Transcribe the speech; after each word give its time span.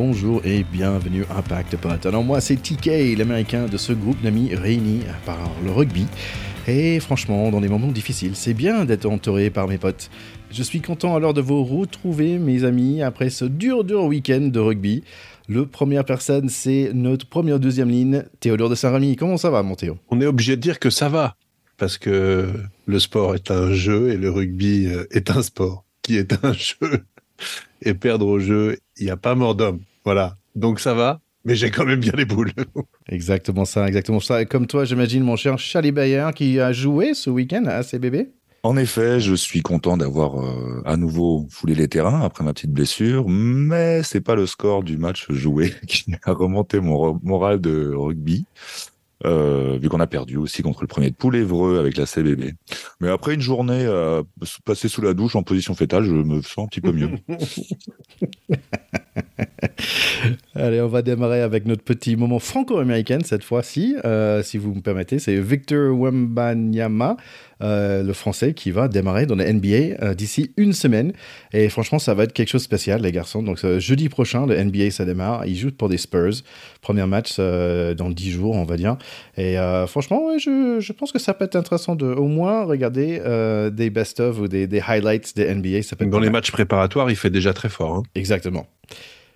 bonjour 0.00 0.40
et 0.44 0.62
bienvenue 0.62 1.24
à 1.28 1.38
Impact 1.38 1.76
Pot. 1.76 2.06
Alors 2.06 2.22
moi 2.22 2.40
c'est 2.40 2.54
TK, 2.54 3.18
l'américain 3.18 3.66
de 3.66 3.76
ce 3.76 3.92
groupe 3.92 4.22
d'amis 4.22 4.54
réunis 4.54 5.00
par 5.26 5.50
le 5.64 5.72
rugby. 5.72 6.06
Et 6.68 7.00
franchement, 7.00 7.50
dans 7.50 7.60
des 7.60 7.66
moments 7.66 7.90
difficiles, 7.90 8.36
c'est 8.36 8.54
bien 8.54 8.84
d'être 8.84 9.06
entouré 9.06 9.50
par 9.50 9.66
mes 9.66 9.76
potes. 9.76 10.08
Je 10.52 10.62
suis 10.62 10.80
content 10.80 11.16
alors 11.16 11.34
de 11.34 11.40
vous 11.40 11.64
retrouver 11.64 12.38
mes 12.38 12.62
amis 12.62 13.02
après 13.02 13.28
ce 13.28 13.44
dur 13.44 13.82
dur 13.82 14.04
week-end 14.04 14.42
de 14.42 14.60
rugby. 14.60 15.02
Le 15.48 15.66
première 15.66 16.04
personne, 16.04 16.48
c'est 16.48 16.92
notre 16.94 17.26
première 17.26 17.58
deuxième 17.58 17.90
ligne, 17.90 18.22
Théodore 18.38 18.68
de 18.68 18.76
Saint-Rémy. 18.76 19.16
Comment 19.16 19.36
ça 19.36 19.50
va, 19.50 19.64
mon 19.64 19.74
Théo? 19.74 19.98
On 20.10 20.20
est 20.20 20.26
obligé 20.26 20.54
de 20.54 20.60
dire 20.60 20.78
que 20.78 20.90
ça 20.90 21.08
va, 21.08 21.34
parce 21.76 21.98
que 21.98 22.46
le 22.86 22.98
sport 23.00 23.34
est 23.34 23.50
un 23.50 23.72
jeu 23.72 24.12
et 24.12 24.16
le 24.16 24.30
rugby 24.30 24.86
euh, 24.86 25.08
est 25.10 25.32
un 25.32 25.42
sport 25.42 25.84
qui 26.02 26.18
est 26.18 26.44
un 26.44 26.52
jeu. 26.52 27.02
Et 27.82 27.94
perdre 27.94 28.26
au 28.26 28.38
jeu, 28.38 28.78
il 28.96 29.04
n'y 29.04 29.10
a 29.10 29.16
pas 29.16 29.34
mort 29.34 29.54
d'homme. 29.54 29.80
Voilà. 30.08 30.38
Donc 30.54 30.80
ça 30.80 30.94
va, 30.94 31.20
mais 31.44 31.54
j'ai 31.54 31.70
quand 31.70 31.84
même 31.84 32.00
bien 32.00 32.14
les 32.16 32.24
boules. 32.24 32.52
exactement 33.10 33.66
ça, 33.66 33.86
exactement 33.86 34.20
ça. 34.20 34.40
Et 34.40 34.46
comme 34.46 34.66
toi, 34.66 34.86
j'imagine, 34.86 35.22
mon 35.22 35.36
cher 35.36 35.58
Charlie 35.58 35.92
Bayer, 35.92 36.30
qui 36.34 36.58
a 36.58 36.72
joué 36.72 37.12
ce 37.12 37.28
week-end 37.28 37.66
à 37.66 37.82
CBB 37.82 38.30
en 38.64 38.76
effet, 38.76 39.20
je 39.20 39.34
suis 39.34 39.62
content 39.62 39.96
d'avoir 39.96 40.44
euh, 40.44 40.82
à 40.84 40.96
nouveau 40.96 41.46
foulé 41.48 41.76
les 41.76 41.86
terrains 41.86 42.22
après 42.22 42.42
ma 42.42 42.52
petite 42.52 42.72
blessure, 42.72 43.28
mais 43.28 44.02
c'est 44.02 44.20
pas 44.20 44.34
le 44.34 44.46
score 44.46 44.82
du 44.82 44.98
match 44.98 45.30
joué 45.30 45.72
qui 45.86 46.12
a 46.24 46.32
remonté 46.32 46.80
mon 46.80 47.20
moral 47.22 47.60
de 47.60 47.92
rugby. 47.94 48.46
Euh, 49.26 49.78
vu 49.80 49.88
qu'on 49.88 49.98
a 49.98 50.06
perdu 50.06 50.36
aussi 50.36 50.62
contre 50.62 50.82
le 50.82 50.86
premier 50.86 51.10
de 51.10 51.16
poule 51.16 51.34
Évreux 51.34 51.80
avec 51.80 51.96
la 51.96 52.06
CBB. 52.06 52.52
Mais 53.00 53.08
après 53.08 53.34
une 53.34 53.40
journée 53.40 53.84
euh, 53.84 54.22
passée 54.64 54.86
sous 54.86 55.02
la 55.02 55.12
douche 55.12 55.34
en 55.34 55.42
position 55.42 55.74
fétale, 55.74 56.04
je 56.04 56.12
me 56.12 56.40
sens 56.40 56.66
un 56.66 56.68
petit 56.68 56.80
peu 56.80 56.92
mieux. 56.92 57.10
Allez, 60.54 60.80
on 60.80 60.86
va 60.86 61.02
démarrer 61.02 61.42
avec 61.42 61.66
notre 61.66 61.82
petit 61.82 62.14
moment 62.14 62.38
franco-américain 62.38 63.18
cette 63.24 63.42
fois-ci, 63.42 63.96
euh, 64.04 64.44
si 64.44 64.56
vous 64.56 64.72
me 64.72 64.80
permettez. 64.82 65.18
C'est 65.18 65.40
Victor 65.40 65.98
Wembanyama, 65.98 67.16
euh, 67.62 68.02
le 68.02 68.12
français, 68.12 68.54
qui 68.54 68.70
va 68.70 68.88
démarrer 68.88 69.26
dans 69.26 69.34
la 69.34 69.52
NBA 69.52 69.68
euh, 70.02 70.14
d'ici 70.14 70.52
une 70.56 70.72
semaine. 70.72 71.12
Et 71.52 71.68
franchement, 71.68 71.98
ça 71.98 72.14
va 72.14 72.24
être 72.24 72.32
quelque 72.32 72.48
chose 72.48 72.62
de 72.62 72.64
spécial, 72.64 73.02
les 73.02 73.12
garçons. 73.12 73.42
Donc, 73.42 73.64
jeudi 73.78 74.08
prochain, 74.08 74.46
le 74.46 74.62
NBA, 74.62 74.90
ça 74.90 75.04
démarre. 75.04 75.46
Ils 75.46 75.56
jouent 75.56 75.72
pour 75.72 75.88
des 75.88 75.98
Spurs. 75.98 76.42
Premier 76.80 77.06
match 77.06 77.38
dans 77.38 78.10
dix 78.10 78.30
jours, 78.30 78.54
on 78.54 78.64
va 78.64 78.76
dire. 78.76 78.96
Et 79.36 79.56
franchement, 79.86 80.38
je, 80.38 80.92
pense 80.92 81.12
que 81.12 81.18
ça 81.18 81.34
peut 81.34 81.44
être 81.44 81.56
intéressant 81.56 81.94
de 81.94 82.06
au 82.06 82.26
moins 82.26 82.64
regarder 82.64 83.20
des 83.72 83.90
best-of 83.90 84.40
ou 84.40 84.48
des, 84.48 84.68
highlights 84.86 85.36
des 85.36 85.54
NBA. 85.54 85.82
Ça 85.82 85.96
peut 85.96 86.06
dans 86.06 86.20
les 86.20 86.30
matchs 86.30 86.50
préparatoires, 86.50 87.10
il 87.10 87.16
fait 87.16 87.30
déjà 87.30 87.52
très 87.52 87.68
fort. 87.68 87.94
Hein. 87.96 88.02
Exactement. 88.14 88.66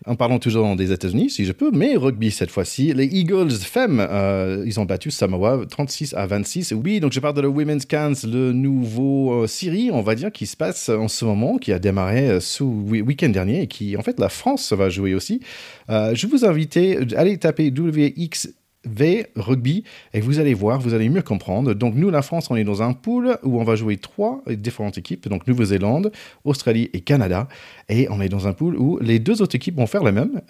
En 0.05 0.17
parlant 0.17 0.41
toujours 0.41 0.75
des 0.75 0.91
États-Unis, 0.91 1.31
si 1.31 1.45
je 1.45 1.53
peux, 1.53 1.71
mais 1.73 1.95
rugby 1.95 2.33
cette 2.33 2.51
fois-ci. 2.51 2.93
Les 2.93 3.07
Eagles 3.07 3.53
femmes, 3.53 4.01
euh, 4.01 4.65
ils 4.67 4.81
ont 4.81 4.85
battu 4.85 5.13
Samoa 5.13 5.65
36 5.69 6.15
à 6.15 6.27
26. 6.27 6.73
Oui, 6.73 6.99
donc 6.99 7.13
je 7.13 7.21
parle 7.21 7.35
de 7.35 7.41
la 7.41 7.49
Women's 7.49 7.87
Cans, 7.87 8.13
le 8.25 8.53
nouveau 8.53 9.33
euh, 9.33 9.47
série, 9.47 9.91
on 9.93 10.03
va 10.03 10.17
dire, 10.17 10.33
qui 10.33 10.47
se 10.47 10.57
passe 10.57 10.89
en 10.89 11.07
ce 11.07 11.25
moment, 11.25 11.57
qui 11.57 11.73
a 11.73 11.79
démarré 11.79 12.29
euh, 12.29 12.41
sous 12.41 12.85
week-end 12.89 13.29
dernier 13.29 13.63
et 13.63 13.67
qui, 13.69 13.97
en 13.97 14.03
fait, 14.03 14.19
la 14.19 14.29
France 14.29 14.73
va 14.73 14.89
jouer 14.89 15.15
aussi. 15.15 15.41
je 15.89 16.27
vous 16.27 16.45
invite 16.45 16.77
à 16.77 17.21
aller 17.21 17.39
taper 17.39 17.71
WX 17.71 18.49
V 18.85 19.27
rugby 19.37 19.85
et 20.13 20.21
vous 20.21 20.41
allez 20.41 20.55
voir, 20.55 20.81
vous 20.81 20.95
allez 20.95 21.09
mieux 21.09 21.23
comprendre. 21.23 21.75
Donc 21.75 21.95
nous, 21.95 22.11
la 22.11 22.23
France, 22.23 22.51
on 22.51 22.57
est 22.57 22.65
dans 22.65 22.83
un 22.83 22.93
pool 22.93 23.39
où 23.43 23.61
on 23.61 23.65
va 23.65 23.77
jouer 23.77 23.97
trois 23.97 24.43
différentes 24.49 24.99
équipes, 24.99 25.29
donc 25.29 25.47
Nouvelle-Zélande, 25.47 26.11
Australie 26.45 26.91
et 26.93 27.01
Canada. 27.01 27.49
Et 27.89 28.09
on 28.11 28.21
est 28.21 28.29
dans 28.29 28.49
un 28.49 28.53
pool 28.53 28.77
où 28.77 28.99
les 29.01 29.19
deux 29.19 29.43
autres 29.43 29.55
équipes 29.55 29.77
vont 29.77 29.87
faire 29.87 30.03
la 30.03 30.13
même. 30.13 30.41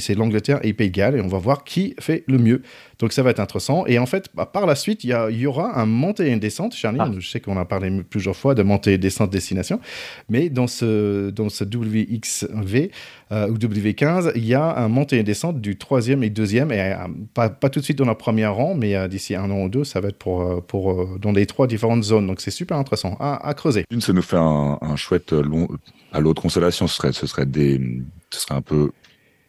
C'est 0.00 0.14
l'Angleterre 0.14 0.60
et 0.62 0.72
Pays 0.72 0.90
de 0.90 0.96
Galles 0.96 1.16
et 1.16 1.20
on 1.20 1.28
va 1.28 1.38
voir 1.38 1.64
qui 1.64 1.94
fait 1.98 2.24
le 2.26 2.38
mieux. 2.38 2.62
Donc 3.00 3.14
ça 3.14 3.22
va 3.22 3.30
être 3.30 3.40
intéressant. 3.40 3.86
Et 3.86 3.98
en 3.98 4.04
fait, 4.04 4.28
bah, 4.34 4.44
par 4.46 4.66
la 4.66 4.74
suite, 4.74 5.04
il 5.04 5.10
y, 5.10 5.46
aura 5.46 5.80
un 5.80 5.86
montée 5.86 6.28
et 6.28 6.32
une 6.32 6.38
descente. 6.38 6.74
Charlie, 6.74 7.00
ah. 7.00 7.10
je 7.18 7.26
sais 7.26 7.40
qu'on 7.40 7.56
a 7.56 7.64
parlé 7.64 7.90
plusieurs 8.02 8.36
fois 8.36 8.54
de 8.54 8.62
montée 8.62 8.92
et 8.92 8.98
descente 8.98 9.30
destination. 9.30 9.80
Mais 10.28 10.50
dans 10.50 10.66
ce, 10.66 11.30
dans 11.30 11.48
ce 11.48 11.64
WXV 11.64 12.90
euh, 13.32 13.48
ou 13.48 13.56
W15, 13.56 14.32
il 14.36 14.44
y 14.44 14.54
a 14.54 14.76
un 14.76 14.88
montée 14.88 15.18
et 15.18 15.22
descente 15.22 15.62
du 15.62 15.78
troisième 15.78 16.22
et 16.22 16.28
deuxième. 16.28 16.70
Et 16.72 16.80
euh, 16.80 16.96
pas, 17.32 17.48
pas, 17.48 17.70
tout 17.70 17.80
de 17.80 17.84
suite 17.84 17.98
dans 17.98 18.04
le 18.04 18.14
premier 18.14 18.46
rang, 18.46 18.74
mais 18.74 18.94
euh, 18.94 19.08
d'ici 19.08 19.34
un 19.34 19.50
an 19.50 19.62
ou 19.62 19.68
deux, 19.70 19.84
ça 19.84 20.00
va 20.00 20.08
être 20.08 20.18
pour, 20.18 20.62
pour, 20.66 21.18
dans 21.18 21.32
les 21.32 21.46
trois 21.46 21.66
différentes 21.66 22.04
zones. 22.04 22.26
Donc 22.26 22.42
c'est 22.42 22.50
super 22.50 22.76
intéressant 22.76 23.16
à, 23.18 23.54
creuser. 23.54 23.84
Une, 23.90 24.02
ça 24.02 24.12
nous 24.12 24.22
fait 24.22 24.36
un, 24.36 24.78
un 24.78 24.96
chouette 24.96 25.32
long, 25.32 25.68
à 26.12 26.20
l'autre 26.20 26.42
constellation, 26.42 26.86
ce 26.86 26.96
serait, 26.96 27.12
ce 27.12 27.26
serait 27.26 27.46
des, 27.46 27.80
ce 28.28 28.40
serait 28.40 28.56
un 28.56 28.62
peu 28.62 28.90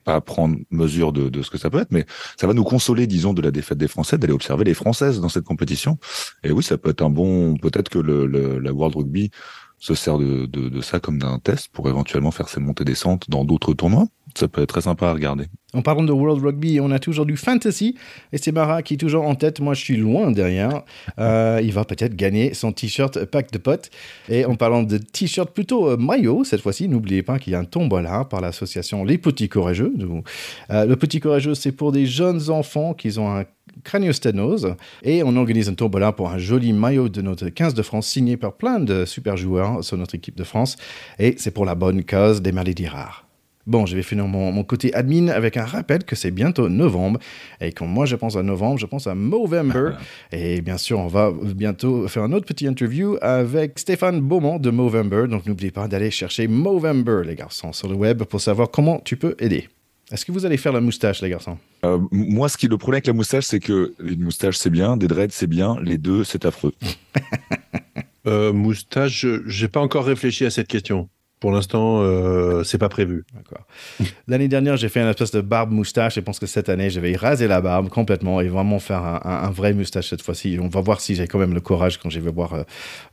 pas 0.04 0.22
prendre 0.22 0.58
mesure 0.72 1.14
de, 1.14 1.30
de, 1.30 1.42
ce 1.42 1.50
que 1.50 1.58
ça 1.58 1.70
peut 1.70 1.80
être, 1.80 1.92
mais 1.92 2.06
ça 2.38 2.48
va 2.48 2.54
nous 2.54 2.64
consoler, 2.64 3.08
disons, 3.08 3.34
de 3.34 3.42
la 3.42 3.52
défaite 3.52 3.78
des 3.78 3.88
Français, 3.88 4.18
d'aller 4.18 4.34
observer 4.34 4.64
les 4.64 4.74
Françaises 4.74 5.20
dans 5.20 5.30
cette 5.30 5.46
compétition. 5.46 5.98
Et 6.44 6.52
oui, 6.52 6.64
ça 6.64 6.78
peut 6.78 6.90
être 6.90 7.02
un 7.02 7.10
bon, 7.10 7.56
peut-être 7.58 7.90
que 7.90 8.00
le, 8.00 8.26
le, 8.26 8.60
la 8.60 8.74
World 8.74 8.96
Rugby 8.96 9.32
se 9.82 9.96
sert 9.96 10.20
de, 10.20 10.46
de, 10.46 10.82
ça 10.82 11.00
comme 11.00 11.18
d'un 11.18 11.40
test 11.40 11.70
pour 11.74 11.90
éventuellement 11.90 12.30
faire 12.30 12.48
ses 12.48 12.60
montées-descentes 12.60 13.30
dans 13.30 13.44
d'autres 13.44 13.74
tournois. 13.74 14.06
Ça 14.38 14.48
peut 14.48 14.62
être 14.62 14.70
très 14.70 14.82
sympa 14.82 15.08
à 15.08 15.14
regarder. 15.14 15.46
En 15.74 15.82
parlant 15.82 16.04
de 16.04 16.12
World 16.12 16.42
Rugby, 16.42 16.80
on 16.80 16.92
a 16.92 17.00
toujours 17.00 17.26
du 17.26 17.36
fantasy. 17.36 17.96
Et 18.32 18.38
c'est 18.38 18.52
Mara 18.52 18.82
qui 18.82 18.94
est 18.94 18.98
toujours 18.98 19.26
en 19.26 19.36
tête. 19.36 19.60
Moi, 19.60 19.74
je 19.74 19.82
suis 19.82 19.98
loin 19.98 20.32
derrière. 20.32 20.84
Euh, 21.20 21.60
il 21.62 21.74
va 21.74 21.84
peut-être 21.84 22.16
gagner 22.16 22.54
son 22.54 22.72
t-shirt 22.72 23.26
pack 23.26 23.52
de 23.52 23.58
potes. 23.58 23.90
Et 24.30 24.46
en 24.46 24.56
parlant 24.56 24.84
de 24.84 24.98
t-shirt 24.98 25.52
plutôt 25.52 25.90
euh, 25.90 25.98
maillot, 25.98 26.44
cette 26.46 26.62
fois-ci, 26.62 26.88
n'oubliez 26.88 27.24
pas 27.24 27.40
qu'il 27.40 27.52
y 27.52 27.56
a 27.56 27.60
un 27.60 27.66
tombola 27.66 28.24
par 28.26 28.40
l'association 28.40 29.04
Les 29.04 29.18
Petits 29.18 29.50
Courageux. 29.50 29.94
Euh, 30.70 30.86
le 30.86 30.96
Petit 30.96 31.20
Courageux, 31.20 31.56
c'est 31.56 31.74
pour 31.74 31.92
des 31.92 32.06
jeunes 32.06 32.50
enfants 32.50 32.94
qui 32.94 33.18
ont 33.20 33.36
un 33.36 33.44
craniosténose. 33.84 34.76
Et 35.04 35.24
on 35.24 35.36
organise 35.36 35.70
un 35.70 35.74
tombola 35.74 36.12
pour 36.12 36.30
un 36.30 36.38
joli 36.38 36.74
maillot 36.74 37.10
de 37.10 37.22
notre 37.22 37.50
15 37.50 37.74
de 37.74 37.82
France 37.82 38.08
signé 38.08 38.38
par 38.38 38.54
plein 38.54 38.80
de 38.80 39.06
super 39.06 39.38
joueurs 39.38 39.84
sur 39.84 39.98
notre 39.98 40.16
équipe 40.16 40.36
de 40.36 40.44
France. 40.44 40.78
Et 41.20 41.36
c'est 41.38 41.52
pour 41.52 41.66
la 41.66 41.76
bonne 41.76 42.04
cause 42.04 42.42
des 42.42 42.52
maladies 42.52 42.88
rares. 42.88 43.26
Bon, 43.68 43.86
je 43.86 43.96
vais 43.96 44.02
finir 44.02 44.26
mon, 44.28 44.64
côté 44.64 44.94
admin 44.94 45.28
avec 45.28 45.56
un 45.56 45.66
rappel 45.66 46.04
que 46.04 46.16
c'est 46.16 46.32
bientôt 46.32 46.68
novembre. 46.68 47.20
Et 47.60 47.72
quand 47.72 47.86
moi 47.86 48.06
je 48.06 48.16
pense 48.16 48.36
à 48.36 48.44
novembre, 48.44 48.80
je 48.80 48.86
pense 48.86 49.06
à 49.06 49.14
Movember. 49.14 49.92
et 50.32 50.62
bien 50.62 50.78
sûr, 50.78 51.00
on 51.00 51.08
va 51.08 51.32
bientôt 51.32 52.08
faire 52.08 52.24
un 52.24 52.32
autre 52.32 52.46
petit 52.46 52.66
interview 52.66 53.18
avec 53.22 53.78
Stéphane 53.78 54.20
Beaumont 54.20 54.58
de 54.58 54.72
Movember. 54.72 55.28
Donc 55.30 55.46
n'oubliez 55.46 55.72
pas 55.72 55.88
d'aller 55.88 56.10
chercher 56.10 56.48
Movember, 56.48 57.22
les 57.26 57.36
garçons, 57.36 57.72
sur 57.72 57.88
le 57.88 57.96
web 57.96 58.24
pour 58.24 58.42
savoir 58.42 58.72
comment 58.72 59.00
tu 59.00 59.16
peux 59.16 59.36
aider. 59.40 59.68
Est-ce 60.12 60.26
que 60.26 60.32
vous 60.34 60.46
allez 60.46 60.58
faire 60.58 60.74
la 60.74 60.82
moustache, 60.82 61.22
les 61.22 61.30
garçons? 61.30 61.58
Euh, 61.86 62.00
Moi, 62.12 62.50
ce 62.50 62.58
qui 62.58 62.68
le 62.68 62.78
problème 62.78 62.98
avec 62.98 63.08
la 63.08 63.14
moustache, 63.14 63.46
c'est 63.46 63.62
que 63.62 63.94
une 64.04 64.22
moustache, 64.22 64.58
c'est 64.58 64.70
bien, 64.70 64.98
des 64.98 65.08
dreads, 65.08 65.32
c'est 65.32 65.48
bien, 65.48 65.78
les 65.82 65.98
deux, 65.98 66.26
c'est 66.26 66.46
affreux. 66.46 66.74
euh, 68.28 68.52
moustache, 68.52 69.26
j'ai 69.46 69.68
pas 69.70 69.80
encore 69.80 70.06
réfléchi 70.06 70.46
à 70.46 70.50
cette 70.50 70.68
question. 70.68 71.10
Pour 71.42 71.52
l'instant, 71.52 72.02
euh, 72.04 72.64
c'est 72.64 72.78
pas 72.78 72.88
prévu. 72.88 73.26
D'accord. 73.34 73.66
L'année 74.28 74.48
dernière, 74.48 74.78
j'ai 74.78 74.90
fait 74.90 75.02
une 75.02 75.08
espèce 75.08 75.32
de 75.32 75.42
barbe 75.42 75.72
moustache. 75.72 76.14
Je 76.16 76.20
pense 76.20 76.38
que 76.38 76.46
cette 76.46 76.70
année, 76.70 76.92
je 76.92 77.00
vais 77.00 77.16
raser 77.16 77.48
la 77.48 77.62
barbe 77.62 77.90
complètement 77.90 78.42
et 78.42 78.48
vraiment 78.48 78.78
faire 78.78 79.04
un, 79.04 79.50
vrai 79.50 79.74
moustache 79.74 80.10
cette 80.10 80.22
fois-ci. 80.22 80.60
On 80.62 80.68
va 80.68 80.82
voir 80.82 81.02
si 81.02 81.16
j'ai 81.16 81.28
quand 81.28 81.40
même 81.40 81.56
le 81.56 81.60
courage 81.60 81.98
quand 81.98 82.12
je 82.12 82.20
vais 82.20 82.32
voir 82.32 82.54
euh, 82.54 82.64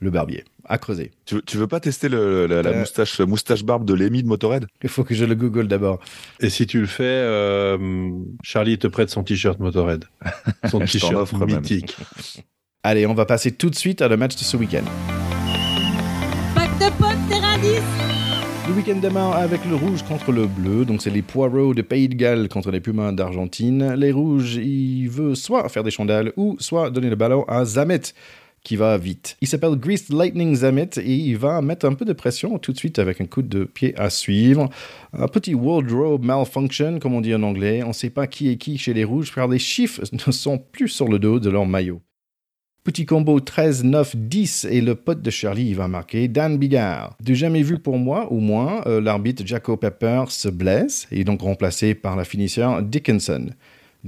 le 0.00 0.10
barbier. 0.10 0.44
À 0.66 0.76
creuser. 0.76 1.10
Tu, 1.24 1.36
veux, 1.36 1.42
veux 1.54 1.66
pas 1.66 1.80
tester 1.80 2.10
la, 2.10 2.18
euh, 2.18 2.80
moustache, 2.80 3.18
moustache 3.20 3.64
barbe 3.64 3.86
de 3.86 3.94
Lémi 3.94 4.22
de 4.22 4.28
Motorhead? 4.28 4.66
Il 4.82 4.90
faut 4.90 5.04
que 5.04 5.14
je 5.14 5.24
le 5.24 5.34
google 5.34 5.66
d'abord. 5.66 5.98
Et 6.40 6.50
si 6.50 6.66
tu 6.66 6.80
le 6.80 6.86
fais, 6.86 7.04
euh, 7.04 8.10
Charlie 8.42 8.76
te 8.76 8.88
prête 8.88 9.08
son 9.08 9.24
t-shirt 9.24 9.58
Motorhead. 9.58 10.04
Son 10.70 10.80
t-shirt 10.80 11.32
mythique. 11.32 11.96
Allez, 12.82 13.06
on 13.06 13.14
va 13.14 13.24
passer 13.24 13.52
tout 13.52 13.70
de 13.70 13.74
suite 13.74 14.02
à 14.02 14.08
le 14.08 14.18
match 14.18 14.36
de 14.36 14.42
ce 14.42 14.58
week-end. 14.58 14.84
de 16.78 18.02
le 18.02 18.07
week-end 18.88 19.32
avec 19.32 19.64
le 19.66 19.74
rouge 19.74 20.02
contre 20.02 20.32
le 20.32 20.46
bleu, 20.46 20.86
donc 20.86 21.02
c'est 21.02 21.10
les 21.10 21.20
poireaux 21.20 21.74
de 21.74 21.82
Pays 21.82 22.08
de 22.08 22.14
Galles 22.14 22.48
contre 22.48 22.70
les 22.70 22.80
Pumas 22.80 23.12
d'Argentine. 23.12 23.94
Les 23.94 24.12
rouges, 24.12 24.56
il 24.56 25.08
veut 25.08 25.34
soit 25.34 25.68
faire 25.68 25.84
des 25.84 25.90
chandelles 25.90 26.32
ou 26.36 26.56
soit 26.58 26.88
donner 26.88 27.10
le 27.10 27.16
ballon 27.16 27.44
à 27.48 27.66
Zamet 27.66 28.00
qui 28.62 28.76
va 28.76 28.96
vite. 28.96 29.36
Il 29.42 29.48
s'appelle 29.48 29.76
Greased 29.76 30.14
Lightning 30.14 30.54
Zamet 30.54 30.90
et 30.96 31.14
il 31.14 31.36
va 31.36 31.60
mettre 31.60 31.86
un 31.86 31.92
peu 31.92 32.06
de 32.06 32.14
pression 32.14 32.58
tout 32.58 32.72
de 32.72 32.78
suite 32.78 32.98
avec 32.98 33.20
un 33.20 33.26
coup 33.26 33.42
de 33.42 33.64
pied 33.64 33.94
à 33.98 34.08
suivre. 34.08 34.70
Un 35.12 35.28
petit 35.28 35.54
wardrobe 35.54 36.24
malfunction, 36.24 36.98
comme 36.98 37.14
on 37.14 37.20
dit 37.20 37.34
en 37.34 37.42
anglais. 37.42 37.82
On 37.82 37.88
ne 37.88 37.92
sait 37.92 38.10
pas 38.10 38.26
qui 38.26 38.48
est 38.48 38.56
qui 38.56 38.78
chez 38.78 38.94
les 38.94 39.04
rouges 39.04 39.34
car 39.34 39.48
les 39.48 39.58
chiffres 39.58 40.02
ne 40.26 40.32
sont 40.32 40.58
plus 40.58 40.88
sur 40.88 41.08
le 41.08 41.18
dos 41.18 41.40
de 41.40 41.50
leur 41.50 41.66
maillot. 41.66 42.00
Petit 42.88 43.04
combo 43.04 43.38
13, 43.38 43.84
9, 43.84 44.16
10 44.16 44.66
et 44.70 44.80
le 44.80 44.94
pote 44.94 45.20
de 45.20 45.28
Shirley 45.28 45.74
va 45.74 45.88
marquer 45.88 46.26
Dan 46.26 46.56
Bigard. 46.56 47.18
De 47.22 47.34
jamais 47.34 47.60
vu 47.60 47.78
pour 47.78 47.98
moi, 47.98 48.32
au 48.32 48.38
moins, 48.38 48.80
euh, 48.86 48.98
l'arbitre 48.98 49.42
Jaco 49.46 49.76
Pepper 49.76 50.24
se 50.30 50.48
blesse 50.48 51.06
et 51.12 51.20
est 51.20 51.24
donc 51.24 51.42
remplacé 51.42 51.94
par 51.94 52.16
la 52.16 52.24
finisseur 52.24 52.82
Dickinson. 52.82 53.50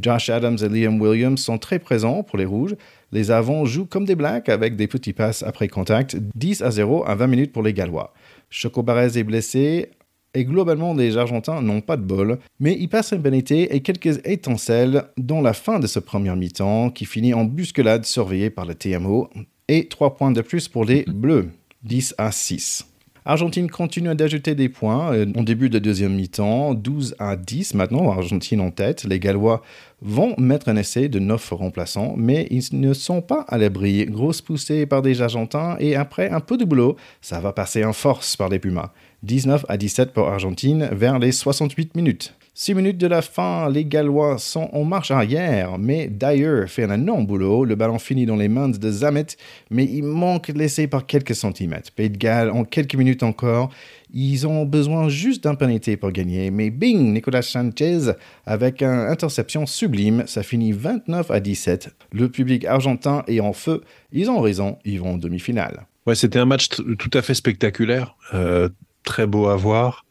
Josh 0.00 0.30
Adams 0.30 0.56
et 0.62 0.68
Liam 0.70 0.98
Williams 0.98 1.42
sont 1.42 1.58
très 1.58 1.78
présents 1.78 2.22
pour 2.22 2.38
les 2.38 2.46
Rouges. 2.46 2.74
Les 3.12 3.30
avants 3.30 3.66
jouent 3.66 3.84
comme 3.84 4.06
des 4.06 4.14
Blacks 4.14 4.48
avec 4.48 4.76
des 4.76 4.86
petits 4.86 5.12
passes 5.12 5.42
après 5.42 5.68
contact, 5.68 6.16
10 6.34 6.62
à 6.62 6.70
0 6.70 7.04
à 7.06 7.14
20 7.14 7.26
minutes 7.26 7.52
pour 7.52 7.62
les 7.62 7.74
Gallois. 7.74 8.14
Choco 8.48 8.82
Barrez 8.82 9.18
est 9.18 9.24
blessé, 9.24 9.90
Et 10.34 10.44
globalement, 10.44 10.94
les 10.94 11.16
Argentins 11.16 11.60
n'ont 11.60 11.80
pas 11.80 11.96
de 11.96 12.02
bol, 12.02 12.38
mais 12.60 12.76
ils 12.78 12.88
passent 12.88 13.10
une 13.12 13.18
bonne 13.18 13.34
été 13.34 13.74
et 13.74 13.80
quelques 13.80 14.24
étincelles 14.24 15.04
dans 15.18 15.40
la 15.40 15.52
fin 15.52 15.80
de 15.80 15.88
ce 15.88 15.98
premier 15.98 16.34
mi-temps 16.36 16.90
qui 16.90 17.04
finit 17.04 17.34
en 17.34 17.44
bousculade 17.44 18.04
surveillée 18.04 18.50
par 18.50 18.64
le 18.64 18.76
TMO 18.76 19.28
et 19.66 19.88
3 19.88 20.16
points 20.16 20.30
de 20.30 20.40
plus 20.40 20.68
pour 20.68 20.84
les 20.84 21.04
Bleus, 21.08 21.48
10 21.82 22.14
à 22.16 22.30
6. 22.30 22.86
Argentine 23.24 23.70
continue 23.70 24.14
d'ajouter 24.14 24.54
des 24.54 24.68
points 24.68 25.12
euh, 25.12 25.26
en 25.36 25.42
début 25.42 25.68
de 25.68 25.78
deuxième 25.78 26.14
mi-temps, 26.14 26.74
12 26.74 27.16
à 27.18 27.36
10 27.36 27.74
maintenant, 27.74 28.10
Argentine 28.10 28.60
en 28.60 28.70
tête. 28.70 29.04
Les 29.04 29.18
Gallois 29.18 29.62
vont 30.00 30.34
mettre 30.38 30.68
un 30.68 30.76
essai 30.76 31.08
de 31.08 31.18
9 31.18 31.50
remplaçants, 31.52 32.14
mais 32.16 32.46
ils 32.50 32.64
ne 32.72 32.94
sont 32.94 33.20
pas 33.20 33.44
à 33.48 33.58
l'abri. 33.58 34.06
Grosse 34.06 34.40
poussée 34.40 34.86
par 34.86 35.02
des 35.02 35.20
Argentins 35.20 35.76
et 35.78 35.96
après 35.96 36.30
un 36.30 36.40
peu 36.40 36.56
de 36.56 36.64
boulot, 36.64 36.96
ça 37.20 37.40
va 37.40 37.52
passer 37.52 37.84
en 37.84 37.92
force 37.92 38.36
par 38.36 38.48
les 38.48 38.58
Pumas. 38.58 38.92
19 39.22 39.66
à 39.68 39.76
17 39.76 40.12
pour 40.12 40.28
Argentine 40.28 40.88
vers 40.92 41.18
les 41.18 41.32
68 41.32 41.94
minutes. 41.94 42.34
6 42.54 42.74
minutes 42.74 42.98
de 42.98 43.06
la 43.06 43.22
fin, 43.22 43.70
les 43.70 43.84
Gallois 43.84 44.36
sont 44.36 44.68
en 44.72 44.84
marche 44.84 45.10
arrière, 45.10 45.78
mais 45.78 46.08
Dyer 46.08 46.66
fait 46.66 46.84
un 46.84 46.94
énorme 46.94 47.24
boulot. 47.24 47.64
Le 47.64 47.74
ballon 47.74 47.98
finit 47.98 48.26
dans 48.26 48.36
les 48.36 48.48
mains 48.48 48.68
de 48.68 48.90
Zamet, 48.90 49.28
mais 49.70 49.84
il 49.84 50.02
manque 50.02 50.48
l'essai 50.48 50.86
par 50.86 51.06
quelques 51.06 51.34
centimètres. 51.34 51.90
Pays 51.92 52.10
de 52.10 52.18
Galles, 52.18 52.50
en 52.50 52.64
quelques 52.64 52.96
minutes 52.96 53.22
encore, 53.22 53.70
ils 54.12 54.46
ont 54.46 54.66
besoin 54.66 55.08
juste 55.08 55.44
d'un 55.44 55.54
pénalité 55.54 55.96
pour 55.96 56.10
gagner. 56.10 56.50
Mais 56.50 56.70
bing, 56.70 57.14
Nicolas 57.14 57.42
Sanchez 57.42 58.12
avec 58.44 58.82
une 58.82 58.88
interception 58.88 59.64
sublime. 59.64 60.24
Ça 60.26 60.42
finit 60.42 60.72
29 60.72 61.30
à 61.30 61.40
17. 61.40 61.90
Le 62.12 62.28
public 62.28 62.64
argentin 62.64 63.22
est 63.26 63.40
en 63.40 63.52
feu. 63.52 63.82
Ils 64.12 64.30
ont 64.30 64.40
raison, 64.40 64.76
ils 64.84 65.00
vont 65.00 65.14
en 65.14 65.18
demi-finale. 65.18 65.86
Ouais, 66.06 66.14
c'était 66.14 66.38
un 66.38 66.46
match 66.46 66.68
tout 66.68 67.10
à 67.14 67.22
fait 67.22 67.34
spectaculaire, 67.34 68.16
euh, 68.34 68.68
très 69.04 69.26
beau 69.26 69.48
à 69.48 69.56
voir 69.56 70.04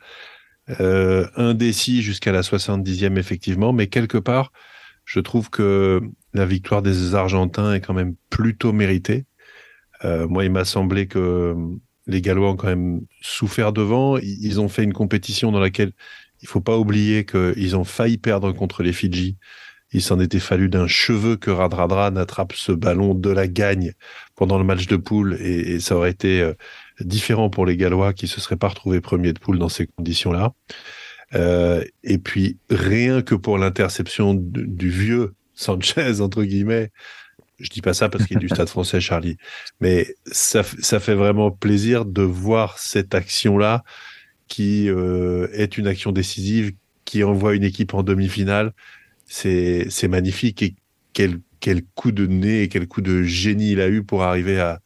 euh, 0.80 1.28
indécis 1.36 2.02
jusqu'à 2.02 2.32
la 2.32 2.42
70e 2.42 3.18
effectivement, 3.18 3.74
mais 3.74 3.88
quelque 3.88 4.18
part, 4.18 4.52
je 5.06 5.20
trouve 5.20 5.50
que 5.50 6.02
la 6.34 6.46
victoire 6.46 6.82
des 6.82 7.16
Argentins 7.16 7.74
est 7.74 7.82
quand 7.82 7.96
même 7.96 8.16
plutôt 8.30 8.72
méritée. 8.72 9.26
Euh, 10.06 10.28
moi, 10.28 10.46
il 10.46 10.52
m'a 10.52 10.66
semblé 10.66 11.08
que 11.08 11.56
les 12.06 12.22
Gallois 12.22 12.52
ont 12.52 12.56
quand 12.56 12.68
même 12.68 13.02
souffert 13.22 13.74
devant. 13.74 14.18
Ils 14.18 14.62
ont 14.62 14.70
fait 14.70 14.84
une 14.84 14.94
compétition 14.94 15.52
dans 15.52 15.60
laquelle 15.60 15.94
il 16.42 16.48
faut 16.48 16.62
pas 16.62 16.78
oublier 16.78 17.26
qu'ils 17.26 17.76
ont 17.76 17.84
failli 17.84 18.18
perdre 18.18 18.52
contre 18.52 18.84
les 18.84 18.94
Fidji. 18.94 19.38
Il 19.92 20.04
s'en 20.04 20.20
était 20.20 20.40
fallu 20.40 20.70
d'un 20.70 20.88
cheveu 20.88 21.36
que 21.36 21.50
Radradra 21.50 22.12
n'attrape 22.12 22.54
ce 22.54 22.72
ballon 22.72 23.16
de 23.16 23.30
la 23.32 23.48
gagne 23.48 23.94
pendant 24.36 24.60
le 24.60 24.64
match 24.64 24.86
de 24.86 24.98
poule 24.98 25.38
et, 25.42 25.80
ça 25.80 25.96
aurait 25.96 26.12
été 26.12 26.42
euh, 26.42 26.54
différent 27.02 27.50
pour 27.50 27.66
les 27.66 27.78
Gallois 27.78 28.14
qui 28.14 28.28
se 28.28 28.40
seraient 28.40 28.56
pas 28.58 28.70
retrouvés 28.70 29.02
premiers 29.02 29.34
de 29.34 29.40
poule 29.40 29.60
dans 29.60 29.70
ces 29.70 29.88
conditions-là. 29.88 30.54
Euh, 31.36 31.84
et 32.04 32.18
puis 32.18 32.58
rien 32.70 33.22
que 33.22 33.36
pour 33.36 33.58
l'interception 33.58 34.34
du 34.34 34.90
vieux 34.90 35.34
Sanchez 35.54 36.22
entre 36.22 36.44
guillemets, 36.44 36.92
je 37.60 37.70
dis 37.70 37.82
pas 37.82 37.94
ça 37.94 38.10
parce 38.10 38.26
qu'il 38.26 38.38
est 38.38 38.40
du 38.40 38.50
Stade 38.50 38.70
Français, 38.70 39.02
Charlie, 39.02 39.38
mais 39.82 40.08
ça, 40.26 40.64
ça 40.64 41.00
fait 41.00 41.14
vraiment 41.14 41.52
plaisir 41.52 42.06
de 42.06 42.22
voir 42.22 42.80
cette 42.80 43.14
action-là 43.14 43.84
qui 44.48 44.90
euh, 44.90 45.48
est 45.52 45.78
une 45.78 45.86
action 45.86 46.12
décisive, 46.12 46.72
qui 47.06 47.24
envoie 47.24 47.56
une 47.56 47.64
équipe 47.64 47.94
en 47.94 48.02
demi-finale. 48.02 48.74
C'est 49.26 50.08
magnifique 50.08 50.64
et 50.64 50.76
quel 51.14 51.40
quel 51.60 51.84
coup 51.84 52.12
de 52.12 52.26
nez 52.26 52.64
et 52.64 52.70
quel 52.70 52.88
coup 52.88 53.02
de 53.02 53.24
génie 53.24 53.72
il 53.72 53.82
a 53.82 53.90
eu 53.90 54.04
pour 54.04 54.24
arriver 54.24 54.60
à 54.60 54.80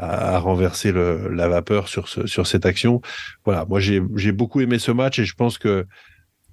à, 0.00 0.38
renverser 0.38 0.92
la 0.92 1.48
vapeur 1.48 1.88
sur, 1.88 2.08
ce, 2.08 2.26
sur 2.26 2.46
cette 2.46 2.66
action. 2.66 3.00
Voilà, 3.44 3.64
moi 3.66 3.80
j'ai 3.80 4.32
beaucoup 4.32 4.60
aimé 4.60 4.78
ce 4.78 4.90
match 4.90 5.18
et 5.18 5.24
je 5.24 5.34
pense 5.34 5.58
que 5.58 5.86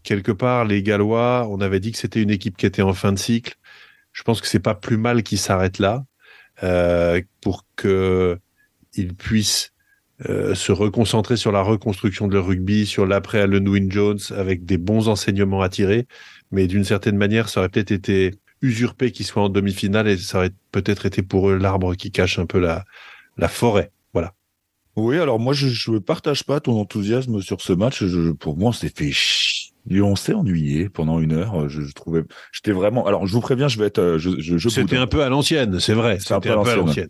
quelque 0.03 0.31
part 0.31 0.65
les 0.65 0.83
Gallois, 0.83 1.47
on 1.49 1.61
avait 1.61 1.79
dit 1.79 1.91
que 1.91 1.97
c'était 1.97 2.21
une 2.21 2.29
équipe 2.29 2.57
qui 2.57 2.65
était 2.65 2.81
en 2.81 2.93
fin 2.93 3.13
de 3.13 3.19
cycle. 3.19 3.55
Je 4.11 4.23
pense 4.23 4.41
que 4.41 4.47
c'est 4.47 4.59
pas 4.59 4.75
plus 4.75 4.97
mal 4.97 5.23
qu'ils 5.23 5.37
s'arrêtent 5.37 5.79
là 5.79 6.03
euh, 6.63 7.21
pour 7.41 7.65
que 7.75 8.37
ils 8.95 9.15
puissent 9.15 9.73
euh, 10.27 10.55
se 10.55 10.71
reconcentrer 10.71 11.37
sur 11.37 11.51
la 11.51 11.61
reconstruction 11.61 12.27
de 12.27 12.33
leur 12.33 12.47
rugby, 12.47 12.87
sur 12.87 13.05
l'après 13.05 13.41
Allen 13.41 13.67
Wynne 13.67 13.91
Jones, 13.91 14.19
avec 14.31 14.65
des 14.65 14.79
bons 14.79 15.07
enseignements 15.07 15.61
à 15.61 15.69
tirer. 15.69 16.07
Mais 16.51 16.65
d'une 16.67 16.83
certaine 16.83 17.17
manière, 17.17 17.49
ça 17.49 17.59
aurait 17.59 17.69
peut-être 17.69 17.91
été 17.91 18.33
usurpé 18.63 19.11
qu'ils 19.11 19.27
soient 19.27 19.43
en 19.43 19.49
demi-finale 19.49 20.07
et 20.07 20.17
ça 20.17 20.39
aurait 20.39 20.53
peut-être 20.71 21.05
été 21.05 21.21
pour 21.21 21.49
eux 21.51 21.57
l'arbre 21.57 21.93
qui 21.93 22.11
cache 22.11 22.39
un 22.39 22.47
peu 22.47 22.59
la, 22.59 22.85
la 23.37 23.47
forêt. 23.47 23.91
Voilà. 24.13 24.33
Oui, 24.95 25.19
alors 25.19 25.39
moi, 25.39 25.53
je 25.53 25.91
ne 25.91 25.99
partage 25.99 26.43
pas 26.43 26.59
ton 26.59 26.79
enthousiasme 26.79 27.41
sur 27.41 27.61
ce 27.61 27.73
match. 27.73 28.03
Je, 28.03 28.31
pour 28.31 28.57
moi, 28.57 28.69
on 28.69 28.73
s'est 28.73 28.91
fait 28.93 29.11
chier. 29.11 29.71
On 30.01 30.15
s'est 30.15 30.33
ennuyé 30.33 30.89
pendant 30.89 31.19
une 31.19 31.33
heure. 31.33 31.69
Je, 31.69 31.93
trouvais, 31.93 32.23
j'étais 32.51 32.71
vraiment. 32.71 33.05
Alors, 33.05 33.25
je 33.25 33.33
vous 33.33 33.39
préviens, 33.39 33.67
je 33.67 33.79
vais 33.79 33.85
être. 33.85 33.99
Euh, 33.99 34.17
je, 34.17 34.31
je, 34.39 34.69
C'était 34.69 34.97
un 34.97 35.07
peu 35.07 35.23
à 35.23 35.29
l'ancienne, 35.29 35.79
c'est 35.79 35.93
vrai. 35.93 36.19
C'était 36.19 36.33
un, 36.33 36.39
peu 36.41 36.51
à 36.51 36.75
l'ancienne. 36.75 37.09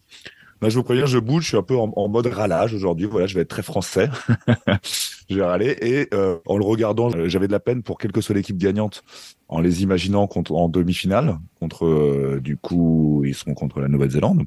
Bah, 0.61 0.69
je 0.69 0.75
vous 0.75 0.83
préviens, 0.83 1.05
je 1.05 1.17
bouge, 1.17 1.43
je 1.43 1.47
suis 1.49 1.57
un 1.57 1.63
peu 1.63 1.75
en, 1.75 2.07
mode 2.07 2.27
râlage 2.27 2.73
aujourd'hui. 2.73 3.05
Voilà, 3.05 3.25
je 3.25 3.35
vais 3.35 3.41
être 3.41 3.47
très 3.47 3.63
français. 3.63 4.09
je 5.29 5.35
vais 5.35 5.43
râler. 5.43 5.75
Et 5.81 6.07
euh, 6.13 6.37
en 6.45 6.57
le 6.57 6.65
regardant, 6.65 7.09
euh, 7.15 7.27
j'avais 7.29 7.47
de 7.47 7.51
la 7.51 7.59
peine 7.59 7.83
pour 7.83 7.97
quelle 7.97 8.11
que 8.11 8.21
soit 8.21 8.35
l'équipe 8.35 8.57
gagnante, 8.57 9.03
en 9.47 9.59
les 9.59 9.81
imaginant 9.83 10.27
contre, 10.27 10.53
en 10.53 10.67
demi-finale, 10.67 11.37
contre, 11.59 12.39
du 12.41 12.57
coup, 12.57 13.23
ils 13.25 13.35
seront 13.35 13.53
contre 13.53 13.79
la 13.79 13.87
Nouvelle-Zélande. 13.87 14.43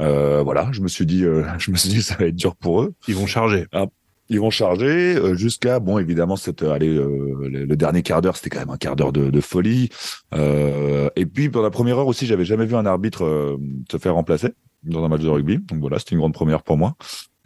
Euh, 0.00 0.42
voilà, 0.42 0.68
je 0.72 0.80
me 0.80 0.88
suis 0.88 1.06
dit, 1.06 1.24
euh, 1.24 1.44
je 1.58 1.70
me 1.70 1.76
suis 1.76 1.88
dit, 1.88 2.02
ça 2.02 2.16
va 2.16 2.26
être 2.26 2.36
dur 2.36 2.56
pour 2.56 2.82
eux. 2.82 2.94
Ils 3.08 3.14
vont 3.14 3.26
charger. 3.26 3.66
Ah, 3.72 3.86
ils 4.30 4.40
vont 4.40 4.50
charger 4.50 5.16
euh, 5.16 5.34
jusqu'à 5.34 5.80
bon 5.80 5.98
évidemment 5.98 6.36
cette 6.36 6.62
allez 6.62 6.94
le, 6.94 7.66
dernier 7.76 8.02
quart 8.02 8.22
d'heure 8.22 8.38
c'était 8.38 8.48
quand 8.48 8.60
même 8.60 8.70
un 8.70 8.78
quart 8.78 8.96
d'heure 8.96 9.12
de, 9.12 9.28
de, 9.28 9.40
folie. 9.42 9.90
Et 10.34 11.26
puis 11.26 11.50
pour 11.50 11.60
la 11.60 11.68
première 11.68 11.98
heure 11.98 12.06
aussi 12.06 12.24
j'avais 12.24 12.46
jamais 12.46 12.64
vu 12.64 12.74
un 12.74 12.86
arbitre 12.86 13.58
se 13.90 13.98
faire 13.98 14.14
remplacer 14.14 14.54
dans 14.82 15.04
un 15.04 15.08
match 15.08 15.20
de 15.20 15.28
rugby. 15.28 15.58
Donc 15.58 15.80
voilà 15.80 15.98
c'était 15.98 16.12
une 16.12 16.20
grande 16.20 16.32
première 16.32 16.62
pour 16.62 16.78
moi. 16.78 16.96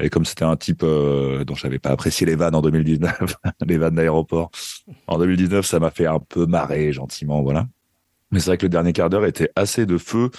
Et 0.01 0.09
comme 0.09 0.25
c'était 0.25 0.45
un 0.45 0.55
type 0.55 0.85
dont 0.85 1.55
j'avais 1.57 1.81
pas 1.81 1.91
apprécié 1.91 2.25
les 2.27 2.37
vannes 2.37 2.55
en 2.55 2.63
2019 2.63 3.35
les 3.67 3.77
vannes 3.77 3.97
d'aéroport 3.97 4.53
en 5.09 5.19
2019 5.19 5.67
ça 5.67 5.81
m'a 5.81 5.91
fait 5.91 6.07
un 6.07 6.21
peu 6.21 6.47
marrer 6.47 6.93
gentiment 6.93 7.43
voilà. 7.43 7.67
Mais 8.31 8.39
c'est 8.39 8.51
vrai 8.51 8.57
que 8.57 8.67
le 8.67 8.71
dernier 8.71 8.93
quart 8.93 9.11
d'heure 9.11 9.27
était 9.27 9.51
assez 9.57 9.85
de 9.85 9.99
feu 9.99 10.31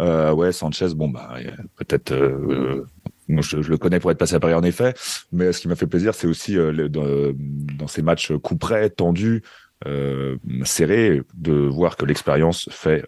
euh, 0.00 0.32
ouais, 0.32 0.52
Sanchez, 0.52 0.88
bon 0.94 1.08
bah 1.08 1.36
peut-être. 1.76 2.12
Euh, 2.12 2.84
je, 3.28 3.60
je, 3.60 3.70
le 3.70 3.76
connais 3.76 3.98
pour 3.98 4.10
être 4.10 4.18
passé 4.18 4.34
à 4.34 4.40
Paris 4.40 4.54
en 4.54 4.62
effet, 4.62 4.94
mais 5.32 5.52
ce 5.52 5.60
qui 5.60 5.68
m'a 5.68 5.76
fait 5.76 5.86
plaisir, 5.86 6.14
c'est 6.14 6.26
aussi 6.28 6.56
euh, 6.56 6.88
dans, 6.88 7.88
ces 7.88 8.02
matchs 8.02 8.32
coup 8.36 8.56
près, 8.56 8.88
tendus, 8.90 9.42
euh, 9.86 10.36
serrés, 10.64 11.22
de 11.34 11.52
voir 11.52 11.96
que 11.96 12.04
l'expérience 12.04 12.68
fait 12.70 13.04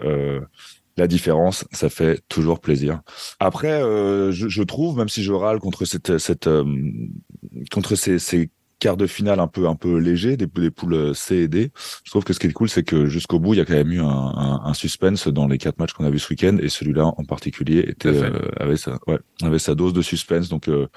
la 0.97 1.07
différence. 1.07 1.65
Ça 1.71 1.89
fait 1.89 2.21
toujours 2.29 2.61
plaisir. 2.61 3.01
Après, 3.39 3.81
je, 3.81 4.49
je, 4.49 4.63
trouve, 4.63 4.99
même 4.99 5.09
si 5.09 5.23
je 5.23 5.33
râle 5.33 5.61
contre 5.61 5.85
cette, 5.85 6.19
cette 6.19 6.51
contre 7.71 7.95
ces, 7.95 8.19
ces 8.19 8.51
quart 8.79 8.97
de 8.97 9.07
finale 9.07 9.41
un 9.41 9.49
peu 9.49 9.69
un 9.69 9.75
peu 9.75 9.99
léger 9.99 10.37
des, 10.37 10.47
des, 10.47 10.71
poules 10.71 11.15
C 11.15 11.37
et 11.37 11.49
D. 11.49 11.73
Je 12.05 12.11
trouve 12.11 12.25
que 12.25 12.33
ce 12.33 12.39
qui 12.39 12.47
est 12.47 12.53
cool, 12.53 12.69
c'est 12.69 12.85
que 12.85 13.07
jusqu'au 13.07 13.39
bout, 13.39 13.55
il 13.55 13.59
y 13.59 13.61
a 13.61 13.65
quand 13.65 13.75
même 13.75 13.93
eu 13.93 14.01
un, 14.01 14.07
un, 14.07 14.61
un 14.65 14.75
suspense 14.75 15.29
dans 15.29 15.47
les 15.47 15.59
quatre 15.59 15.79
matchs 15.79 15.93
qu'on 15.93 16.05
a 16.05 16.11
vu 16.11 16.19
ce 16.19 16.31
week-end, 16.31 16.57
et 16.61 16.69
celui-là 16.69 17.07
en 17.07 17.25
particulier 17.25 17.85
était 17.87 18.09
euh, 18.09 18.49
avait 18.59 18.77
sa 18.77 18.99
ouais, 19.07 19.19
avait 19.43 19.59
sa 19.59 19.75
dose 19.75 19.93
de 19.93 20.03
suspense. 20.03 20.49
Donc 20.49 20.69
euh, 20.69 20.89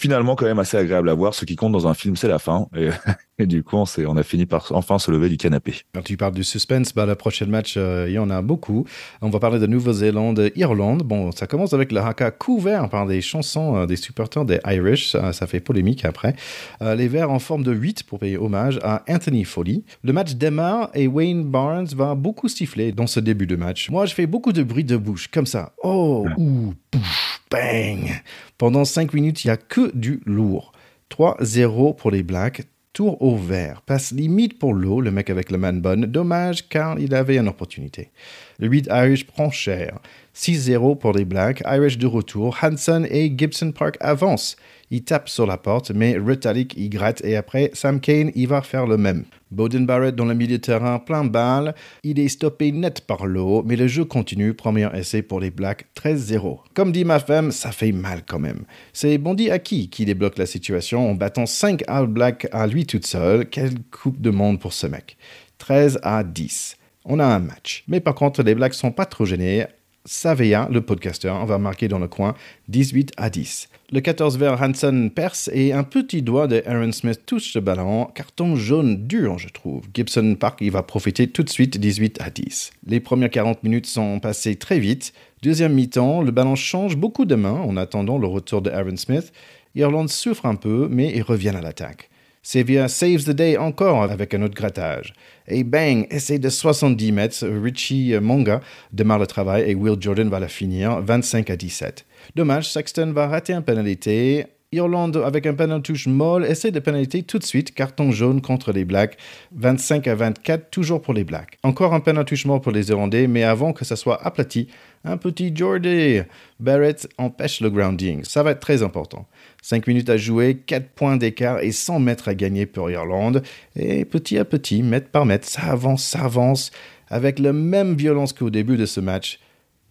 finalement 0.00 0.34
quand 0.34 0.46
même 0.46 0.58
assez 0.58 0.78
agréable 0.78 1.10
à 1.10 1.14
voir. 1.14 1.34
Ce 1.34 1.44
qui 1.44 1.56
compte 1.56 1.72
dans 1.72 1.86
un 1.86 1.94
film, 1.94 2.16
c'est 2.16 2.28
la 2.28 2.38
fin. 2.38 2.68
Et, 2.74 2.88
et 3.38 3.46
du 3.46 3.62
coup, 3.62 3.76
on, 3.76 3.84
on, 4.06 4.16
a 4.16 4.22
fini 4.22 4.46
par 4.46 4.72
enfin 4.72 4.98
se 4.98 5.10
lever 5.10 5.28
du 5.28 5.36
canapé. 5.36 5.74
Quand 5.94 6.02
tu 6.02 6.16
parles 6.16 6.32
du 6.32 6.42
suspense, 6.42 6.94
bah, 6.94 7.04
le 7.04 7.14
prochain 7.14 7.46
match, 7.46 7.74
euh, 7.76 8.06
il 8.08 8.14
y 8.14 8.18
en 8.18 8.30
a 8.30 8.40
beaucoup. 8.40 8.86
On 9.20 9.28
va 9.28 9.38
parler 9.38 9.58
de 9.58 9.66
Nouvelle-Zélande, 9.66 10.50
Irlande. 10.56 11.02
Bon, 11.02 11.32
ça 11.32 11.46
commence 11.46 11.74
avec 11.74 11.92
le 11.92 12.00
haka 12.00 12.30
couvert 12.30 12.88
par 12.88 13.06
des 13.06 13.20
chansons 13.20 13.76
euh, 13.76 13.86
des 13.86 13.96
supporters 13.96 14.46
des 14.46 14.58
Irish. 14.66 15.10
Ça, 15.10 15.34
ça, 15.34 15.46
fait 15.46 15.60
polémique 15.60 16.06
après. 16.06 16.34
Euh, 16.80 16.94
les 16.94 17.08
Verts 17.08 17.30
en 17.30 17.38
forme 17.38 17.62
de 17.62 17.72
8 17.72 18.04
pour 18.04 18.20
payer 18.20 18.38
hommage 18.38 18.78
à 18.82 19.02
Anthony 19.06 19.44
Foley. 19.44 19.82
Le 20.02 20.14
match 20.14 20.34
démarre 20.34 20.88
et 20.94 21.06
Wayne 21.06 21.44
Barnes 21.44 21.88
va 21.94 22.14
beaucoup 22.14 22.48
siffler 22.48 22.92
dans 22.92 23.06
ce 23.06 23.20
début 23.20 23.46
de 23.46 23.56
match. 23.56 23.90
Moi, 23.90 24.06
je 24.06 24.14
fais 24.14 24.26
beaucoup 24.26 24.52
de 24.52 24.62
bruit 24.62 24.84
de 24.84 24.96
bouche, 24.96 25.28
comme 25.28 25.46
ça. 25.46 25.72
Oh, 25.82 26.26
ouh, 26.38 26.72
pouf, 26.90 27.39
bang. 27.50 28.22
Pendant 28.58 28.84
5 28.84 29.12
minutes, 29.12 29.44
il 29.44 29.48
n'y 29.48 29.52
a 29.52 29.56
que 29.56 29.94
du 29.94 30.20
lourd. 30.24 30.72
3-0 31.10 31.96
pour 31.96 32.10
les 32.10 32.22
Blacks, 32.22 32.62
tour 32.92 33.20
au 33.22 33.36
vert, 33.36 33.82
passe 33.82 34.12
limite 34.12 34.58
pour 34.58 34.74
l'eau, 34.74 35.00
le 35.00 35.10
mec 35.10 35.30
avec 35.30 35.50
le 35.50 35.58
man 35.58 35.80
bun, 35.80 36.06
dommage 36.06 36.68
car 36.68 36.98
il 36.98 37.14
avait 37.14 37.36
une 37.36 37.48
opportunité. 37.48 38.10
Le 38.58 38.68
8 38.68 38.88
Irish 38.90 39.26
prend 39.26 39.50
cher. 39.50 39.98
6-0 40.34 40.98
pour 40.98 41.12
les 41.12 41.24
Blacks, 41.24 41.62
Irish 41.66 41.98
de 41.98 42.06
retour, 42.06 42.58
Hanson 42.62 43.06
et 43.10 43.32
Gibson 43.36 43.72
Park 43.72 43.96
avancent. 44.00 44.56
Il 44.92 45.04
tape 45.04 45.28
sur 45.28 45.46
la 45.46 45.56
porte, 45.56 45.92
mais 45.92 46.16
Retallick 46.18 46.76
y 46.76 46.88
gratte 46.88 47.24
et 47.24 47.36
après, 47.36 47.70
Sam 47.74 48.00
Kane 48.00 48.32
y 48.34 48.46
va 48.46 48.60
faire 48.60 48.86
le 48.86 48.96
même. 48.96 49.24
Bowden 49.52 49.86
Barrett 49.86 50.16
dans 50.16 50.24
le 50.24 50.34
milieu 50.34 50.58
de 50.58 50.62
terrain, 50.62 50.98
plein 50.98 51.24
balle. 51.24 51.74
Il 52.02 52.18
est 52.18 52.28
stoppé 52.28 52.72
net 52.72 53.02
par 53.02 53.26
l'eau, 53.26 53.62
mais 53.64 53.76
le 53.76 53.86
jeu 53.86 54.04
continue. 54.04 54.52
Premier 54.52 54.88
essai 54.94 55.22
pour 55.22 55.38
les 55.38 55.50
Blacks, 55.52 55.86
13-0. 55.96 56.58
Comme 56.74 56.90
dit 56.90 57.04
ma 57.04 57.20
femme, 57.20 57.52
ça 57.52 57.70
fait 57.70 57.92
mal 57.92 58.22
quand 58.26 58.40
même. 58.40 58.64
C'est 58.92 59.18
Bondi 59.18 59.50
Aki 59.50 59.90
qui 59.90 60.04
débloque 60.04 60.38
la 60.38 60.46
situation 60.46 61.08
en 61.08 61.14
battant 61.14 61.46
5 61.46 61.84
All 61.86 62.08
Blacks 62.08 62.48
à 62.50 62.66
lui 62.66 62.84
toute 62.84 63.06
seule. 63.06 63.46
Quelle 63.48 63.74
coupe 63.92 64.20
de 64.20 64.30
monde 64.30 64.58
pour 64.58 64.72
ce 64.72 64.88
mec. 64.88 65.16
13 65.58 66.00
à 66.02 66.24
10. 66.24 66.76
On 67.04 67.20
a 67.20 67.24
un 67.24 67.38
match. 67.38 67.84
Mais 67.86 68.00
par 68.00 68.16
contre, 68.16 68.42
les 68.42 68.56
Blacks 68.56 68.74
sont 68.74 68.92
pas 68.92 69.06
trop 69.06 69.24
gênés. 69.24 69.66
Savea, 70.04 70.68
le 70.70 70.80
podcasteur, 70.80 71.44
va 71.46 71.58
marquer 71.58 71.86
dans 71.86 71.98
le 71.98 72.08
coin 72.08 72.34
18 72.68 73.12
à 73.16 73.30
10. 73.30 73.68
Le 73.92 74.00
14 74.00 74.38
vers 74.38 74.62
Hansen 74.62 75.10
perce 75.10 75.50
et 75.52 75.72
un 75.72 75.82
petit 75.82 76.22
doigt 76.22 76.46
de 76.46 76.62
Aaron 76.64 76.92
Smith 76.92 77.26
touche 77.26 77.54
le 77.54 77.60
ballon. 77.60 78.04
Carton 78.14 78.54
jaune 78.54 79.08
dur, 79.08 79.36
je 79.38 79.48
trouve. 79.48 79.82
Gibson 79.92 80.36
Park, 80.38 80.60
il 80.60 80.70
va 80.70 80.84
profiter 80.84 81.26
tout 81.26 81.42
de 81.42 81.50
suite 81.50 81.76
18 81.76 82.20
à 82.20 82.30
10. 82.30 82.70
Les 82.86 83.00
premières 83.00 83.30
40 83.30 83.64
minutes 83.64 83.86
sont 83.86 84.20
passées 84.20 84.54
très 84.54 84.78
vite. 84.78 85.12
Deuxième 85.42 85.74
mi-temps, 85.74 86.22
le 86.22 86.30
ballon 86.30 86.54
change 86.54 86.96
beaucoup 86.96 87.24
de 87.24 87.34
mains 87.34 87.60
en 87.60 87.76
attendant 87.76 88.16
le 88.16 88.28
retour 88.28 88.62
de 88.62 88.70
Aaron 88.70 88.96
Smith. 88.96 89.32
Irlande 89.74 90.08
souffre 90.08 90.46
un 90.46 90.54
peu, 90.54 90.86
mais 90.88 91.12
ils 91.12 91.22
reviennent 91.22 91.56
à 91.56 91.60
l'attaque. 91.60 92.10
Sevilla 92.42 92.88
saves 92.88 93.24
the 93.24 93.34
day 93.34 93.56
encore 93.58 94.10
avec 94.10 94.32
un 94.32 94.42
autre 94.42 94.54
grattage. 94.54 95.12
Et 95.46 95.62
bang, 95.62 96.06
essai 96.10 96.38
de 96.38 96.48
70 96.48 97.12
mètres, 97.12 97.46
Richie 97.46 98.14
Monga 98.20 98.60
démarre 98.92 99.18
le 99.18 99.26
travail 99.26 99.70
et 99.70 99.74
Will 99.74 100.00
Jordan 100.00 100.28
va 100.30 100.40
la 100.40 100.48
finir 100.48 101.00
25 101.02 101.50
à 101.50 101.56
17. 101.56 102.06
Dommage, 102.36 102.70
Sexton 102.70 103.12
va 103.12 103.28
rater 103.28 103.52
un 103.52 103.62
pénalité. 103.62 104.46
Irlande, 104.72 105.20
avec 105.26 105.46
un 105.46 105.54
penalty 105.54 106.08
molle, 106.08 106.46
essaie 106.46 106.70
de 106.70 106.78
pénalité 106.78 107.24
tout 107.24 107.40
de 107.40 107.44
suite. 107.44 107.74
Carton 107.74 108.12
jaune 108.12 108.40
contre 108.40 108.70
les 108.70 108.84
Blacks. 108.84 109.16
25 109.56 110.06
à 110.06 110.14
24, 110.14 110.70
toujours 110.70 111.02
pour 111.02 111.12
les 111.12 111.24
Blacks. 111.24 111.58
Encore 111.64 111.92
un 111.92 111.98
penalty 111.98 112.40
molle 112.46 112.60
pour 112.60 112.70
les 112.70 112.90
Irlandais, 112.90 113.26
mais 113.26 113.42
avant 113.42 113.72
que 113.72 113.84
ça 113.84 113.96
soit 113.96 114.24
aplati, 114.24 114.68
un 115.04 115.16
petit 115.16 115.50
Jordi. 115.52 116.20
Barrett 116.60 117.08
empêche 117.18 117.60
le 117.60 117.68
grounding. 117.68 118.22
Ça 118.22 118.44
va 118.44 118.52
être 118.52 118.60
très 118.60 118.84
important. 118.84 119.26
5 119.62 119.88
minutes 119.88 120.08
à 120.08 120.16
jouer, 120.16 120.58
4 120.64 120.90
points 120.90 121.16
d'écart 121.16 121.58
et 121.58 121.72
100 121.72 121.98
mètres 121.98 122.28
à 122.28 122.36
gagner 122.36 122.64
pour 122.64 122.92
Irlande. 122.92 123.42
Et 123.74 124.04
petit 124.04 124.38
à 124.38 124.44
petit, 124.44 124.84
mètre 124.84 125.08
par 125.08 125.26
mètre, 125.26 125.48
ça 125.48 125.62
avance, 125.62 126.04
ça 126.04 126.20
avance, 126.20 126.70
avec 127.08 127.40
la 127.40 127.52
même 127.52 127.96
violence 127.96 128.32
qu'au 128.32 128.50
début 128.50 128.76
de 128.76 128.86
ce 128.86 129.00
match. 129.00 129.40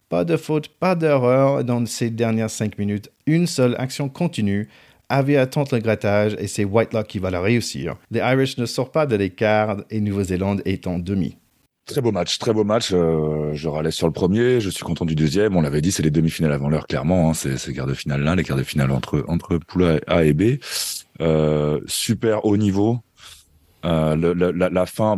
Pas 0.10 0.26
de 0.26 0.38
faute, 0.38 0.70
pas 0.70 0.96
d'erreur 0.96 1.64
dans 1.64 1.86
ces 1.86 2.10
dernières 2.10 2.50
5 2.50 2.80
minutes. 2.80 3.12
Une 3.28 3.46
seule 3.46 3.76
action 3.78 4.10
continue. 4.10 4.68
Avait 5.08 5.38
à 5.38 5.46
tenter 5.46 5.76
le 5.76 5.82
grattage 5.84 6.36
et 6.40 6.48
c'est 6.48 6.66
Whitelock 6.66 7.08
qui 7.08 7.20
va 7.20 7.30
la 7.30 7.42
réussir. 7.42 7.96
Les 8.10 8.20
Irish 8.20 8.58
ne 8.58 8.66
sortent 8.66 8.94
pas 8.94 9.06
de 9.06 9.16
l'écart 9.16 9.78
et 9.90 10.02
Nouvelle-Zélande 10.02 10.62
est 10.66 10.88
en 10.88 10.98
demi. 11.00 11.38
Très 11.86 12.02
beau 12.02 12.12
match, 12.12 12.38
très 12.38 12.54
beau 12.54 12.64
match. 12.64 12.92
Euh, 12.94 13.52
je 13.54 13.68
râlais 13.68 13.90
sur 13.90 14.06
le 14.06 14.14
premier, 14.14 14.62
je 14.62 14.70
suis 14.70 14.84
content 14.84 15.06
du 15.06 15.16
deuxième. 15.16 15.56
On 15.56 15.62
l'avait 15.62 15.82
dit, 15.82 15.92
c'est 15.92 16.04
les 16.04 16.12
demi-finales 16.12 16.54
avant 16.54 16.70
l'heure, 16.70 16.86
clairement. 16.86 17.30
Hein. 17.30 17.34
C'est 17.34 17.68
les 17.68 17.74
quarts 17.74 17.88
de 17.88 17.96
finale 17.96 18.22
là, 18.22 18.36
les 18.36 18.44
quarts 18.44 18.58
de 18.58 18.64
finale 18.64 18.92
entre 18.92 19.26
entre 19.28 19.60
A 20.08 20.24
et 20.24 20.34
B. 20.34 20.60
Euh, 21.22 21.82
super 21.88 22.46
haut 22.46 22.58
niveau. 22.58 23.00
Euh, 23.86 24.16
le, 24.16 24.34
la, 24.34 24.70
la, 24.70 24.86
fin, 24.86 25.18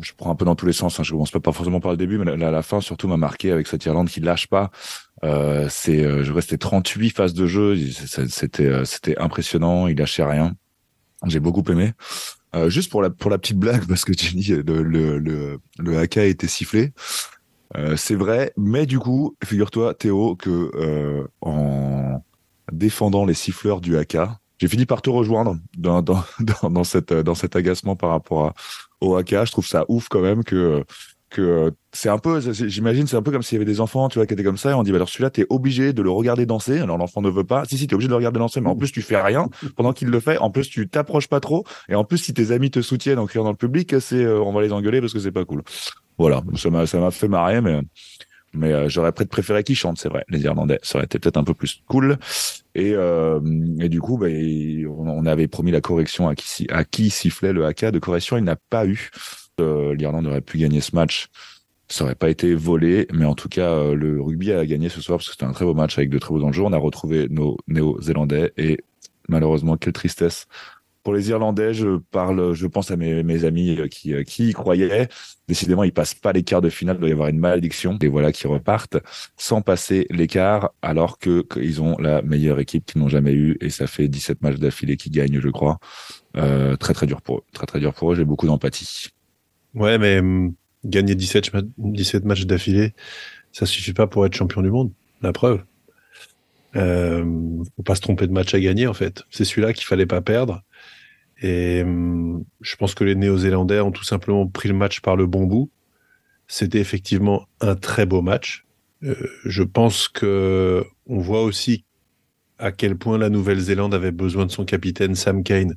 je 0.00 0.12
prends 0.16 0.30
un 0.30 0.34
peu 0.34 0.44
dans 0.44 0.56
tous 0.56 0.66
les 0.66 0.72
sens. 0.72 0.98
Hein, 0.98 1.02
je 1.04 1.12
commence 1.12 1.30
pas, 1.30 1.52
forcément 1.52 1.80
par 1.80 1.92
le 1.92 1.96
début, 1.96 2.18
mais 2.18 2.36
la, 2.36 2.50
la, 2.50 2.62
fin 2.62 2.80
surtout 2.80 3.06
m'a 3.08 3.16
marqué 3.16 3.52
avec 3.52 3.66
cette 3.66 3.84
Irlande 3.84 4.08
qui 4.08 4.20
lâche 4.20 4.48
pas. 4.48 4.70
Euh, 5.24 5.68
c'est, 5.70 6.02
euh, 6.02 6.24
je 6.24 6.32
restais 6.32 6.58
38 6.58 7.10
phases 7.10 7.34
de 7.34 7.46
jeu. 7.46 7.76
C'était, 8.28 8.66
euh, 8.66 8.84
c'était 8.84 9.16
impressionnant. 9.18 9.86
Il 9.86 9.98
lâchait 9.98 10.24
rien. 10.24 10.54
J'ai 11.26 11.40
beaucoup 11.40 11.62
aimé. 11.70 11.92
Euh, 12.54 12.68
juste 12.68 12.90
pour 12.90 13.02
la, 13.02 13.10
pour 13.10 13.30
la 13.30 13.38
petite 13.38 13.58
blague, 13.58 13.84
parce 13.88 14.04
que 14.04 14.12
tu 14.12 14.34
dis 14.34 14.52
le, 14.52 14.82
le, 14.82 15.18
le, 15.18 15.60
le 15.78 15.98
haka 15.98 16.22
a 16.22 16.24
été 16.24 16.48
sifflé. 16.48 16.92
C'est 17.96 18.16
vrai, 18.16 18.52
mais 18.58 18.84
du 18.84 18.98
coup, 18.98 19.34
figure-toi, 19.42 19.94
Théo, 19.94 20.36
que 20.36 21.26
en 21.40 22.22
défendant 22.70 23.24
les 23.24 23.32
siffleurs 23.32 23.80
du 23.80 23.96
haka, 23.96 24.41
j'ai 24.62 24.68
fini 24.68 24.86
par 24.86 25.02
te 25.02 25.10
rejoindre 25.10 25.56
dans, 25.76 26.02
dans, 26.02 26.22
dans, 26.70 26.84
cette, 26.84 27.12
dans 27.12 27.34
cet 27.34 27.56
agacement 27.56 27.96
par 27.96 28.10
rapport 28.10 28.46
à, 28.46 28.54
au 29.00 29.16
haka. 29.16 29.44
Je 29.44 29.50
trouve 29.50 29.66
ça 29.66 29.84
ouf 29.88 30.08
quand 30.08 30.20
même 30.20 30.44
que 30.44 30.84
que 31.30 31.72
c'est 31.92 32.10
un 32.10 32.18
peu, 32.18 32.40
j'imagine, 32.52 33.06
c'est 33.06 33.16
un 33.16 33.22
peu 33.22 33.30
comme 33.30 33.42
s'il 33.42 33.56
y 33.56 33.62
avait 33.62 33.64
des 33.64 33.80
enfants, 33.80 34.10
tu 34.10 34.24
qui 34.26 34.34
étaient 34.34 34.44
comme 34.44 34.58
ça, 34.58 34.72
et 34.72 34.74
on 34.74 34.82
dit, 34.82 34.90
bah 34.90 34.96
alors 34.96 35.08
celui-là, 35.08 35.30
t'es 35.30 35.46
obligé 35.48 35.94
de 35.94 36.02
le 36.02 36.10
regarder 36.10 36.44
danser. 36.44 36.78
Alors 36.78 36.98
l'enfant 36.98 37.22
ne 37.22 37.30
veut 37.30 37.42
pas. 37.42 37.64
Si, 37.64 37.78
si, 37.78 37.86
t'es 37.86 37.94
obligé 37.94 38.08
de 38.08 38.12
le 38.12 38.16
regarder 38.16 38.38
danser, 38.38 38.60
mais 38.60 38.68
en 38.68 38.76
plus, 38.76 38.92
tu 38.92 39.00
fais 39.00 39.18
rien 39.18 39.48
pendant 39.74 39.94
qu'il 39.94 40.08
le 40.08 40.20
fait. 40.20 40.36
En 40.36 40.50
plus, 40.50 40.68
tu 40.68 40.90
t'approches 40.90 41.28
pas 41.28 41.40
trop. 41.40 41.64
Et 41.88 41.94
en 41.94 42.04
plus, 42.04 42.18
si 42.18 42.34
tes 42.34 42.50
amis 42.50 42.70
te 42.70 42.82
soutiennent 42.82 43.18
en 43.18 43.24
criant 43.24 43.44
dans 43.44 43.50
le 43.50 43.56
public, 43.56 43.98
c'est, 43.98 44.22
euh, 44.22 44.42
on 44.42 44.52
va 44.52 44.60
les 44.60 44.74
engueuler 44.74 45.00
parce 45.00 45.14
que 45.14 45.20
c'est 45.20 45.32
pas 45.32 45.46
cool. 45.46 45.62
Voilà. 46.18 46.42
Ça 46.56 46.68
m'a, 46.68 46.86
ça 46.86 47.00
m'a 47.00 47.10
fait 47.10 47.28
marrer, 47.28 47.62
mais, 47.62 47.80
mais 48.54 48.72
euh, 48.72 48.88
j'aurais 48.88 49.12
peut-être 49.12 49.30
préféré 49.30 49.64
qu'ils 49.64 49.76
chantent, 49.76 49.98
c'est 49.98 50.08
vrai. 50.08 50.24
Les 50.28 50.42
Irlandais, 50.42 50.78
ça 50.82 50.98
aurait 50.98 51.06
été 51.06 51.18
peut-être 51.18 51.36
un 51.36 51.44
peu 51.44 51.54
plus 51.54 51.82
cool. 51.88 52.18
Et, 52.74 52.92
euh, 52.94 53.40
et 53.80 53.88
du 53.88 54.00
coup, 54.00 54.18
bah, 54.18 54.28
on, 54.28 55.26
avait 55.26 55.48
promis 55.48 55.70
la 55.70 55.80
correction 55.80 56.28
à 56.28 56.84
qui, 56.84 57.10
sifflait 57.10 57.52
le 57.52 57.66
haka 57.66 57.90
de 57.90 57.98
correction. 57.98 58.36
Il 58.36 58.44
n'a 58.44 58.56
pas 58.56 58.86
eu. 58.86 59.10
Euh, 59.60 59.94
L'Irlande 59.94 60.26
aurait 60.26 60.40
pu 60.40 60.58
gagner 60.58 60.80
ce 60.80 60.94
match. 60.94 61.26
Ça 61.88 62.04
aurait 62.04 62.14
pas 62.14 62.30
été 62.30 62.54
volé, 62.54 63.06
mais 63.12 63.26
en 63.26 63.34
tout 63.34 63.50
cas, 63.50 63.70
euh, 63.70 63.94
le 63.94 64.22
rugby 64.22 64.52
a 64.52 64.64
gagné 64.64 64.88
ce 64.88 65.02
soir 65.02 65.18
parce 65.18 65.26
que 65.26 65.32
c'était 65.32 65.44
un 65.44 65.52
très 65.52 65.66
beau 65.66 65.74
match 65.74 65.98
avec 65.98 66.08
de 66.08 66.18
très 66.18 66.32
beaux 66.32 66.42
enjeux. 66.42 66.62
On 66.62 66.72
a 66.72 66.78
retrouvé 66.78 67.28
nos 67.28 67.58
néo-zélandais 67.68 68.52
et 68.56 68.78
malheureusement, 69.28 69.76
quelle 69.76 69.92
tristesse. 69.92 70.46
Pour 71.02 71.14
les 71.14 71.30
Irlandais, 71.30 71.74
je 71.74 71.96
parle, 71.96 72.52
je 72.52 72.66
pense 72.66 72.90
à 72.92 72.96
mes, 72.96 73.44
amis 73.44 73.76
qui, 73.90 74.14
qui 74.24 74.50
y 74.50 74.52
croyaient. 74.52 75.08
Décidément, 75.48 75.82
ils 75.82 75.92
passent 75.92 76.14
pas 76.14 76.32
l'écart 76.32 76.60
de 76.60 76.68
finale. 76.68 76.96
Il 76.96 77.00
doit 77.00 77.08
y 77.08 77.12
avoir 77.12 77.28
une 77.28 77.40
malédiction. 77.40 77.98
Et 78.00 78.08
voilà 78.08 78.30
qui 78.30 78.46
repartent 78.46 78.98
sans 79.36 79.62
passer 79.62 80.06
l'écart, 80.10 80.70
alors 80.80 81.18
que 81.18 81.42
qu'ils 81.42 81.82
ont 81.82 81.96
la 81.98 82.22
meilleure 82.22 82.60
équipe 82.60 82.86
qu'ils 82.86 83.00
n'ont 83.00 83.08
jamais 83.08 83.32
eue. 83.32 83.56
Et 83.60 83.70
ça 83.70 83.86
fait 83.86 84.06
17 84.06 84.42
matchs 84.42 84.58
d'affilée 84.58 84.96
qui 84.96 85.10
gagnent, 85.10 85.40
je 85.40 85.48
crois. 85.48 85.78
Euh, 86.36 86.76
très 86.76 86.94
très 86.94 87.06
dur 87.06 87.20
pour 87.20 87.38
eux. 87.38 87.42
Très 87.52 87.66
très 87.66 87.80
dur 87.80 87.92
pour 87.94 88.12
eux. 88.12 88.14
J'ai 88.14 88.24
beaucoup 88.24 88.46
d'empathie. 88.46 89.08
Ouais, 89.74 89.98
mais 89.98 90.20
hum, 90.20 90.54
gagner 90.84 91.14
17, 91.14 91.50
17 91.78 92.24
matchs 92.24 92.46
d'affilée, 92.46 92.94
ça 93.52 93.66
suffit 93.66 93.92
pas 93.92 94.06
pour 94.06 94.24
être 94.26 94.34
champion 94.34 94.62
du 94.62 94.70
monde. 94.70 94.92
La 95.20 95.32
preuve. 95.32 95.64
Euh, 96.74 97.24
faut 97.76 97.82
pas 97.82 97.94
se 97.94 98.00
tromper 98.00 98.26
de 98.26 98.32
match 98.32 98.54
à 98.54 98.60
gagner 98.60 98.86
en 98.86 98.94
fait. 98.94 99.24
C'est 99.30 99.44
celui-là 99.44 99.72
qu'il 99.72 99.84
fallait 99.84 100.06
pas 100.06 100.20
perdre. 100.20 100.62
Et 101.42 101.82
hum, 101.82 102.44
je 102.60 102.76
pense 102.76 102.94
que 102.94 103.04
les 103.04 103.14
Néo-Zélandais 103.14 103.80
ont 103.80 103.92
tout 103.92 104.04
simplement 104.04 104.46
pris 104.46 104.68
le 104.68 104.74
match 104.74 105.00
par 105.00 105.16
le 105.16 105.26
bon 105.26 105.44
bout. 105.44 105.70
C'était 106.46 106.80
effectivement 106.80 107.46
un 107.60 107.74
très 107.74 108.06
beau 108.06 108.22
match. 108.22 108.64
Euh, 109.02 109.14
je 109.44 109.62
pense 109.62 110.08
que 110.08 110.84
on 111.06 111.18
voit 111.18 111.42
aussi 111.42 111.84
à 112.58 112.70
quel 112.70 112.96
point 112.96 113.18
la 113.18 113.28
Nouvelle-Zélande 113.28 113.94
avait 113.94 114.12
besoin 114.12 114.46
de 114.46 114.52
son 114.52 114.64
capitaine 114.64 115.16
Sam 115.16 115.42
Kane 115.42 115.74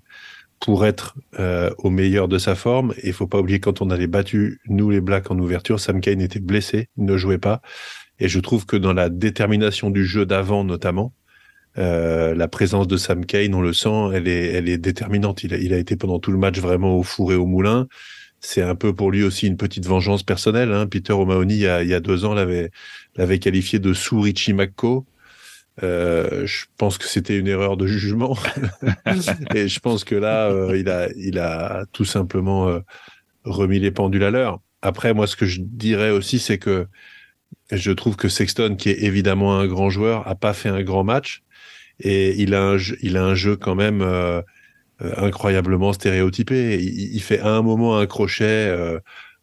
pour 0.60 0.86
être 0.86 1.16
euh, 1.40 1.72
au 1.80 1.90
meilleur 1.90 2.28
de 2.28 2.38
sa 2.38 2.56
forme. 2.56 2.94
Et 2.98 3.08
il 3.08 3.14
faut 3.14 3.28
pas 3.28 3.40
oublier 3.40 3.60
quand 3.60 3.82
on 3.82 3.90
avait 3.90 4.08
battu 4.08 4.62
nous 4.68 4.92
les 4.92 5.02
Blacks 5.02 5.32
en 5.32 5.40
ouverture, 5.40 5.80
Sam 5.80 6.00
Kane 6.00 6.22
était 6.22 6.40
blessé, 6.40 6.90
ne 6.98 7.18
jouait 7.18 7.40
pas. 7.40 7.62
Et 8.20 8.28
je 8.28 8.40
trouve 8.40 8.66
que 8.66 8.78
dans 8.78 8.94
la 8.94 9.10
détermination 9.10 9.90
du 9.90 10.06
jeu 10.06 10.26
d'avant 10.26 10.64
notamment, 10.64 11.14
euh, 11.78 12.36
la 12.36 12.48
présence 12.48 12.88
de 12.88 12.98
Sam 12.98 13.26
Kane, 13.26 13.54
on 13.54 13.62
le 13.62 13.74
sent, 13.74 14.10
elle 14.14 14.28
est, 14.28 14.54
elle 14.54 14.70
est 14.70 14.78
déterminante. 14.78 15.44
Il 15.44 15.54
a, 15.54 15.58
il 15.58 15.74
a 15.74 15.78
été 15.78 15.96
pendant 15.96 16.20
tout 16.20 16.32
le 16.32 16.38
match 16.38 16.60
vraiment 16.60 16.98
au 16.98 17.04
four 17.04 17.34
et 17.34 17.36
au 17.36 17.46
moulin. 17.46 17.88
C'est 18.40 18.62
un 18.62 18.76
peu 18.76 18.94
pour 18.94 19.12
lui 19.12 19.24
aussi 19.24 19.48
une 19.48 19.58
petite 19.58 19.86
vengeance 19.86 20.24
personnelle. 20.24 20.72
Hein. 20.72 20.88
Peter 20.88 21.14
O'Mahony, 21.14 21.56
il 21.56 21.62
y 21.62 21.68
a, 21.68 21.84
il 21.84 21.90
y 21.90 21.94
a 21.94 22.00
deux 22.00 22.26
ans, 22.26 22.34
l'avait, 22.34 22.72
l'avait 23.16 23.40
qualifié 23.40 23.80
de 23.80 23.94
sous 23.94 24.22
Richie 24.22 24.54
McCaw. 24.54 25.06
Euh, 25.84 26.46
je 26.46 26.66
pense 26.78 26.98
que 26.98 27.06
c'était 27.06 27.38
une 27.38 27.48
erreur 27.48 27.76
de 27.76 27.86
jugement 27.86 28.38
et 29.54 29.68
je 29.68 29.80
pense 29.82 30.06
que 30.06 30.16
là 30.16 30.50
euh, 30.50 30.78
il 30.78 30.88
a 30.88 31.10
il 31.18 31.38
a 31.38 31.84
tout 31.92 32.06
simplement 32.06 32.70
euh, 32.70 32.80
remis 33.44 33.80
les 33.80 33.92
pendules 33.92 34.24
à 34.24 34.32
l'heure. 34.32 34.62
Après 34.82 35.14
moi 35.14 35.28
ce 35.28 35.36
que 35.36 35.46
je 35.46 35.60
dirais 35.62 36.12
aussi 36.12 36.40
c'est 36.40 36.60
que 36.60 36.88
je 37.72 37.92
trouve 37.92 38.16
que 38.16 38.30
Sexton 38.30 38.78
qui 38.78 38.90
est 38.90 39.04
évidemment 39.04 39.60
un 39.60 39.68
grand 39.68 39.90
joueur 39.90 40.26
a 40.30 40.36
pas 40.36 40.54
fait 40.54 40.70
un 40.70 40.82
grand 40.82 41.04
match 41.04 41.44
et 42.00 42.42
il 42.42 42.54
a 42.54 42.64
un 42.64 42.78
jeu, 42.78 42.98
il 43.02 43.18
a 43.18 43.24
un 43.24 43.36
jeu 43.36 43.56
quand 43.56 43.76
même 43.76 44.02
euh, 44.02 44.42
incroyablement 45.00 45.94
stéréotypé. 45.94 46.80
Il, 46.82 47.16
il, 47.16 47.22
fait 47.22 47.40
à 47.40 47.50
un 47.50 47.62
moment 47.62 47.98
un 47.98 48.06
crochet 48.06 48.74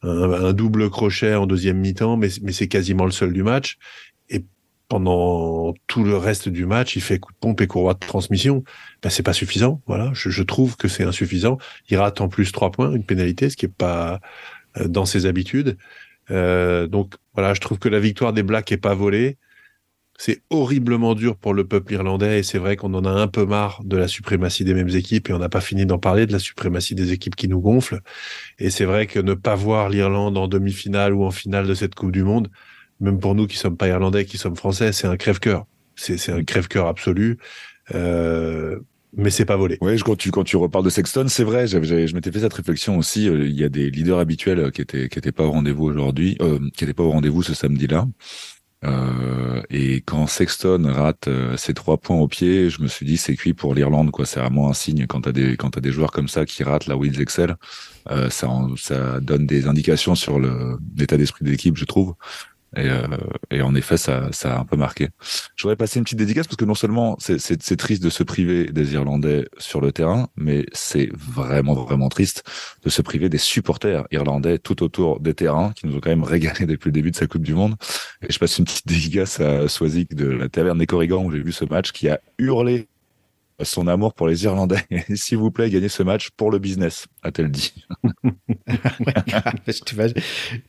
un, 0.03 0.09
un, 0.33 0.53
double 0.53 0.91
crochet 0.91 1.35
en 1.35 1.47
deuxième 1.47 1.79
mi-temps 1.79 2.17
mais 2.17 2.29
mais 2.43 2.53
c'est 2.53 2.69
quasiment 2.69 3.05
le 3.05 3.11
seul 3.11 3.33
du 3.33 3.43
match 3.43 3.79
pendant 4.93 5.73
tout 5.87 6.05
le 6.05 6.19
reste 6.19 6.51
du 6.51 6.67
match, 6.67 6.97
il 6.97 7.01
fait 7.01 7.19
coup 7.19 7.33
de 7.33 7.39
pompe 7.39 7.63
et 7.63 7.67
courroie 7.67 7.95
de 7.95 7.99
transmission. 8.01 8.63
Ben, 9.03 9.09
c'est 9.09 9.23
pas 9.23 9.33
suffisant. 9.33 9.81
Voilà, 9.87 10.11
je, 10.13 10.29
je 10.29 10.43
trouve 10.43 10.77
que 10.77 10.87
c'est 10.87 11.03
insuffisant. 11.03 11.57
Il 11.89 11.97
rate 11.97 12.21
en 12.21 12.29
plus 12.29 12.53
trois 12.53 12.71
points, 12.71 12.93
une 12.93 13.03
pénalité, 13.03 13.49
ce 13.49 13.57
qui 13.57 13.65
est 13.65 13.75
pas 13.75 14.21
euh, 14.77 14.89
dans 14.89 15.07
ses 15.07 15.25
habitudes. 15.25 15.79
Euh, 16.31 16.89
donc 16.89 17.15
voilà, 17.33 17.55
je 17.55 17.63
trouve 17.63 17.79
que 17.79 17.89
la 17.89 18.01
victoire 18.01 18.35
des 18.35 18.43
Blacks 18.43 18.71
est 18.71 18.77
pas 18.77 18.95
volée. 18.95 19.39
C'est 20.19 20.43
horriblement 20.51 21.15
dur 21.15 21.37
pour 21.37 21.55
le 21.55 21.67
peuple 21.67 21.95
irlandais 21.95 22.39
et 22.39 22.43
c'est 22.43 22.59
vrai 22.59 22.77
qu'on 22.77 22.95
en 22.95 23.05
a 23.05 23.11
un 23.11 23.29
peu 23.29 23.45
marre 23.45 23.81
de 23.85 23.97
la 23.97 24.07
suprématie 24.07 24.65
des 24.65 24.75
mêmes 24.75 24.91
équipes 24.91 25.31
et 25.31 25.33
on 25.33 25.39
n'a 25.39 25.49
pas 25.49 25.61
fini 25.61 25.85
d'en 25.87 25.99
parler 25.99 26.27
de 26.27 26.33
la 26.33 26.39
suprématie 26.39 26.95
des 26.95 27.13
équipes 27.13 27.35
qui 27.35 27.49
nous 27.49 27.61
gonflent. 27.61 28.01
Et 28.59 28.71
c'est 28.71 28.85
vrai 28.85 29.07
que 29.07 29.19
ne 29.19 29.35
pas 29.35 29.55
voir 29.55 29.89
l'Irlande 29.89 30.37
en 30.37 30.49
demi-finale 30.49 31.13
ou 31.15 31.25
en 31.25 31.31
finale 31.31 31.67
de 31.67 31.75
cette 31.75 31.95
Coupe 31.95 32.13
du 32.13 32.23
Monde, 32.23 32.51
même 33.01 33.19
pour 33.19 33.35
nous 33.35 33.47
qui 33.47 33.57
sommes 33.57 33.77
pas 33.77 33.89
irlandais, 33.89 34.25
qui 34.25 34.39
sommes 34.39 34.57
français, 34.57 34.93
c'est 34.93 35.09
un 35.09 35.17
crève-cœur. 35.17 35.67
C'est 35.97 36.31
un 36.31 36.45
crève-cœur 36.45 36.87
absolu. 36.87 37.39
Euh, 37.95 38.79
mais 39.15 39.31
c'est 39.31 39.45
pas 39.45 39.57
volé. 39.57 39.77
Oui, 39.81 39.99
quand 39.99 40.17
tu, 40.17 40.31
quand 40.31 40.45
tu 40.45 40.57
reparles 40.57 40.85
de 40.85 40.91
Sexton, 40.91 41.27
c'est 41.29 41.45
vrai, 41.45 41.67
je 41.67 42.15
m'étais 42.15 42.33
fait 42.33 42.41
cette 42.41 42.55
réflexion 42.55 42.97
aussi. 42.97 43.29
Euh, 43.29 43.47
il 43.47 43.59
y 43.59 43.65
a 43.65 43.69
des 43.69 43.91
leaders 43.91 44.19
habituels 44.19 44.73
qui 44.73 44.81
étaient, 44.81 45.09
qui 45.09 45.21
pas 45.33 45.45
au 45.45 45.51
rendez-vous 45.51 45.85
aujourd'hui, 45.85 46.39
euh, 46.41 46.59
qui 46.75 46.85
étaient 46.85 46.95
pas 46.95 47.03
au 47.03 47.11
rendez-vous 47.11 47.43
ce 47.43 47.55
samedi-là. 47.55 48.07
Euh, 48.85 49.63
et 49.71 50.01
quand 50.01 50.27
Sexton 50.27 50.83
rate 50.93 51.29
ses 51.57 51.75
trois 51.75 51.99
points 51.99 52.17
au 52.17 52.29
pied, 52.29 52.69
je 52.69 52.83
me 52.83 52.89
suis 52.89 53.07
dit 53.07 53.17
c'est 53.17 53.37
cuit 53.37 53.55
pour 53.55 53.75
l'Irlande 53.75 54.11
quoi. 54.11 54.27
C'est 54.27 54.41
vraiment 54.41 54.69
un 54.69 54.73
signe 54.73 55.07
quand 55.07 55.23
t'as 55.23 55.33
des 55.33 55.57
quand 55.57 55.77
as 55.77 55.81
des 55.81 55.93
joueurs 55.93 56.11
comme 56.11 56.29
ça 56.29 56.45
qui 56.45 56.65
ratent 56.65 56.87
là 56.87 56.97
où 56.97 57.05
ils 57.05 57.21
excellent. 57.21 57.57
Euh, 58.11 58.31
ça 58.31 58.49
ça 58.77 59.21
donne 59.21 59.47
des 59.47 59.67
indications 59.67 60.15
sur 60.15 60.41
l'état 60.97 61.17
d'esprit 61.17 61.45
de 61.45 61.51
l'équipe, 61.51 61.77
je 61.77 61.85
trouve. 61.85 62.15
Et, 62.77 62.89
euh, 62.89 63.07
et, 63.51 63.63
en 63.63 63.75
effet, 63.75 63.97
ça, 63.97 64.29
ça 64.33 64.57
a 64.57 64.61
un 64.61 64.65
peu 64.65 64.77
marqué. 64.77 65.09
Je 65.57 65.63
voudrais 65.63 65.77
passer 65.77 65.99
une 65.99 66.05
petite 66.05 66.19
dédicace 66.19 66.47
parce 66.47 66.57
que 66.57 66.65
non 66.65 66.75
seulement 66.75 67.17
c'est 67.19 67.77
triste 67.77 68.03
de 68.03 68.11
se 68.11 68.23
priver 68.23 68.67
des 68.67 68.95
Irlandais 68.95 69.47
sur 69.59 69.81
le 69.81 69.93
terrain, 69.93 70.29
mais 70.37 70.67
c'est 70.73 71.11
vraiment, 71.15 71.75
vraiment 71.75 72.09
triste 72.09 72.45
de 72.83 72.91
se 72.91 73.03
priver 73.03 73.29
des 73.29 73.39
supporters 73.39 74.05
irlandais 74.11 74.59
tout 74.59 74.83
autour 74.83 75.21
des 75.21 75.35
terrains 75.35 75.73
qui 75.73 75.87
nous 75.87 75.97
ont 75.97 76.01
quand 76.01 76.11
même 76.11 76.25
régalé 76.25 76.67
depuis 76.67 76.89
le 76.89 76.93
début 76.93 77.11
de 77.11 77.17
sa 77.17 77.27
Coupe 77.27 77.43
du 77.43 77.55
Monde. 77.55 77.75
Et 78.27 78.33
je 78.33 78.39
passe 78.39 78.59
une 78.59 78.65
petite 78.65 78.87
dédicace 78.87 79.41
à 79.41 79.69
Swazik 79.69 80.15
de 80.15 80.27
la 80.27 80.49
Taverne 80.49 80.79
des 80.79 80.87
Corrigans 80.87 81.25
où 81.25 81.31
j'ai 81.31 81.43
vu 81.43 81.53
ce 81.53 81.65
match 81.65 81.93
qui 81.93 82.09
a 82.09 82.21
hurlé 82.39 82.89
son 83.63 83.87
amour 83.87 84.15
pour 84.15 84.29
les 84.29 84.45
Irlandais. 84.45 84.85
S'il 85.15 85.39
vous 85.39 85.51
plaît, 85.51 85.71
gagnez 85.71 85.89
ce 85.89 86.03
match 86.03 86.31
pour 86.37 86.51
le 86.51 86.59
business, 86.59 87.07
a-t-elle 87.23 87.51
dit. 87.51 87.75
tu 89.87 89.95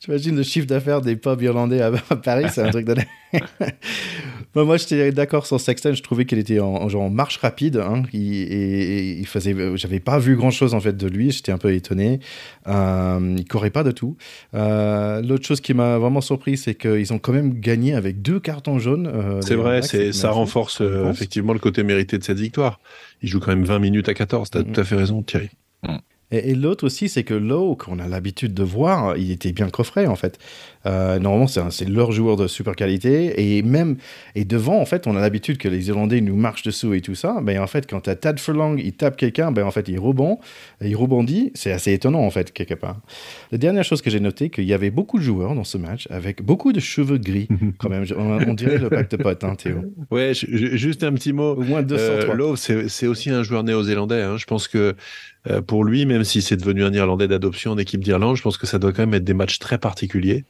imagines 0.08 0.36
le 0.36 0.44
chiffre 0.44 0.68
d'affaires 0.68 1.02
des 1.02 1.16
pubs 1.16 1.42
irlandais 1.42 1.82
à, 1.82 1.92
Paris, 1.92 2.46
c'est 2.52 2.62
un 2.62 2.70
truc 2.70 2.86
de 2.86 2.96
moi, 4.56 4.78
j'étais 4.78 5.12
d'accord 5.12 5.46
sur 5.46 5.60
Sexton. 5.60 5.94
Je 5.94 6.04
trouvais 6.04 6.26
qu'il 6.26 6.38
était 6.38 6.60
en, 6.60 6.88
genre 6.90 7.04
en 7.04 7.10
marche 7.10 7.38
rapide. 7.38 7.78
Hein, 7.78 8.04
et, 8.14 9.20
il 9.20 9.28
faisait, 9.28 9.56
j'avais 9.76 10.00
pas 10.00 10.20
vu 10.20 10.36
grand 10.36 10.52
chose 10.52 10.74
en 10.74 10.80
fait 10.80 10.96
de 10.96 11.08
lui. 11.08 11.32
J'étais 11.32 11.52
un 11.52 11.58
peu 11.58 11.74
étonné. 11.74 12.20
Euh, 12.68 13.36
il 13.38 13.46
courait 13.48 13.72
pas 13.72 13.84
de 13.84 13.92
tout. 13.92 14.16
Euh, 14.54 15.22
l'autre 15.22 15.46
chose 15.46 15.62
qui 15.62 15.74
m'a 15.74 15.98
vraiment 15.98 16.22
surpris, 16.22 16.58
c'est 16.58 16.76
qu'ils 16.76 17.14
ont 17.14 17.20
quand 17.20 17.34
même 17.34 17.60
gagné 17.60 17.94
avec 17.96 18.22
deux 18.22 18.40
cartons 18.40 18.80
jaunes. 18.80 19.08
Euh, 19.08 19.42
c'est 19.42 19.56
vrai, 19.56 19.82
c'est 19.82 20.12
ça 20.12 20.32
renforce 20.32 20.82
euh, 20.82 21.10
effectivement 21.10 21.54
le 21.54 21.60
côté 21.60 21.84
mérité 21.84 22.18
de 22.18 22.24
cette 22.24 22.40
victoire. 22.40 22.73
Il 23.22 23.30
joue 23.30 23.40
quand 23.40 23.52
même 23.52 23.66
20 23.66 23.80
minutes 23.80 24.10
à 24.10 24.14
14. 24.14 24.50
Tu 24.50 24.58
as 24.58 24.62
mm. 24.62 24.72
tout 24.72 24.80
à 24.80 24.84
fait 24.84 24.96
raison, 24.96 25.22
Thierry. 25.24 25.50
Mm. 25.84 25.98
Et, 26.32 26.56
l'autre 26.56 26.86
aussi, 26.86 27.10
c'est 27.10 27.24
que 27.24 27.36
Lowe, 27.36 27.76
qu'on 27.76 28.00
a 28.00 28.08
l'habitude 28.08 28.56
de 28.56 28.64
voir, 28.64 29.18
il 29.18 29.32
était 29.32 29.52
bien 29.52 29.70
coffré 29.70 30.08
en 30.08 30.16
fait. 30.16 30.40
Euh, 30.86 31.20
normalement, 31.20 31.48
c'est 31.48 31.88
leur 31.88 32.12
joueur 32.12 32.36
de 32.36 32.48
super 32.48 32.76
qualité. 32.76 33.58
Et 33.58 33.62
même, 33.62 33.98
et 34.36 34.46
devant, 34.46 34.80
en 34.80 34.86
fait, 34.86 35.08
on 35.08 35.16
a 35.16 35.22
l'habitude 35.22 35.58
que 35.58 35.68
les 35.68 35.88
Irlandais 35.88 36.22
nous 36.22 36.36
marchent 36.36 36.64
dessous 36.64 36.94
et 36.94 37.02
tout 37.02 37.16
ça. 37.16 37.40
Ben, 37.42 37.60
en 37.60 37.68
fait, 37.68 37.90
quand 37.90 38.02
tu 38.02 38.10
as 38.10 38.16
Tad 38.16 38.40
Furlong, 38.40 38.78
il 38.78 38.94
tape 38.94 39.18
quelqu'un, 39.18 39.52
ben, 39.52 39.66
en 39.66 39.72
fait, 39.72 39.88
il 39.88 40.00
rebond, 40.00 40.40
il 40.82 40.96
rebondit. 40.96 41.52
C'est 41.54 41.72
assez 41.72 41.94
étonnant, 41.94 42.22
en 42.22 42.30
fait, 42.30 42.52
quelque 42.52 42.74
part. 42.74 43.00
La 43.52 43.58
dernière 43.58 43.84
chose 43.84 44.02
que 44.02 44.10
j'ai 44.10 44.20
noté, 44.20 44.50
qu'il 44.50 44.66
y 44.66 44.74
avait 44.74 44.92
beaucoup 44.92 45.18
de 45.18 45.24
joueurs 45.24 45.56
dans 45.56 45.64
ce 45.64 45.78
match 45.78 46.08
avec 46.10 46.44
beaucoup 46.44 46.74
de 46.74 46.80
cheveux 46.80 47.18
gris, 47.18 47.48
quand 47.78 47.90
même. 47.90 48.06
On, 48.18 48.54
dirait 48.54 48.78
le 48.78 48.90
pacte 48.90 49.18
pote, 49.18 49.44
hein, 49.44 49.56
Théo. 49.56 49.84
Ouais, 50.12 50.34
juste 50.34 51.04
un 51.04 51.14
petit 51.14 51.34
mot. 51.34 51.54
Au 51.54 51.64
moins 51.64 51.82
203. 51.82 52.36
Euh, 52.36 52.88
c'est 52.88 53.08
aussi 53.08 53.30
un 53.30 53.44
joueur 53.44 53.64
néo-zélandais. 53.64 54.22
Hein. 54.22 54.38
Je 54.38 54.46
pense 54.46 54.68
que 54.68 54.96
euh, 55.50 55.62
pour 55.62 55.84
lui, 55.84 56.06
même 56.06 56.24
si 56.24 56.42
c'est 56.42 56.56
devenu 56.56 56.84
un 56.84 56.94
Irlandais 56.94 57.28
d'adoption 57.28 57.72
en 57.72 57.78
équipe 57.78 58.04
d'Irlande, 58.04 58.38
je 58.38 58.42
pense 58.42 58.58
que 58.58 58.66
ça 58.66 58.80
doit 58.80 58.94
quand 58.94 59.02
même 59.02 59.14
être 59.14 59.24
des 59.24 59.34
matchs 59.34 59.60
très 59.60 59.78
particuliers. 59.78 60.46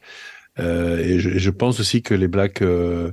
Euh, 0.59 0.97
et, 0.99 1.19
je, 1.19 1.49
pense 1.49 1.79
aussi 1.79 2.01
que 2.01 2.13
les 2.13 2.27
Blacks 2.27 2.61
euh, 2.61 3.11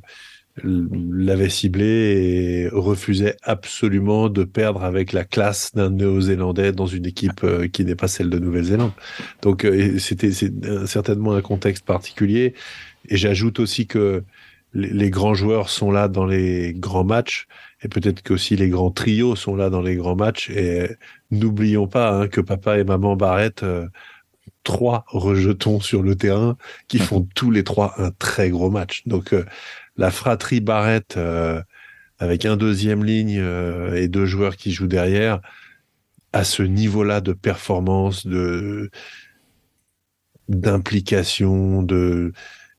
l'avaient 0.62 1.48
ciblé 1.48 1.86
et 1.86 2.68
refusaient 2.68 3.36
absolument 3.42 4.28
de 4.28 4.44
perdre 4.44 4.84
avec 4.84 5.12
la 5.12 5.24
classe 5.24 5.74
d'un 5.74 5.90
Néo-Zélandais 5.90 6.72
dans 6.72 6.86
une 6.86 7.06
équipe 7.06 7.42
euh, 7.44 7.68
qui 7.68 7.84
n'est 7.84 7.94
pas 7.94 8.08
celle 8.08 8.30
de 8.30 8.38
Nouvelle-Zélande. 8.38 8.92
Donc 9.42 9.66
c'était 9.98 10.32
certainement 10.86 11.34
un 11.34 11.42
contexte 11.42 11.84
particulier. 11.84 12.54
Et 13.08 13.16
j'ajoute 13.16 13.60
aussi 13.60 13.86
que 13.86 14.24
les, 14.74 15.10
grands 15.10 15.34
joueurs 15.34 15.68
sont 15.70 15.90
là 15.90 16.08
dans 16.08 16.26
les 16.26 16.74
grands 16.74 17.04
matchs 17.04 17.46
et 17.82 17.88
peut-être 17.88 18.22
qu'aussi 18.22 18.54
les 18.56 18.68
grands 18.68 18.90
trios 18.90 19.34
sont 19.34 19.56
là 19.56 19.70
dans 19.70 19.80
les 19.80 19.96
grands 19.96 20.16
matchs. 20.16 20.50
Et 20.50 20.88
n'oublions 21.30 21.88
pas 21.88 22.12
hein, 22.12 22.28
que 22.28 22.42
papa 22.42 22.78
et 22.78 22.84
maman 22.84 23.16
Barrett 23.16 23.64
trois 24.62 25.04
rejetons 25.08 25.80
sur 25.80 26.02
le 26.02 26.14
terrain 26.16 26.56
qui 26.88 26.98
font 26.98 27.26
tous 27.34 27.50
les 27.50 27.64
trois 27.64 27.94
un 27.98 28.10
très 28.10 28.50
gros 28.50 28.70
match. 28.70 29.02
Donc 29.06 29.32
euh, 29.32 29.44
la 29.96 30.10
fratrie 30.10 30.60
Barrett 30.60 31.16
euh, 31.16 31.62
avec 32.18 32.44
un 32.44 32.56
deuxième 32.56 33.04
ligne 33.04 33.38
euh, 33.38 33.94
et 33.94 34.08
deux 34.08 34.26
joueurs 34.26 34.56
qui 34.56 34.72
jouent 34.72 34.86
derrière 34.86 35.40
à 36.32 36.44
ce 36.44 36.62
niveau-là 36.62 37.20
de 37.20 37.32
performance, 37.32 38.26
de 38.26 38.90
d'implication, 40.48 41.82
de, 41.82 42.32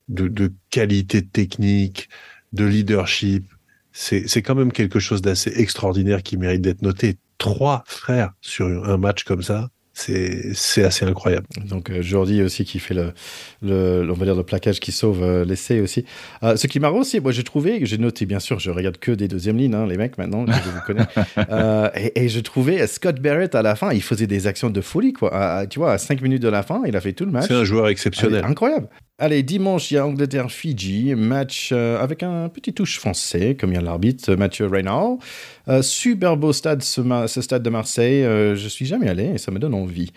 de, 0.08 0.28
de 0.28 0.52
qualité 0.68 1.24
technique, 1.24 2.10
de 2.52 2.66
leadership, 2.66 3.46
c'est 3.92 4.42
quand 4.42 4.54
même 4.54 4.72
quelque 4.72 4.98
chose 4.98 5.22
d'assez 5.22 5.52
extraordinaire 5.56 6.22
qui 6.22 6.36
mérite 6.36 6.62
d'être 6.62 6.82
noté. 6.82 7.18
Trois 7.38 7.82
frères 7.86 8.32
sur 8.40 8.66
un 8.66 8.96
match 8.96 9.24
comme 9.24 9.42
ça, 9.42 9.70
c'est 9.94 10.84
assez 10.84 11.04
incroyable. 11.04 11.46
Donc 11.64 11.90
euh, 11.90 12.02
Jordi 12.02 12.42
aussi 12.42 12.64
qui 12.64 12.78
fait 12.78 12.94
le, 12.94 13.12
le, 13.62 14.08
on 14.10 14.14
va 14.14 14.24
dire 14.24 14.34
le 14.34 14.42
plaquage 14.42 14.80
qui 14.80 14.90
sauve 14.90 15.22
euh, 15.22 15.44
l'essai 15.44 15.80
aussi. 15.80 16.04
Euh, 16.42 16.56
ce 16.56 16.66
qui 16.66 16.80
m'a 16.80 16.90
aussi, 16.90 17.20
moi 17.20 17.32
j'ai 17.32 17.44
trouvé, 17.44 17.84
j'ai 17.84 17.98
noté 17.98 18.24
bien 18.26 18.40
sûr, 18.40 18.58
je 18.58 18.70
regarde 18.70 18.96
que 18.96 19.12
des 19.12 19.28
deuxièmes 19.28 19.58
lignes, 19.58 19.74
hein, 19.74 19.86
les 19.86 19.96
mecs 19.96 20.16
maintenant, 20.18 20.46
je 20.46 20.70
vous 20.70 20.80
connais. 20.86 21.06
et, 22.14 22.24
et, 22.24 22.28
je 22.28 22.40
trouvais 22.40 22.86
Scott 22.86 23.20
Barrett 23.20 23.54
à 23.54 23.62
la 23.62 23.76
fin, 23.76 23.92
il 23.92 24.02
faisait 24.02 24.26
des 24.26 24.46
actions 24.46 24.70
de 24.70 24.80
folie 24.80 25.12
quoi. 25.12 25.66
tu 25.68 25.78
vois, 25.78 25.92
à 25.92 25.98
5 25.98 26.22
minutes 26.22 26.42
de 26.42 26.48
la 26.48 26.62
fin, 26.62 26.82
il 26.86 26.96
a 26.96 27.00
fait 27.00 27.12
tout 27.12 27.26
le 27.26 27.32
match. 27.32 27.48
C'est 27.48 27.54
un 27.54 27.64
joueur 27.64 27.88
exceptionnel. 27.88 28.44
incroyable. 28.44 28.88
Allez, 29.24 29.44
dimanche, 29.44 29.92
il 29.92 29.94
y 29.94 29.98
a 29.98 30.04
Angleterre-Fidji, 30.04 31.14
match 31.14 31.70
euh, 31.70 32.02
avec 32.02 32.24
un 32.24 32.48
petit 32.48 32.72
touche 32.72 32.98
français, 32.98 33.56
comme 33.56 33.70
il 33.70 33.76
y 33.76 33.78
a 33.78 33.80
l'arbitre 33.80 34.34
Mathieu 34.34 34.66
Reynard. 34.66 35.10
Euh, 35.68 35.80
super 35.80 36.36
beau 36.36 36.52
stade, 36.52 36.82
ce, 36.82 37.40
stade 37.40 37.62
de 37.62 37.70
Marseille. 37.70 38.24
Euh, 38.24 38.56
je 38.56 38.66
suis 38.66 38.84
jamais 38.84 39.08
allé 39.08 39.26
et 39.26 39.38
ça 39.38 39.52
me 39.52 39.60
donne 39.60 39.74
envie. 39.74 40.10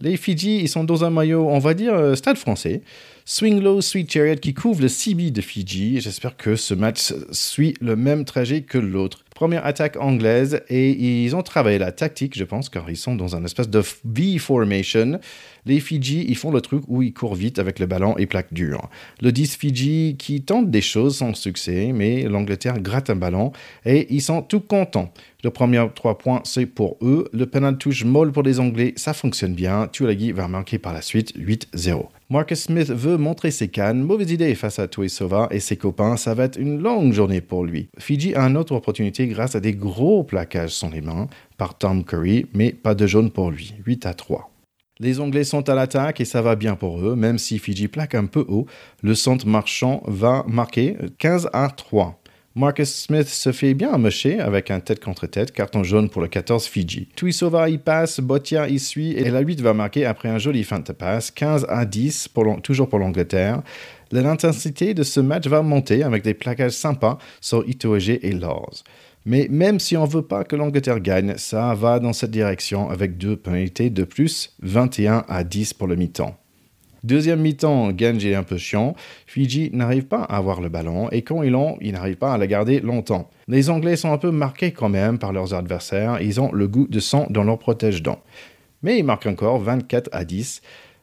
Les 0.00 0.16
Fidji, 0.16 0.62
ils 0.62 0.68
sont 0.68 0.82
dans 0.82 1.04
un 1.04 1.10
maillot, 1.10 1.48
on 1.48 1.60
va 1.60 1.74
dire, 1.74 2.16
stade 2.16 2.38
français. 2.38 2.82
Swing 3.24 3.60
Low 3.60 3.80
Sweet 3.80 4.10
Chariot 4.10 4.34
qui 4.34 4.52
couvre 4.52 4.82
le 4.82 4.88
CB 4.88 5.30
de 5.30 5.42
Fidji. 5.42 6.00
J'espère 6.00 6.36
que 6.36 6.56
ce 6.56 6.74
match 6.74 7.12
suit 7.30 7.74
le 7.80 7.94
même 7.94 8.24
trajet 8.24 8.62
que 8.62 8.78
l'autre. 8.78 9.24
Première 9.40 9.64
attaque 9.64 9.96
anglaise 9.96 10.60
et 10.68 10.90
ils 10.90 11.34
ont 11.34 11.42
travaillé 11.42 11.78
la 11.78 11.92
tactique, 11.92 12.36
je 12.36 12.44
pense, 12.44 12.68
car 12.68 12.90
ils 12.90 12.96
sont 12.98 13.14
dans 13.14 13.36
un 13.36 13.44
espèce 13.46 13.70
de 13.70 13.82
V-formation. 14.04 15.18
Les 15.64 15.80
Fidji, 15.80 16.26
ils 16.28 16.36
font 16.36 16.50
le 16.50 16.60
truc 16.60 16.82
où 16.88 17.00
ils 17.00 17.14
courent 17.14 17.36
vite 17.36 17.58
avec 17.58 17.78
le 17.78 17.86
ballon 17.86 18.18
et 18.18 18.26
plaque 18.26 18.52
dur. 18.52 18.90
Le 19.22 19.32
10 19.32 19.56
Fidji 19.56 20.16
qui 20.18 20.42
tente 20.42 20.70
des 20.70 20.82
choses 20.82 21.16
sans 21.16 21.32
succès, 21.32 21.92
mais 21.94 22.24
l'Angleterre 22.24 22.80
gratte 22.80 23.08
un 23.08 23.16
ballon 23.16 23.52
et 23.86 24.14
ils 24.14 24.20
sont 24.20 24.42
tout 24.42 24.60
contents. 24.60 25.10
Le 25.42 25.50
premier 25.50 25.84
3 25.94 26.18
points, 26.18 26.40
c'est 26.44 26.66
pour 26.66 26.96
eux. 27.02 27.28
Le 27.32 27.46
penalty 27.46 27.78
touche 27.78 28.04
molle 28.04 28.30
pour 28.30 28.42
les 28.42 28.60
Anglais, 28.60 28.92
ça 28.96 29.14
fonctionne 29.14 29.54
bien. 29.54 29.88
Tuolagi 29.88 30.32
va 30.32 30.48
manquer 30.48 30.78
par 30.78 30.92
la 30.92 31.00
suite 31.00 31.34
8-0. 31.38 32.08
Marcus 32.28 32.60
Smith 32.60 32.90
veut 32.90 33.16
montrer 33.16 33.50
ses 33.50 33.68
cannes. 33.68 34.02
Mauvaise 34.02 34.30
idée 34.30 34.54
face 34.54 34.78
à 34.78 34.86
Tuisova 34.86 35.48
et 35.50 35.58
ses 35.58 35.76
copains. 35.76 36.16
Ça 36.16 36.34
va 36.34 36.44
être 36.44 36.58
une 36.58 36.80
longue 36.80 37.12
journée 37.12 37.40
pour 37.40 37.64
lui. 37.64 37.88
Fidji 37.98 38.34
a 38.34 38.42
une 38.42 38.56
autre 38.56 38.74
opportunité 38.74 39.26
grâce 39.26 39.56
à 39.56 39.60
des 39.60 39.72
gros 39.72 40.24
plaquages 40.24 40.74
sans 40.74 40.90
les 40.90 41.00
mains 41.00 41.26
par 41.56 41.76
Tom 41.78 42.04
Curry, 42.04 42.46
mais 42.54 42.72
pas 42.72 42.94
de 42.94 43.06
jaune 43.06 43.30
pour 43.30 43.50
lui. 43.50 43.74
8 43.84 44.06
à 44.06 44.14
3. 44.14 44.50
Les 45.00 45.18
Anglais 45.18 45.44
sont 45.44 45.66
à 45.70 45.74
l'attaque 45.74 46.20
et 46.20 46.26
ça 46.26 46.42
va 46.42 46.56
bien 46.56 46.76
pour 46.76 47.00
eux, 47.00 47.16
même 47.16 47.38
si 47.38 47.58
Fidji 47.58 47.88
plaque 47.88 48.14
un 48.14 48.26
peu 48.26 48.44
haut. 48.46 48.66
Le 49.02 49.14
centre 49.14 49.46
marchand 49.46 50.02
va 50.06 50.44
marquer 50.46 50.98
15 51.16 51.48
à 51.54 51.70
3. 51.70 52.19
Marcus 52.56 52.92
Smith 52.92 53.28
se 53.28 53.52
fait 53.52 53.74
bien 53.74 53.92
amocher 53.92 54.40
avec 54.40 54.72
un 54.72 54.80
tête 54.80 54.98
contre 54.98 55.28
tête, 55.28 55.52
carton 55.52 55.84
jaune 55.84 56.10
pour 56.10 56.20
le 56.20 56.26
14 56.26 56.66
Fidji. 56.66 57.06
Tuisova 57.14 57.68
y 57.68 57.78
passe, 57.78 58.18
Botia 58.18 58.68
y 58.68 58.80
suit 58.80 59.12
et 59.12 59.30
la 59.30 59.38
8 59.38 59.60
va 59.60 59.72
marquer 59.72 60.04
après 60.04 60.28
un 60.28 60.38
joli 60.38 60.64
fin 60.64 60.80
de 60.80 60.92
passe, 60.92 61.30
15 61.30 61.66
à 61.68 61.84
10, 61.84 62.28
toujours 62.64 62.88
pour 62.88 62.98
l'Angleterre. 62.98 63.62
L'intensité 64.10 64.94
de 64.94 65.04
ce 65.04 65.20
match 65.20 65.46
va 65.46 65.62
monter 65.62 66.02
avec 66.02 66.24
des 66.24 66.34
plaquages 66.34 66.72
sympas 66.72 67.18
sur 67.40 67.62
Itoege 67.68 68.10
et 68.10 68.32
Laws. 68.32 68.82
Mais 69.24 69.46
même 69.48 69.78
si 69.78 69.96
on 69.96 70.04
ne 70.04 70.10
veut 70.10 70.22
pas 70.22 70.42
que 70.42 70.56
l'Angleterre 70.56 70.98
gagne, 70.98 71.34
ça 71.36 71.72
va 71.74 72.00
dans 72.00 72.12
cette 72.12 72.32
direction 72.32 72.90
avec 72.90 73.16
deux 73.16 73.36
pénalités 73.36 73.90
de 73.90 74.02
plus, 74.02 74.56
21 74.62 75.24
à 75.28 75.44
10 75.44 75.74
pour 75.74 75.86
le 75.86 75.94
mi-temps. 75.94 76.36
Deuxième 77.02 77.40
mi-temps, 77.40 77.92
Gange 77.92 78.24
est 78.26 78.34
un 78.34 78.42
peu 78.42 78.58
chiant. 78.58 78.94
Fiji 79.26 79.70
n'arrive 79.72 80.04
pas 80.04 80.22
à 80.22 80.36
avoir 80.36 80.60
le 80.60 80.68
ballon 80.68 81.08
et 81.10 81.22
quand 81.22 81.42
ils 81.42 81.52
l'ont, 81.52 81.78
ils 81.80 81.92
n'arrivent 81.92 82.16
pas 82.16 82.34
à 82.34 82.38
la 82.38 82.46
garder 82.46 82.80
longtemps. 82.80 83.30
Les 83.48 83.70
Anglais 83.70 83.96
sont 83.96 84.12
un 84.12 84.18
peu 84.18 84.30
marqués 84.30 84.72
quand 84.72 84.90
même 84.90 85.18
par 85.18 85.32
leurs 85.32 85.54
adversaires. 85.54 86.20
Ils 86.20 86.40
ont 86.40 86.52
le 86.52 86.68
goût 86.68 86.86
de 86.88 87.00
sang 87.00 87.26
dans 87.30 87.44
leur 87.44 87.58
protège-dents. 87.58 88.22
Mais 88.82 88.98
ils 88.98 89.04
marquent 89.04 89.26
encore 89.26 89.58
24 89.60 90.10
à 90.12 90.24
10. 90.24 90.60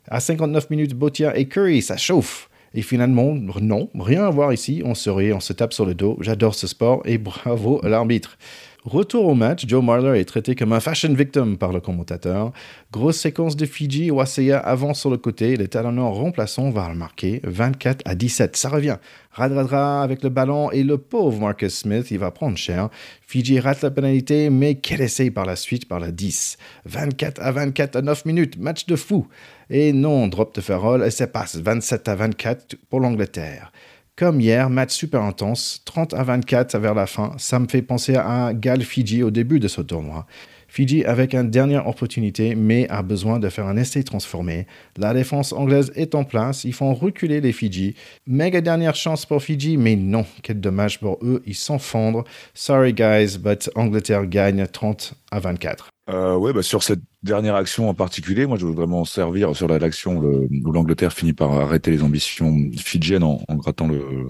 À 0.07 0.19
59 0.19 0.69
minutes, 0.69 0.93
Botia 0.93 1.35
et 1.37 1.47
Curry, 1.47 1.81
ça 1.81 1.97
chauffe. 1.97 2.49
Et 2.73 2.81
finalement, 2.81 3.33
non, 3.33 3.89
rien 3.97 4.23
à 4.23 4.29
voir 4.29 4.53
ici. 4.53 4.81
On 4.85 4.93
se 4.93 5.09
rit, 5.09 5.33
on 5.33 5.39
se 5.39 5.53
tape 5.53 5.73
sur 5.73 5.85
le 5.85 5.95
dos. 5.95 6.17
J'adore 6.21 6.53
ce 6.53 6.67
sport 6.67 7.01
et 7.05 7.17
bravo 7.17 7.79
à 7.83 7.89
l'arbitre. 7.89 8.37
Retour 8.87 9.25
au 9.25 9.35
match, 9.35 9.65
Joe 9.67 9.83
Marler 9.83 10.17
est 10.17 10.23
traité 10.23 10.55
comme 10.55 10.71
un 10.71 10.79
fashion 10.79 11.13
victim 11.13 11.57
par 11.57 11.73
le 11.73 11.81
commentateur. 11.81 12.53
Grosse 12.89 13.17
séquence 13.17 13.57
de 13.57 13.65
Fiji, 13.65 14.11
Wasea 14.11 14.57
avance 14.57 15.01
sur 15.01 15.09
le 15.09 15.17
côté, 15.17 15.57
le 15.57 15.67
talonneur 15.67 16.13
remplaçant 16.13 16.69
va 16.69 16.87
le 16.87 16.95
marquer 16.95 17.41
24 17.43 18.03
à 18.05 18.15
17. 18.15 18.55
Ça 18.55 18.69
revient. 18.69 18.95
Radradra 19.31 20.03
avec 20.03 20.23
le 20.23 20.29
ballon 20.29 20.71
et 20.71 20.83
le 20.83 20.97
pauvre 20.97 21.37
Marcus 21.37 21.79
Smith, 21.79 22.11
il 22.11 22.19
va 22.19 22.31
prendre 22.31 22.57
cher. 22.57 22.87
Fiji 23.23 23.59
rate 23.59 23.81
la 23.81 23.91
pénalité, 23.91 24.49
mais 24.49 24.75
quel 24.75 25.01
essai 25.01 25.31
par 25.31 25.45
la 25.45 25.57
suite 25.57 25.89
par 25.89 25.99
la 25.99 26.11
10. 26.11 26.55
24 26.85 27.41
à 27.41 27.51
24 27.51 27.97
à 27.97 28.01
9 28.01 28.23
minutes, 28.23 28.57
match 28.57 28.85
de 28.85 28.95
fou. 28.95 29.27
Et 29.69 29.91
non, 29.91 30.29
drop 30.29 30.55
de 30.55 30.61
Farrell 30.61 31.03
et 31.05 31.11
ça 31.11 31.27
passe 31.27 31.57
27 31.57 32.07
à 32.07 32.15
24 32.15 32.77
pour 32.89 33.01
l'Angleterre. 33.01 33.73
Comme 34.17 34.41
hier, 34.41 34.67
match 34.71 34.93
super 34.93 35.21
intense, 35.21 35.83
30 35.85 36.15
à 36.15 36.23
24 36.23 36.79
vers 36.79 36.95
la 36.95 37.05
fin. 37.05 37.33
Ça 37.37 37.59
me 37.59 37.67
fait 37.67 37.83
penser 37.83 38.15
à 38.15 38.51
Gal 38.51 38.81
Fiji 38.81 39.21
au 39.21 39.29
début 39.29 39.59
de 39.59 39.67
ce 39.67 39.79
tournoi. 39.81 40.25
Fiji 40.67 41.05
avec 41.05 41.35
une 41.35 41.51
dernière 41.51 41.87
opportunité, 41.87 42.55
mais 42.55 42.89
a 42.89 43.03
besoin 43.03 43.37
de 43.37 43.47
faire 43.47 43.67
un 43.67 43.77
essai 43.77 44.01
transformé. 44.03 44.65
La 44.97 45.13
défense 45.13 45.53
anglaise 45.53 45.91
est 45.95 46.15
en 46.15 46.23
place, 46.23 46.63
ils 46.63 46.73
font 46.73 46.95
reculer 46.95 47.41
les 47.41 47.51
Fiji. 47.51 47.93
Méga 48.25 48.59
dernière 48.59 48.95
chance 48.95 49.23
pour 49.23 49.43
Fiji, 49.43 49.77
mais 49.77 49.95
non, 49.95 50.25
quel 50.41 50.59
dommage 50.59 50.99
pour 50.99 51.19
eux, 51.21 51.43
ils 51.45 51.53
s'enfondrent. 51.53 52.23
Sorry 52.55 52.93
guys, 52.93 53.37
but 53.37 53.69
Angleterre 53.75 54.25
gagne 54.25 54.65
30 54.65 55.13
à 55.29 55.39
24. 55.39 55.89
Euh, 56.09 56.35
ouais, 56.37 56.53
bah 56.53 56.63
sur 56.63 56.83
cette 56.83 57.01
dernière 57.21 57.55
action 57.55 57.89
en 57.89 57.93
particulier, 57.93 58.45
moi 58.45 58.57
je 58.57 58.65
veux 58.65 58.73
vraiment 58.73 59.03
servir 59.03 59.55
sur 59.55 59.67
l'action 59.67 60.17
où 60.17 60.71
l'Angleterre 60.71 61.11
finit 61.11 61.33
par 61.33 61.51
arrêter 61.51 61.91
les 61.91 62.01
ambitions 62.01 62.55
fidjiennes 62.77 63.23
en, 63.23 63.43
grattant 63.55 63.87
le, 63.87 64.27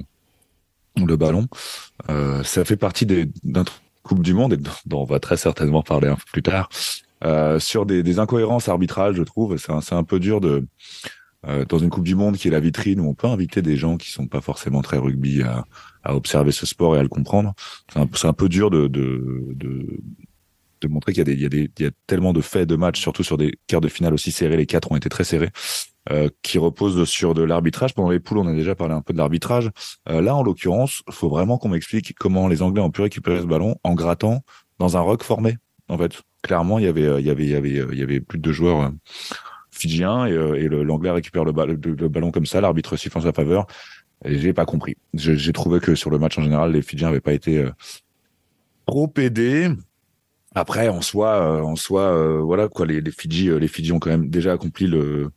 le 0.96 1.16
ballon. 1.18 1.48
Euh, 2.10 2.44
ça 2.44 2.66
fait 2.66 2.78
partie 2.78 3.06
d'un 3.06 3.64
Coupe 4.04 4.24
du 4.24 4.34
Monde 4.34 4.54
et 4.54 4.58
dont 4.86 5.02
on 5.02 5.04
va 5.04 5.20
très 5.20 5.38
certainement 5.38 5.84
parler 5.84 6.08
un 6.08 6.16
peu 6.16 6.24
plus 6.32 6.44
tard. 6.44 6.70
Euh, 7.24 7.60
sur 7.60 7.86
des, 7.86 8.04
des, 8.04 8.20
incohérences 8.20 8.70
arbitrales, 8.70 9.16
je 9.16 9.24
trouve, 9.24 9.58
c'est 9.58 9.72
un, 9.72 9.82
un, 9.92 10.04
peu 10.04 10.20
dur 10.20 10.40
de 10.40 10.66
euh, 11.48 11.66
dans 11.66 11.80
une 11.80 11.90
Coupe 11.90 12.04
du 12.04 12.16
Monde 12.16 12.38
qui 12.38 12.48
est 12.48 12.52
la 12.52 12.60
vitrine 12.60 13.00
où 13.00 13.10
on 13.10 13.16
peut 13.16 13.28
inviter 13.28 13.62
des 13.62 13.76
gens 13.76 13.98
qui 13.98 14.12
sont 14.12 14.28
pas 14.28 14.42
forcément 14.42 14.82
très 14.82 14.98
rugby 14.98 15.42
à, 15.42 15.66
à 16.04 16.16
observer 16.16 16.52
ce 16.52 16.66
sport 16.66 16.96
et 16.96 17.00
à 17.00 17.04
le 17.04 17.10
comprendre. 17.10 17.54
C'est 17.92 18.00
un, 18.00 18.30
un, 18.30 18.34
peu 18.34 18.50
dur 18.50 18.70
de, 18.70 18.88
de, 18.88 19.54
de 19.56 20.00
de 20.82 20.88
montrer 20.88 21.14
qu'il 21.14 21.28
y, 21.28 21.32
y, 21.32 21.70
y, 21.80 21.86
a 21.86 21.92
tellement 22.08 22.34
de 22.34 22.42
faits 22.42 22.68
de 22.68 22.76
match, 22.76 23.00
surtout 23.00 23.24
sur 23.24 23.38
des 23.38 23.58
quarts 23.68 23.82
de 23.82 23.88
finale 23.88 24.14
aussi 24.14 24.32
serrés. 24.32 24.58
Les 24.58 24.66
quatre 24.66 24.92
ont 24.92 24.96
été 24.96 25.10
très 25.10 25.24
serrés, 25.24 25.52
euh, 26.12 26.30
qui 26.42 26.58
reposent 26.58 27.04
sur 27.06 27.34
de 27.34 27.44
l'arbitrage. 27.44 27.94
Pendant 27.94 28.10
les 28.10 28.20
poules, 28.20 28.40
on 28.40 28.48
a 28.48 28.54
déjà 28.54 28.76
parlé 28.76 28.94
un 28.94 29.02
peu 29.02 29.14
de 29.14 29.18
l'arbitrage. 29.18 29.70
Euh, 30.10 30.22
là, 30.22 30.36
en 30.36 30.44
l'occurrence, 30.44 31.04
faut 31.10 31.30
vraiment 31.30 31.58
qu'on 31.58 31.70
m'explique 31.70 32.14
comment 32.18 32.48
les 32.48 32.62
Anglais 32.62 32.82
ont 32.82 32.92
pu 32.92 33.02
récupérer 33.02 33.42
ce 33.42 33.46
ballon 33.46 33.76
en 33.84 33.94
grattant 33.94 34.44
dans 34.80 34.98
un 34.98 35.02
rock 35.02 35.24
formé. 35.24 35.58
En 35.90 35.98
fait, 35.98 36.22
clairement, 36.42 36.80
il 36.80 36.86
y 36.86 36.88
avait, 36.88 37.20
il 37.20 37.26
y 37.26 37.30
avait, 37.30 37.46
il 37.46 37.50
y 37.50 37.56
avait, 37.56 37.70
il 37.70 38.00
y 38.00 38.04
avait 38.04 38.20
plus 38.20 38.38
de 38.38 38.44
deux 38.44 38.52
joueurs 38.52 38.82
euh, 38.82 38.90
fidjiens 39.72 40.26
et, 40.26 40.34
euh, 40.34 40.84
l'Anglais 40.84 41.12
récupère 41.12 41.46
le, 41.46 41.52
ballon 41.52 42.32
comme 42.32 42.46
ça. 42.46 42.62
L'arbitre 42.62 42.98
siffle 42.98 43.18
en 43.18 43.22
sa 43.22 43.34
faveur. 43.34 43.68
Et 44.26 44.40
j'ai 44.40 44.54
pas 44.54 44.66
compris. 44.66 44.96
J'ai 45.14 45.54
trouvé 45.54 45.80
que 45.80 45.94
sur 45.94 46.10
le 46.10 46.18
match 46.18 46.38
en 46.40 46.42
général, 46.42 46.72
les 46.72 46.82
Fidjiens 46.82 47.10
n'avaient 47.10 47.22
pas 47.22 47.34
été 47.34 47.60
euh, 47.60 47.72
trop 48.88 49.14
aidés. 49.18 49.70
Après, 50.58 50.88
en 50.90 51.02
soi, 51.02 51.36
euh, 51.36 51.62
en 51.62 51.76
soi, 51.76 52.02
euh, 52.02 52.40
voilà 52.42 52.68
quoi, 52.68 52.88
les, 52.88 53.00
Fidji, 53.12 53.50
euh, 53.50 53.60
les 53.60 53.68
Fidji 53.68 53.92
ont 53.92 54.00
quand 54.00 54.10
même 54.10 54.28
déjà 54.28 54.54
accompli 54.54 54.88
le, 54.88 55.30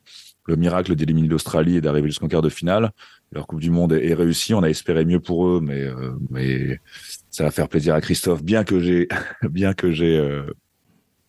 le 0.47 0.57
miracle 0.57 0.95
d'éliminer 0.95 1.29
l'Australie 1.29 1.77
et 1.77 1.83
d'arriver 1.83 2.09
jusqu'en 2.09 2.27
quart 2.27 2.41
de 2.41 2.49
finale. 2.49 2.91
Leur 3.31 3.47
Coupe 3.47 3.61
du 3.61 3.71
Monde 3.71 3.93
est, 3.93 4.15
réussie. 4.15 4.55
On 4.55 4.63
a 4.63 4.71
espéré 4.71 5.05
mieux 5.05 5.21
pour 5.21 5.47
eux, 5.47 5.61
mais 5.61 6.81
ça 7.31 7.45
va 7.45 7.51
faire 7.51 7.69
plaisir 7.69 7.95
à 7.95 8.01
Christophe. 8.01 8.43
Bien 8.43 8.65
que 8.65 8.81
j'ai 8.81 9.09
bien 9.43 9.75
que 9.75 9.93
j'ai 9.93 10.43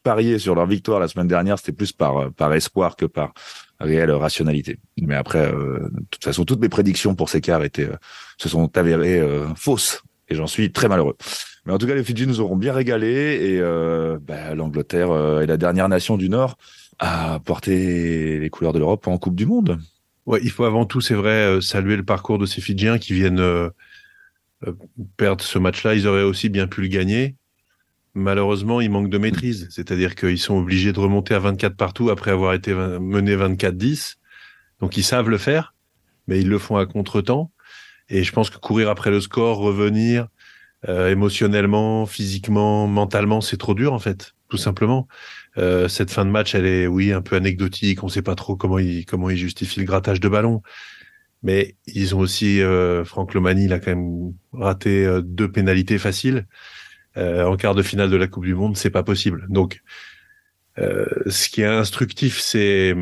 parié 0.04 0.40
sur 0.40 0.56
leur 0.56 0.68
victoire 0.68 1.02
la 1.02 1.10
semaine 1.10 1.28
dernière, 1.28 1.60
c'était 1.60 1.74
plus 1.74 1.92
par 1.92 2.32
par 2.32 2.54
espoir 2.54 2.96
que 2.96 3.06
par 3.06 3.34
réelle 3.82 4.12
rationalité. 4.12 4.80
Mais 5.02 5.16
après, 5.16 5.52
de 5.52 5.92
toute 6.10 6.24
façon, 6.24 6.46
toutes 6.46 6.62
mes 6.62 6.70
prédictions 6.70 7.14
pour 7.14 7.28
ces 7.28 7.42
quarts 7.42 7.64
étaient 7.64 7.90
se 8.38 8.48
sont 8.48 8.76
avérées 8.78 9.22
fausses 9.56 10.02
et 10.30 10.34
j'en 10.34 10.48
suis 10.48 10.72
très 10.72 10.88
malheureux. 10.88 11.18
Mais 11.66 11.74
en 11.74 11.78
tout 11.78 11.88
cas, 11.88 11.96
les 11.96 12.04
Fidji 12.04 12.26
nous 12.26 12.42
auront 12.42 12.56
bien 12.56 12.74
régalé 12.74 13.08
et 13.08 13.60
euh, 13.60 14.18
bah, 14.20 14.56
l'Angleterre 14.56 15.12
euh, 15.12 15.42
est 15.42 15.48
la 15.48 15.58
dernière 15.58 15.90
nation 15.90 16.18
du 16.18 16.28
Nord 16.28 16.58
à 17.00 17.40
porter 17.44 18.40
les 18.40 18.50
couleurs 18.50 18.74
de 18.74 18.80
l'Europe 18.80 19.08
en 19.08 19.18
Coupe 19.18 19.36
du 19.36 19.46
Monde. 19.46 19.80
Ouais, 20.28 20.40
il 20.44 20.52
faut 20.52 20.66
avant 20.66 20.86
tout, 20.86 21.02
c'est 21.02 21.16
vrai, 21.16 21.58
euh, 21.58 21.62
saluer 21.62 21.98
le 21.98 22.06
parcours 22.06 22.38
de 22.38 22.46
ces 22.46 22.62
Fidjiens 22.62 23.00
qui 23.00 23.14
viennent 23.14 23.40
euh, 23.40 23.70
euh, 24.68 24.74
perdre 25.18 25.44
ce 25.44 25.58
match-là. 25.58 25.96
Ils 25.96 26.08
auraient 26.08 26.24
aussi 26.24 26.50
bien 26.50 26.68
pu 26.68 26.82
le 26.82 26.88
gagner. 26.88 27.36
Malheureusement, 28.14 28.82
ils 28.82 28.92
manquent 28.92 29.10
de 29.10 29.18
maîtrise, 29.18 29.68
c'est-à-dire 29.72 30.16
qu'ils 30.16 30.38
sont 30.38 30.58
obligés 30.58 30.94
de 30.94 31.00
remonter 31.00 31.34
à 31.34 31.40
24 31.40 31.76
partout 31.76 32.10
après 32.12 32.30
avoir 32.30 32.54
été 32.54 32.74
menés 32.74 33.36
24-10. 33.36 34.18
Donc 34.80 34.98
ils 34.98 35.04
savent 35.04 35.30
le 35.30 35.38
faire, 35.38 35.74
mais 36.28 36.40
ils 36.40 36.50
le 36.50 36.60
font 36.60 36.76
à 36.76 36.86
contre-temps. 36.86 37.52
Et 38.10 38.24
je 38.24 38.32
pense 38.34 38.50
que 38.50 38.58
courir 38.58 38.90
après 38.90 39.12
le 39.12 39.22
score, 39.22 39.58
revenir, 39.58 40.28
euh, 40.88 41.10
émotionnellement, 41.10 42.06
physiquement, 42.06 42.88
mentalement, 42.88 43.42
c'est 43.42 43.58
trop 43.58 43.74
dur 43.74 43.94
en 43.94 44.00
fait, 44.00 44.34
tout 44.50 44.58
simplement. 44.58 45.08
Euh, 45.58 45.88
cette 45.88 46.12
fin 46.12 46.26
de 46.26 46.32
match, 46.32 46.56
elle 46.56 46.66
est, 46.66 46.88
oui, 46.88 47.12
un 47.12 47.22
peu 47.22 47.36
anecdotique. 47.36 48.04
On 48.04 48.08
ne 48.08 48.12
sait 48.12 48.22
pas 48.22 48.36
trop 48.36 48.56
comment 48.56 48.80
ils 48.80 49.06
comment 49.06 49.30
ils 49.30 49.38
justifient 49.38 49.82
le 49.82 49.86
grattage 49.86 50.20
de 50.20 50.30
ballon, 50.30 50.62
mais 51.44 51.76
ils 51.88 52.16
ont 52.16 52.20
aussi 52.20 52.62
euh, 52.62 53.04
Franck 53.06 53.34
Lomani, 53.34 53.66
il 53.66 53.74
a 53.74 53.80
quand 53.80 53.96
même 53.96 54.34
raté 54.54 55.06
euh, 55.06 55.22
deux 55.22 55.52
pénalités 55.52 55.98
faciles 55.98 56.48
euh, 57.18 57.46
en 57.46 57.58
quart 57.58 57.76
de 57.76 57.84
finale 57.84 58.10
de 58.10 58.18
la 58.18 58.28
Coupe 58.28 58.46
du 58.46 58.56
Monde. 58.56 58.78
C'est 58.78 58.90
pas 58.90 59.04
possible. 59.04 59.46
Donc, 59.50 59.82
ce 60.78 61.50
qui 61.50 61.62
est 61.62 61.66
instructif, 61.66 62.40
c'est 62.40 62.96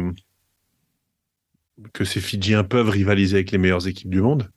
que 1.93 2.03
ces 2.03 2.19
Fidjiens 2.19 2.63
peuvent 2.63 2.89
rivaliser 2.89 3.37
avec 3.37 3.51
les 3.51 3.57
meilleures 3.57 3.87
équipes 3.87 4.09
du 4.09 4.21
monde. 4.21 4.51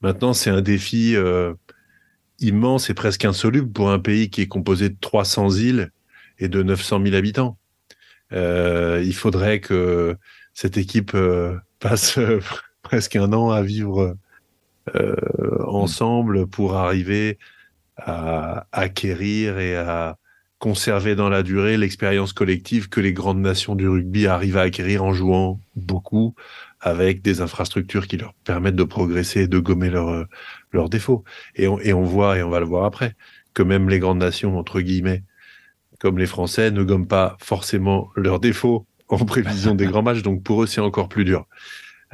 Maintenant, 0.00 0.32
c'est 0.32 0.50
un 0.50 0.60
défi 0.60 1.16
euh, 1.16 1.54
immense 2.40 2.90
et 2.90 2.94
presque 2.94 3.24
insoluble 3.24 3.70
pour 3.70 3.90
un 3.90 3.98
pays 3.98 4.30
qui 4.30 4.42
est 4.42 4.46
composé 4.46 4.88
de 4.88 4.96
300 5.00 5.50
îles 5.50 5.90
et 6.38 6.48
de 6.48 6.62
900 6.62 7.02
000 7.02 7.16
habitants. 7.16 7.58
Euh, 8.32 9.02
il 9.04 9.14
faudrait 9.14 9.60
que 9.60 10.16
cette 10.54 10.76
équipe 10.76 11.12
euh, 11.14 11.56
passe 11.78 12.18
euh, 12.18 12.40
presque 12.82 13.16
un 13.16 13.32
an 13.32 13.50
à 13.50 13.62
vivre 13.62 14.16
euh, 14.94 15.14
ensemble 15.66 16.46
pour 16.46 16.76
arriver 16.76 17.38
à 17.96 18.66
acquérir 18.72 19.58
et 19.58 19.76
à 19.76 20.16
conserver 20.58 21.14
dans 21.14 21.28
la 21.28 21.42
durée 21.42 21.76
l'expérience 21.76 22.32
collective 22.32 22.88
que 22.88 23.00
les 23.00 23.12
grandes 23.12 23.40
nations 23.40 23.74
du 23.74 23.88
rugby 23.88 24.26
arrivent 24.26 24.56
à 24.56 24.62
acquérir 24.62 25.04
en 25.04 25.12
jouant 25.12 25.60
beaucoup 25.76 26.34
avec 26.80 27.22
des 27.22 27.40
infrastructures 27.40 28.06
qui 28.06 28.16
leur 28.16 28.34
permettent 28.44 28.76
de 28.76 28.84
progresser 28.84 29.42
et 29.42 29.48
de 29.48 29.58
gommer 29.58 29.90
leurs 29.90 30.26
leurs 30.72 30.88
défauts. 30.88 31.24
Et 31.56 31.66
on, 31.66 32.02
voit, 32.02 32.38
et 32.38 32.42
on 32.42 32.50
va 32.50 32.60
le 32.60 32.66
voir 32.66 32.84
après, 32.84 33.14
que 33.54 33.62
même 33.62 33.88
les 33.88 33.98
grandes 33.98 34.18
nations, 34.18 34.58
entre 34.58 34.80
guillemets, 34.80 35.24
comme 35.98 36.18
les 36.18 36.26
Français, 36.26 36.70
ne 36.70 36.82
gomment 36.82 37.08
pas 37.08 37.36
forcément 37.40 38.10
leurs 38.16 38.40
défauts 38.40 38.86
en 39.08 39.24
prévision 39.24 39.74
des 39.74 39.86
grands 39.86 40.02
matchs. 40.02 40.22
Donc 40.22 40.42
pour 40.42 40.62
eux, 40.62 40.66
c'est 40.66 40.80
encore 40.80 41.08
plus 41.08 41.24
dur. 41.24 41.46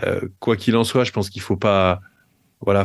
Euh, 0.03 0.29
quoi 0.41 0.57
qu'il 0.57 0.77
en 0.77 0.85
soit, 0.85 1.05
je 1.05 1.13
pense 1.13 1.31
qu'il 1.31 1.43
faut 1.43 1.57
pas, 1.57 2.01
voilà, 2.61 2.85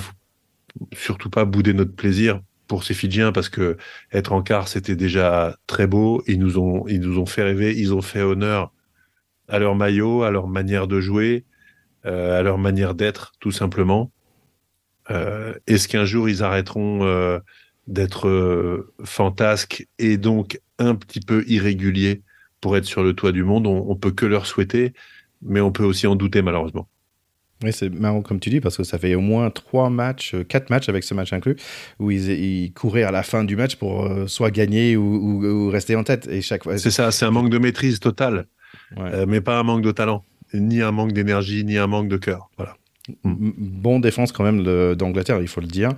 surtout 0.94 1.30
pas 1.30 1.46
bouder 1.46 1.74
notre 1.74 1.96
plaisir 1.96 2.42
pour 2.68 2.84
ces 2.84 2.94
Fidjiens 2.94 3.32
parce 3.32 3.50
que 3.50 3.78
être 4.12 4.32
en 4.32 4.44
quart, 4.44 4.68
c'était 4.68 4.96
déjà 4.96 5.58
très 5.68 5.88
beau. 5.88 6.24
Ils 6.28 6.40
nous 6.40 6.58
ont, 6.60 6.88
ils 6.88 7.00
nous 7.00 7.20
ont 7.20 7.26
fait 7.26 7.44
rêver. 7.44 7.76
Ils 7.78 7.94
ont 7.94 8.02
fait 8.02 8.22
honneur 8.22 8.72
à 9.48 9.60
leur 9.60 9.76
maillot, 9.76 10.24
à 10.24 10.32
leur 10.32 10.48
manière 10.48 10.88
de 10.88 11.02
jouer, 11.02 11.46
euh, 11.48 11.49
à 12.04 12.42
leur 12.42 12.58
manière 12.58 12.96
d'être, 12.96 13.34
tout 13.40 13.52
simplement. 13.52 14.12
Euh, 15.12 15.54
Est-ce 15.68 15.88
qu'un 15.88 16.06
jour 16.06 16.30
ils 16.30 16.44
arrêteront 16.44 17.04
euh, 17.04 17.40
d'être 17.88 18.28
euh, 18.28 18.94
fantasques 19.04 19.88
et 19.98 20.18
donc 20.18 20.60
un 20.78 20.96
petit 20.96 21.20
peu 21.20 21.44
irréguliers 21.48 22.22
pour 22.62 22.78
être 22.78 22.86
sur 22.86 23.04
le 23.04 23.14
toit 23.14 23.32
du 23.32 23.44
monde? 23.44 23.68
On, 23.68 23.86
on 23.90 23.96
peut 23.96 24.12
que 24.12 24.26
leur 24.26 24.46
souhaiter, 24.46 24.94
mais 25.42 25.62
on 25.62 25.72
peut 25.72 25.84
aussi 25.84 26.08
en 26.08 26.16
douter 26.16 26.42
malheureusement. 26.42 26.88
Oui, 27.62 27.74
c'est 27.74 27.90
marrant 27.90 28.22
comme 28.22 28.40
tu 28.40 28.50
dis, 28.50 28.62
parce 28.62 28.78
que 28.78 28.84
ça 28.84 28.98
fait 28.98 29.16
au 29.16 29.20
moins 29.20 29.50
trois 29.50 29.90
matchs, 29.90 30.34
euh, 30.34 30.44
quatre 30.44 30.70
matchs 30.70 30.88
avec 30.88 31.04
ce 31.04 31.14
match 31.14 31.34
inclus, 31.34 31.58
où 32.00 32.10
ils, 32.10 32.30
ils 32.30 32.72
couraient 32.72 33.04
à 33.04 33.12
la 33.12 33.22
fin 33.24 33.44
du 33.44 33.58
match 33.58 33.76
pour 33.76 34.06
euh, 34.06 34.28
soit 34.28 34.50
gagner 34.52 34.96
ou, 34.96 35.04
ou, 35.04 35.46
ou, 35.46 35.70
rester 35.70 35.96
en 35.98 36.04
tête. 36.06 36.28
Et 36.28 36.42
chaque 36.42 36.64
fois. 36.64 36.78
C'est 36.78 36.92
ça, 36.92 37.12
c'est 37.12 37.26
un 37.26 37.32
manque 37.32 37.50
de 37.50 37.58
maîtrise 37.58 38.00
totale, 38.00 38.46
Ouais. 38.96 39.12
euh, 39.14 39.26
mais 39.28 39.42
pas 39.42 39.60
un 39.60 39.64
manque 39.64 39.82
de 39.82 39.92
talent. 39.92 40.24
Ni 40.54 40.82
un 40.82 40.92
manque 40.92 41.14
d'énergie, 41.14 41.64
ni 41.64 41.78
un 41.78 41.88
manque 41.88 42.08
de 42.10 42.18
cœur. 42.18 42.50
Voilà. 42.58 42.76
Bon 43.24 44.00
défense 44.00 44.32
quand 44.32 44.44
même 44.44 44.64
le- 44.64 44.96
d'Angleterre, 44.96 45.40
il 45.42 45.48
faut 45.48 45.62
le 45.62 45.68
dire. 45.68 45.90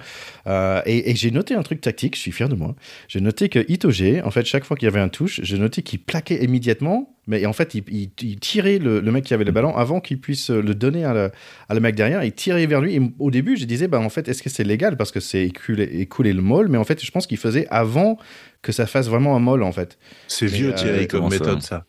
Euh, 0.48 0.82
et 0.86 1.12
et 1.12 1.16
j'ai 1.18 1.30
noté 1.30 1.54
un 1.54 1.62
truc 1.62 1.82
tactique, 1.82 2.16
je 2.16 2.22
suis 2.22 2.32
fier 2.32 2.48
de 2.48 2.56
moi. 2.56 2.74
J'ai 3.10 3.20
noté 3.20 3.50
que 3.50 3.60
Itoge, 3.70 4.22
en 4.24 4.32
fait, 4.32 4.46
chaque 4.46 4.64
fois 4.64 4.78
qu'il 4.78 4.86
y 4.86 4.88
avait 4.88 5.02
un 5.02 5.10
touche, 5.10 5.42
j'ai 5.44 5.58
noté 5.58 5.82
qu'il 5.82 6.00
plaquait 6.00 6.42
immédiatement, 6.42 7.14
mais 7.28 7.46
en 7.46 7.52
fait, 7.52 7.76
il, 7.76 7.84
il- 7.90 8.12
il 8.22 8.40
tirait 8.40 8.80
le, 8.80 9.02
le 9.02 9.12
mec 9.12 9.26
qui 9.26 9.34
avait 9.34 9.44
le 9.44 9.52
ballon 9.52 9.76
avant 9.76 10.00
qu'il 10.00 10.22
puisse 10.22 10.50
le 10.50 10.74
donner 10.74 11.04
à 11.04 11.14
le, 11.14 11.32
à 11.68 11.74
le 11.74 11.82
mec 11.82 11.96
derrière. 11.96 12.24
Il 12.24 12.32
tirait 12.32 12.66
vers 12.66 12.80
lui. 12.80 12.96
Et 12.96 13.02
au 13.20 13.30
début, 13.30 13.58
je 13.58 13.66
disais, 13.66 13.90
bah, 13.90 14.00
en 14.00 14.10
fait, 14.10 14.30
est-ce 14.30 14.42
que 14.42 14.50
c'est 14.50 14.64
légal? 14.64 14.96
Parce 14.96 15.12
que 15.12 15.20
c'est 15.20 15.44
écoulé, 15.46 15.84
écoulé 15.84 16.32
le 16.32 16.42
molle 16.42 16.70
Mais 16.70 16.78
en 16.78 16.86
fait, 16.86 17.04
je 17.04 17.12
pense 17.12 17.28
qu'il 17.28 17.38
faisait 17.38 17.68
avant 17.70 18.18
que 18.62 18.72
ça 18.72 18.86
fasse 18.88 19.10
vraiment 19.10 19.36
un 19.36 19.40
molle, 19.40 19.64
en 19.64 19.74
fait. 19.74 19.98
C'est 20.30 20.46
vieux, 20.46 20.70
euh, 20.72 20.76
Thierry, 20.76 21.08
comme 21.08 21.24
méthode, 21.30 21.62
ça. 21.62 21.86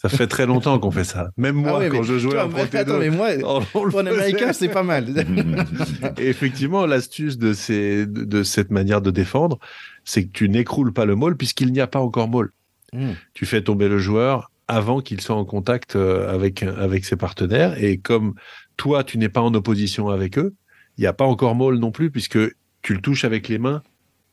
Ça 0.00 0.08
fait 0.08 0.26
très 0.26 0.46
longtemps 0.46 0.78
qu'on 0.78 0.90
fait 0.90 1.04
ça. 1.04 1.28
Même 1.36 1.56
moi, 1.56 1.72
Ah 1.74 1.78
ouais, 1.78 1.88
quand 1.90 2.02
je 2.02 2.16
jouais 2.18 2.34
Pro 2.48 2.58
attends, 2.60 2.78
T2, 2.78 2.98
mais 2.98 3.10
moi, 3.10 3.28
on- 3.44 3.60
on 3.74 3.84
le 3.84 3.90
pour 3.90 4.00
un 4.00 4.04
faisait. 4.04 4.10
américain, 4.22 4.52
c'est 4.54 4.68
pas 4.70 4.82
mal. 4.82 5.06
Et 6.18 6.28
effectivement, 6.28 6.86
l'astuce 6.86 7.36
de, 7.36 7.52
ces, 7.52 8.06
de, 8.06 8.24
de 8.24 8.42
cette 8.42 8.70
manière 8.70 9.02
de 9.02 9.10
défendre, 9.10 9.58
c'est 10.04 10.24
que 10.24 10.30
tu 10.32 10.48
n'écroules 10.48 10.92
pas 10.94 11.04
le 11.04 11.16
maul 11.16 11.36
puisqu'il 11.36 11.70
n'y 11.72 11.80
a 11.80 11.86
pas 11.86 11.98
encore 12.00 12.28
maul. 12.28 12.52
Hmm. 12.94 13.12
Tu 13.34 13.44
fais 13.44 13.62
tomber 13.62 13.88
le 13.88 13.98
joueur 13.98 14.50
avant 14.68 15.00
qu'il 15.00 15.20
soit 15.20 15.36
en 15.36 15.44
contact 15.44 15.96
euh, 15.96 16.32
avec, 16.32 16.62
avec 16.62 17.04
ses 17.04 17.16
partenaires. 17.16 17.82
Et 17.82 17.98
comme 17.98 18.34
toi, 18.78 19.04
tu 19.04 19.18
n'es 19.18 19.28
pas 19.28 19.42
en 19.42 19.52
opposition 19.54 20.08
avec 20.08 20.38
eux, 20.38 20.54
il 20.96 21.02
n'y 21.02 21.06
a 21.08 21.12
pas 21.12 21.26
encore 21.26 21.54
maul 21.54 21.76
non 21.78 21.90
plus 21.90 22.10
puisque 22.10 22.38
tu 22.82 22.94
le 22.94 23.00
touches 23.02 23.24
avec 23.24 23.48
les 23.48 23.58
mains, 23.58 23.82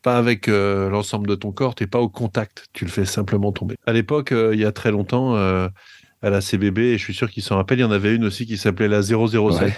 pas 0.02 0.18
avec 0.18 0.48
euh, 0.48 0.88
l'ensemble 0.90 1.26
de 1.26 1.34
ton 1.34 1.52
corps, 1.52 1.74
tu 1.74 1.82
n'es 1.82 1.86
pas 1.88 2.00
au 2.00 2.08
contact, 2.08 2.66
tu 2.72 2.84
le 2.84 2.90
fais 2.90 3.04
simplement 3.04 3.52
tomber. 3.52 3.76
À 3.86 3.92
l'époque, 3.92 4.32
euh, 4.32 4.54
il 4.54 4.60
y 4.60 4.64
a 4.64 4.72
très 4.72 4.90
longtemps, 4.90 5.36
euh, 5.36 5.68
à 6.22 6.30
la 6.30 6.40
CBB, 6.40 6.78
et 6.78 6.98
je 6.98 7.04
suis 7.04 7.14
sûr 7.14 7.30
qu'ils 7.30 7.42
s'en 7.42 7.56
rappellent, 7.56 7.78
il 7.78 7.82
y 7.82 7.84
en 7.84 7.90
avait 7.90 8.14
une 8.14 8.24
aussi 8.24 8.46
qui 8.46 8.56
s'appelait 8.56 8.88
la 8.88 9.02
007. 9.02 9.14
Ouais. 9.40 9.74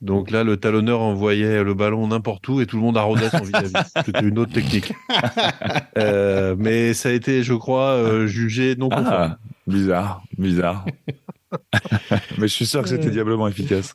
Donc 0.00 0.30
là, 0.30 0.44
le 0.44 0.56
talonneur 0.56 1.00
envoyait 1.00 1.64
le 1.64 1.74
ballon 1.74 2.06
n'importe 2.06 2.46
où 2.48 2.60
et 2.60 2.66
tout 2.66 2.76
le 2.76 2.82
monde 2.82 2.96
arrosait 2.96 3.30
son 3.30 3.42
vis-à-vis. 3.42 3.72
C'était 4.04 4.20
une 4.20 4.38
autre 4.38 4.52
technique. 4.52 4.92
Euh, 5.96 6.54
mais 6.56 6.94
ça 6.94 7.08
a 7.08 7.12
été, 7.12 7.42
je 7.42 7.54
crois, 7.54 7.94
euh, 7.94 8.26
jugé 8.26 8.76
non 8.76 8.88
conforme. 8.88 9.08
Ah, 9.08 9.38
bizarre, 9.66 10.22
bizarre. 10.36 10.84
Mais 12.38 12.48
je 12.48 12.52
suis 12.52 12.66
sûr 12.66 12.82
que 12.82 12.88
c'était 12.88 13.10
diablement 13.10 13.48
efficace. 13.48 13.94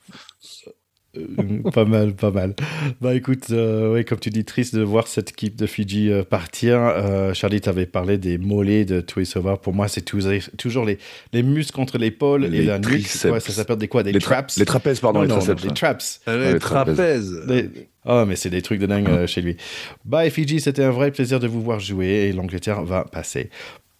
Euh, 1.18 1.70
pas 1.74 1.86
mal, 1.86 2.14
pas 2.14 2.32
mal. 2.32 2.56
Bah 3.02 3.14
écoute, 3.14 3.46
euh, 3.52 3.94
ouais, 3.94 4.04
comme 4.04 4.20
tu 4.20 4.30
dis, 4.30 4.44
triste 4.46 4.76
de 4.76 4.82
voir 4.82 5.08
cette 5.08 5.30
équipe 5.32 5.56
de 5.56 5.66
Fidji 5.68 6.12
euh, 6.12 6.24
partir. 6.24 6.78
Euh, 6.80 7.34
Charlie 7.34 7.62
t'avait 7.62 7.86
parlé 7.86 8.18
des 8.18 8.38
mollets 8.38 8.86
de 8.86 9.02
Tuisova. 9.02 9.58
Pour 9.58 9.74
moi, 9.74 9.88
c'est 9.88 10.02
toujours, 10.02 10.86
les, 10.86 10.98
les 11.34 11.44
muscles 11.44 11.74
contre 11.76 11.98
l'épaule 11.98 12.46
et 12.46 12.50
Les 12.50 12.64
la 12.66 12.80
nuque. 12.80 13.08
Ouais, 13.26 13.40
ça 13.40 13.52
s'appelle 13.52 13.78
des 13.78 13.88
quoi 13.88 14.04
Des 14.04 14.12
Les, 14.12 14.20
tra- 14.20 14.24
traps? 14.24 14.58
les 14.58 14.66
trapèzes, 14.66 15.00
pardon, 15.00 15.20
Non, 15.20 15.24
les 15.26 15.30
non, 15.30 15.38
triceps. 15.38 15.64
non, 15.64 15.70
des 15.70 15.76
traps. 15.76 16.22
Allez, 16.26 16.54
Ouais, 16.54 16.60
trapèze. 16.60 17.42
Des- 17.48 17.70
Oh, 18.06 18.26
mais 18.28 18.36
c'est 18.36 18.50
des 18.50 18.62
trucs 18.62 18.82
de 18.82 18.86
dingue 18.86 19.08
euh, 19.10 19.28
chez 19.28 19.40
lui. 19.42 19.56
Bah, 20.04 20.26
et 20.26 20.30
Fidji, 20.30 20.60
c'était 20.60 20.84
un 20.84 20.92
vrai 20.92 21.10
plaisir 21.12 21.40
de 21.40 21.48
vous 21.48 21.62
voir 21.62 21.80
jouer 21.80 22.28
et 22.28 22.34
l'Angleterre 22.34 22.84
va 22.84 23.06
passer. 23.06 23.50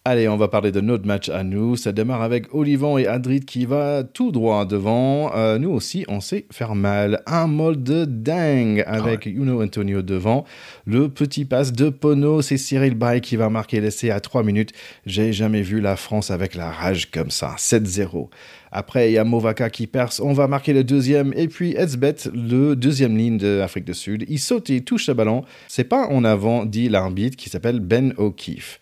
Allez, 0.06 0.28
on 0.28 0.36
va 0.36 0.48
parler 0.48 0.70
de 0.70 0.82
notre 0.82 1.06
match 1.06 1.30
à 1.30 1.44
nous. 1.44 1.76
Ça 1.76 1.90
démarre 1.90 2.20
avec 2.20 2.52
Olivon 2.54 2.98
et 2.98 3.06
Adrid 3.06 3.46
qui 3.46 3.64
va 3.64 4.04
tout 4.04 4.32
droit 4.32 4.66
devant. 4.66 5.34
Euh, 5.34 5.56
nous 5.56 5.70
aussi, 5.70 6.04
on 6.08 6.20
sait 6.20 6.44
faire 6.52 6.74
mal. 6.74 7.22
Un 7.24 7.46
mode 7.46 7.82
de 7.82 8.04
dingue 8.04 8.84
avec 8.86 9.24
Uno 9.24 9.62
Antonio 9.62 10.02
devant. 10.02 10.44
Le 10.84 11.08
petit 11.08 11.46
passe 11.46 11.72
de 11.72 11.88
Pono, 11.88 12.42
c'est 12.42 12.58
Cyril 12.58 12.94
Bay 12.94 13.22
qui 13.22 13.36
va 13.36 13.48
marquer 13.48 13.80
l'essai 13.80 14.10
à 14.10 14.20
3 14.20 14.42
minutes. 14.42 14.72
J'ai 15.06 15.32
jamais 15.32 15.62
vu 15.62 15.80
la 15.80 15.96
France 15.96 16.30
avec 16.30 16.54
la 16.54 16.70
rage 16.70 17.10
comme 17.10 17.30
ça. 17.30 17.54
7-0. 17.56 18.28
Après, 18.72 19.10
il 19.10 19.14
y 19.14 19.18
a 19.18 19.24
Movaka 19.24 19.70
qui 19.70 19.86
perce. 19.86 20.20
On 20.20 20.34
va 20.34 20.48
marquer 20.48 20.74
le 20.74 20.84
deuxième. 20.84 21.32
Et 21.34 21.48
puis, 21.48 21.76
Etzbet, 21.78 22.16
le 22.34 22.76
deuxième 22.76 23.16
ligne 23.16 23.38
de 23.38 23.56
l'Afrique 23.56 23.86
du 23.86 23.94
Sud. 23.94 24.26
Il 24.28 24.38
saute 24.38 24.68
et 24.68 24.74
il 24.76 24.84
touche 24.84 25.08
le 25.08 25.14
ballon. 25.14 25.46
C'est 25.66 25.84
pas 25.84 26.08
en 26.08 26.24
avant, 26.24 26.66
dit 26.66 26.90
l'arbitre 26.90 27.38
qui 27.38 27.48
s'appelle 27.48 27.80
Ben 27.80 28.12
O'Keefe. 28.18 28.80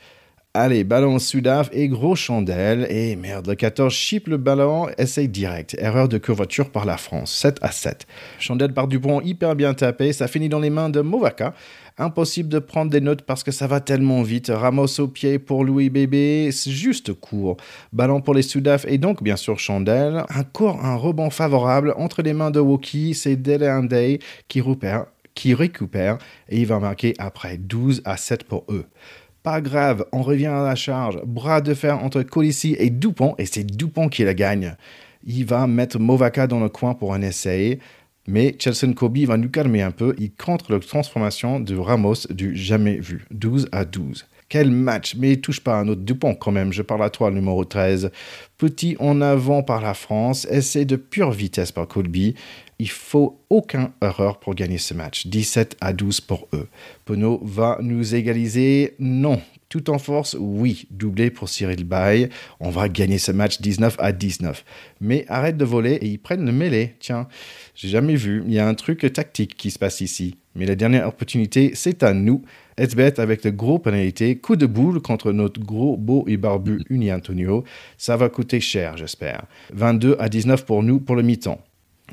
Allez, 0.55 0.85
ballon 0.85 1.19
Sudaf 1.19 1.71
et 1.73 1.89
gros 1.89 2.15
chandelle. 2.15 2.87
Et 2.91 3.17
merde, 3.17 3.47
le 3.47 3.55
14 3.55 3.91
chip 3.91 4.29
le 4.29 4.37
ballon, 4.37 4.87
essaye 4.99 5.27
direct. 5.27 5.75
Erreur 5.79 6.11
de 6.11 6.19
curvature 6.19 6.69
par 6.69 6.85
la 6.85 6.99
France, 6.99 7.33
7 7.33 7.57
à 7.63 7.73
7. 7.73 8.07
Chandelle 8.39 8.75
par 8.75 8.87
Dupont, 8.87 9.23
hyper 9.23 9.57
bien 9.57 9.73
tapé. 9.73 10.13
Ça 10.13 10.29
finit 10.29 10.51
dans 10.51 10.61
les 10.61 10.69
mains 10.69 10.91
de 10.91 11.01
Movaka. 11.01 11.55
Impossible 11.97 12.51
de 12.51 12.59
prendre 12.59 12.91
des 12.91 13.01
notes 13.01 13.23
parce 13.23 13.43
que 13.43 13.51
ça 13.51 13.67
va 13.67 13.81
tellement 13.81 14.21
vite. 14.21 14.53
Ramos 14.55 15.01
au 15.01 15.09
pied 15.09 15.39
pour 15.39 15.65
Louis 15.65 15.89
Bébé, 15.89 16.51
c'est 16.53 16.71
juste 16.71 17.15
court. 17.15 17.57
Ballon 17.95 18.21
pour 18.21 18.35
les 18.35 18.43
Sudaf 18.43 18.85
et 18.87 18.99
donc 18.99 19.23
bien 19.23 19.37
sûr 19.37 19.59
Chandelle. 19.59 20.23
Encore 20.37 20.85
un 20.85 20.97
rebond 20.97 21.31
favorable 21.31 21.95
entre 21.97 22.21
les 22.21 22.35
mains 22.35 22.51
de 22.51 22.61
Woki. 22.61 23.15
C'est 23.15 23.39
Andey 23.67 24.19
qui 24.49 24.61
récupère, 24.61 25.07
qui 25.35 25.55
récupère 25.55 26.19
et 26.51 26.59
il 26.59 26.67
va 26.67 26.79
marquer 26.79 27.15
après 27.17 27.57
12 27.57 28.03
à 28.05 28.19
7 28.19 28.45
pour 28.45 28.67
eux. 28.69 28.85
Pas 29.43 29.61
grave, 29.61 30.05
on 30.13 30.23
revient 30.23 30.47
à 30.47 30.63
la 30.63 30.77
charge. 30.77 31.21
Bras 31.25 31.61
de 31.61 31.75
fer 31.75 31.99
entre 31.99 32.23
Colissi 32.23 32.77
et 32.79 32.91
Dupont, 32.91 33.35
et 33.39 33.47
c'est 33.47 33.65
Dupont 33.65 34.09
qui 34.09 34.23
la 34.23 34.35
gagne. 34.35 34.77
Il 35.25 35.47
va 35.47 35.67
mettre 35.67 35.99
Movaka 35.99 36.47
dans 36.47 36.61
le 36.61 36.69
coin 36.69 36.95
pour 36.95 37.13
un 37.13 37.23
essai, 37.23 37.81
mais 38.29 38.55
Chelsea 38.57 38.93
Kobe 38.95 39.19
va 39.19 39.37
nous 39.37 39.49
calmer 39.49 39.83
un 39.83 39.91
peu. 39.91 40.15
Il 40.19 40.33
contre 40.33 40.73
la 40.73 40.79
transformation 40.79 41.59
de 41.59 41.77
Ramos 41.77 42.29
du 42.31 42.57
jamais 42.57 42.99
vu. 42.99 43.25
12 43.33 43.69
à 43.73 43.85
12. 43.85 44.27
Quel 44.49 44.71
match, 44.71 45.17
mais 45.17 45.37
touche 45.37 45.61
pas 45.61 45.77
un 45.77 45.89
autre 45.89 46.03
Dupont 46.03 46.35
quand 46.35 46.53
même. 46.53 46.73
Je 46.73 46.83
parle 46.83 47.03
à 47.03 47.11
toi, 47.11 47.33
numéro 47.33 47.65
13. 47.65 48.13
Petit 48.59 48.97
en 49.01 49.21
avant 49.21 49.65
par 49.65 49.81
la 49.81 49.95
France, 49.95 50.47
essai 50.51 50.85
de 50.85 50.95
pure 50.95 51.33
vitesse 51.33 51.73
par 51.73 51.89
Colby. 51.89 52.37
Il 52.83 52.91
faut 52.91 53.39
aucun 53.49 53.93
erreur 54.03 54.41
pour 54.41 54.57
gagner 54.57 54.79
ce 54.79 54.93
match. 54.93 55.29
17 55.29 55.77
à 55.81 55.93
12 55.93 56.21
pour 56.23 56.49
eux. 56.53 56.67
Penaud 57.05 57.41
va 57.45 57.79
nous 57.81 58.17
égaliser? 58.17 58.97
Non. 58.99 59.41
Tout 59.69 59.89
en 59.89 60.01
force, 60.01 60.37
oui. 60.37 60.89
Doublé 60.91 61.31
pour 61.31 61.49
Cyril 61.49 61.85
Bay. 61.85 62.29
On 62.59 62.71
va 62.71 62.89
gagner 62.89 63.19
ce 63.19 63.31
match 63.31 63.61
19 63.61 63.95
à 64.01 64.11
19. 64.11 64.65
Mais 65.01 65.25
arrête 65.29 65.57
de 65.57 65.65
voler 65.65 65.93
et 65.93 66.09
ils 66.09 66.19
prennent 66.19 66.45
le 66.45 66.51
mêlée. 66.51 66.97
Tiens, 66.99 67.29
j'ai 67.77 67.87
jamais 67.87 68.17
vu. 68.17 68.43
Il 68.49 68.53
y 68.53 68.59
a 68.59 68.67
un 68.67 68.75
truc 68.75 69.13
tactique 69.13 69.57
qui 69.57 69.71
se 69.71 69.79
passe 69.79 70.01
ici. 70.01 70.39
Mais 70.57 70.67
la 70.67 70.75
dernière 70.75 71.07
opportunité, 71.07 71.71
c'est 71.75 72.03
à 72.03 72.13
nous. 72.13 72.43
Etzbet 72.77 73.21
avec 73.21 73.45
de 73.45 73.51
gros 73.51 73.79
pénalités. 73.79 74.39
Coup 74.39 74.57
de 74.57 74.67
boule 74.67 75.01
contre 75.01 75.31
notre 75.31 75.61
gros, 75.61 75.97
beau 75.97 76.25
et 76.27 76.37
barbu 76.37 76.83
Uni 76.91 77.13
Antonio. 77.13 77.63
Ça 77.97 78.17
va 78.17 78.29
coûter 78.29 78.59
cher, 78.59 78.97
j'espère. 78.97 79.45
22 79.73 80.17
à 80.19 80.29
19 80.29 80.67
pour 80.67 80.83
nous 80.83 80.99
pour 80.99 81.15
le 81.15 81.23
mi-temps. 81.23 81.61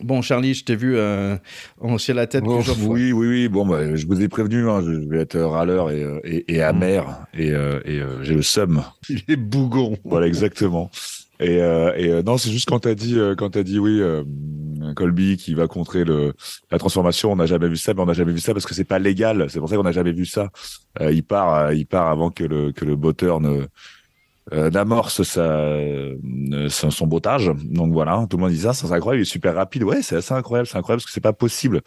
Bon, 0.03 0.21
Charlie, 0.21 0.53
je 0.53 0.63
t'ai 0.63 0.75
vu 0.77 0.95
euh, 0.95 1.35
hocher 1.81 2.13
la 2.13 2.25
tête 2.25 2.43
Oh, 2.47 2.55
plusieurs 2.55 2.77
fois. 2.77 2.93
oui, 2.93 3.11
oui, 3.11 3.27
oui. 3.27 3.47
Bon, 3.49 3.65
bah, 3.65 3.95
je 3.95 4.07
vous 4.07 4.21
ai 4.21 4.29
prévenu, 4.29 4.69
hein, 4.69 4.81
je 4.81 4.91
vais 5.09 5.19
être 5.19 5.37
râleur 5.39 5.91
et, 5.91 6.01
euh, 6.03 6.19
et, 6.23 6.53
et 6.55 6.61
amer 6.61 7.25
et, 7.33 7.51
euh, 7.51 7.81
et 7.83 7.99
euh, 7.99 8.23
j'ai 8.23 8.33
le 8.33 8.41
seum. 8.41 8.81
Il 9.09 9.23
est 9.27 9.35
bougon. 9.35 9.97
Voilà, 10.05 10.27
exactement. 10.27 10.89
Et, 11.41 11.55
et 11.57 12.23
non, 12.23 12.37
c'est 12.37 12.51
juste 12.51 12.67
quand 12.69 12.79
t'as 12.79 12.95
dit, 12.95 13.17
euh, 13.17 13.33
quand 13.35 13.51
t'as 13.51 13.63
dit 13.63 13.79
oui, 13.79 14.01
Colby 14.95 15.37
qui 15.37 15.53
va 15.53 15.67
contrer 15.67 16.03
le 16.03 16.33
la 16.71 16.77
transformation. 16.79 17.31
On 17.31 17.37
n'a 17.37 17.45
jamais 17.45 17.69
vu 17.69 17.77
ça, 17.77 17.93
mais 17.93 18.01
on 18.01 18.05
n'a 18.05 18.13
jamais 18.13 18.33
vu 18.33 18.39
ça 18.39 18.53
parce 18.53 18.65
que 18.65 18.73
c'est 18.73 18.83
pas 18.83 18.99
légal. 18.99 19.47
C'est 19.49 19.59
pour 19.59 19.69
ça 19.69 19.75
qu'on 19.77 19.83
n'a 19.83 19.91
jamais 19.93 20.11
vu 20.11 20.25
ça. 20.25 20.49
Il 20.99 21.23
part, 21.23 21.71
il 21.73 21.85
part 21.85 22.09
avant 22.09 22.29
que 22.29 22.43
le 22.43 22.71
que 22.73 22.83
le 22.83 22.95
botteur 22.97 23.39
ne 23.39 23.67
euh, 24.53 24.69
n'amorce 24.69 25.23
sa, 25.23 25.41
euh, 25.41 26.15
son, 26.69 26.91
son 26.91 27.07
bottage. 27.07 27.51
Donc 27.63 27.93
voilà, 27.93 28.25
tout 28.29 28.37
le 28.37 28.43
monde 28.43 28.51
dit 28.51 28.59
ça, 28.61 28.73
c'est 28.73 28.91
incroyable, 28.91 29.19
il 29.19 29.27
est 29.27 29.31
super 29.31 29.55
rapide. 29.55 29.83
Ouais, 29.83 30.01
c'est 30.01 30.15
assez 30.17 30.33
incroyable, 30.33 30.67
c'est 30.67 30.77
incroyable 30.77 31.01
parce 31.01 31.05
que 31.07 31.11
c'est 31.11 31.21
pas 31.21 31.33
possible. 31.33 31.81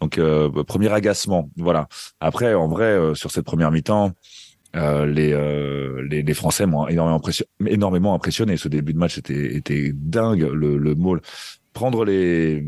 Donc 0.00 0.18
euh, 0.18 0.50
premier 0.64 0.92
agacement, 0.92 1.50
voilà. 1.56 1.88
Après, 2.20 2.54
en 2.54 2.68
vrai, 2.68 2.84
euh, 2.86 3.14
sur 3.14 3.30
cette 3.30 3.44
première 3.44 3.70
mi-temps, 3.70 4.12
euh, 4.76 5.04
les, 5.04 5.32
euh, 5.32 6.02
les 6.08 6.34
Français 6.34 6.64
m'ont 6.64 6.86
énormément, 6.88 7.16
impression- 7.16 7.44
énormément 7.66 8.14
impressionné. 8.14 8.56
Ce 8.56 8.68
début 8.68 8.92
de 8.92 8.98
match 8.98 9.18
était 9.18 9.56
était 9.56 9.90
dingue. 9.92 10.42
Le 10.52 10.78
le 10.78 10.94
maul 10.94 11.20
prendre 11.72 12.04
les 12.04 12.64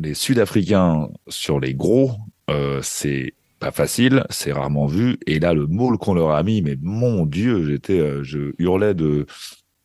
les 0.00 0.14
Sud-Africains 0.14 1.08
sur 1.28 1.58
les 1.60 1.74
gros, 1.74 2.12
euh, 2.50 2.80
c'est 2.82 3.34
pas 3.66 3.72
facile, 3.72 4.24
c'est 4.30 4.52
rarement 4.52 4.86
vu. 4.86 5.18
Et 5.26 5.40
là, 5.40 5.52
le 5.52 5.66
maul 5.66 5.98
qu'on 5.98 6.14
leur 6.14 6.30
a 6.30 6.42
mis, 6.42 6.62
mais 6.62 6.76
mon 6.80 7.26
Dieu, 7.26 7.66
j'étais, 7.66 7.98
euh, 7.98 8.22
je 8.22 8.52
hurlais 8.58 8.94
de 8.94 9.26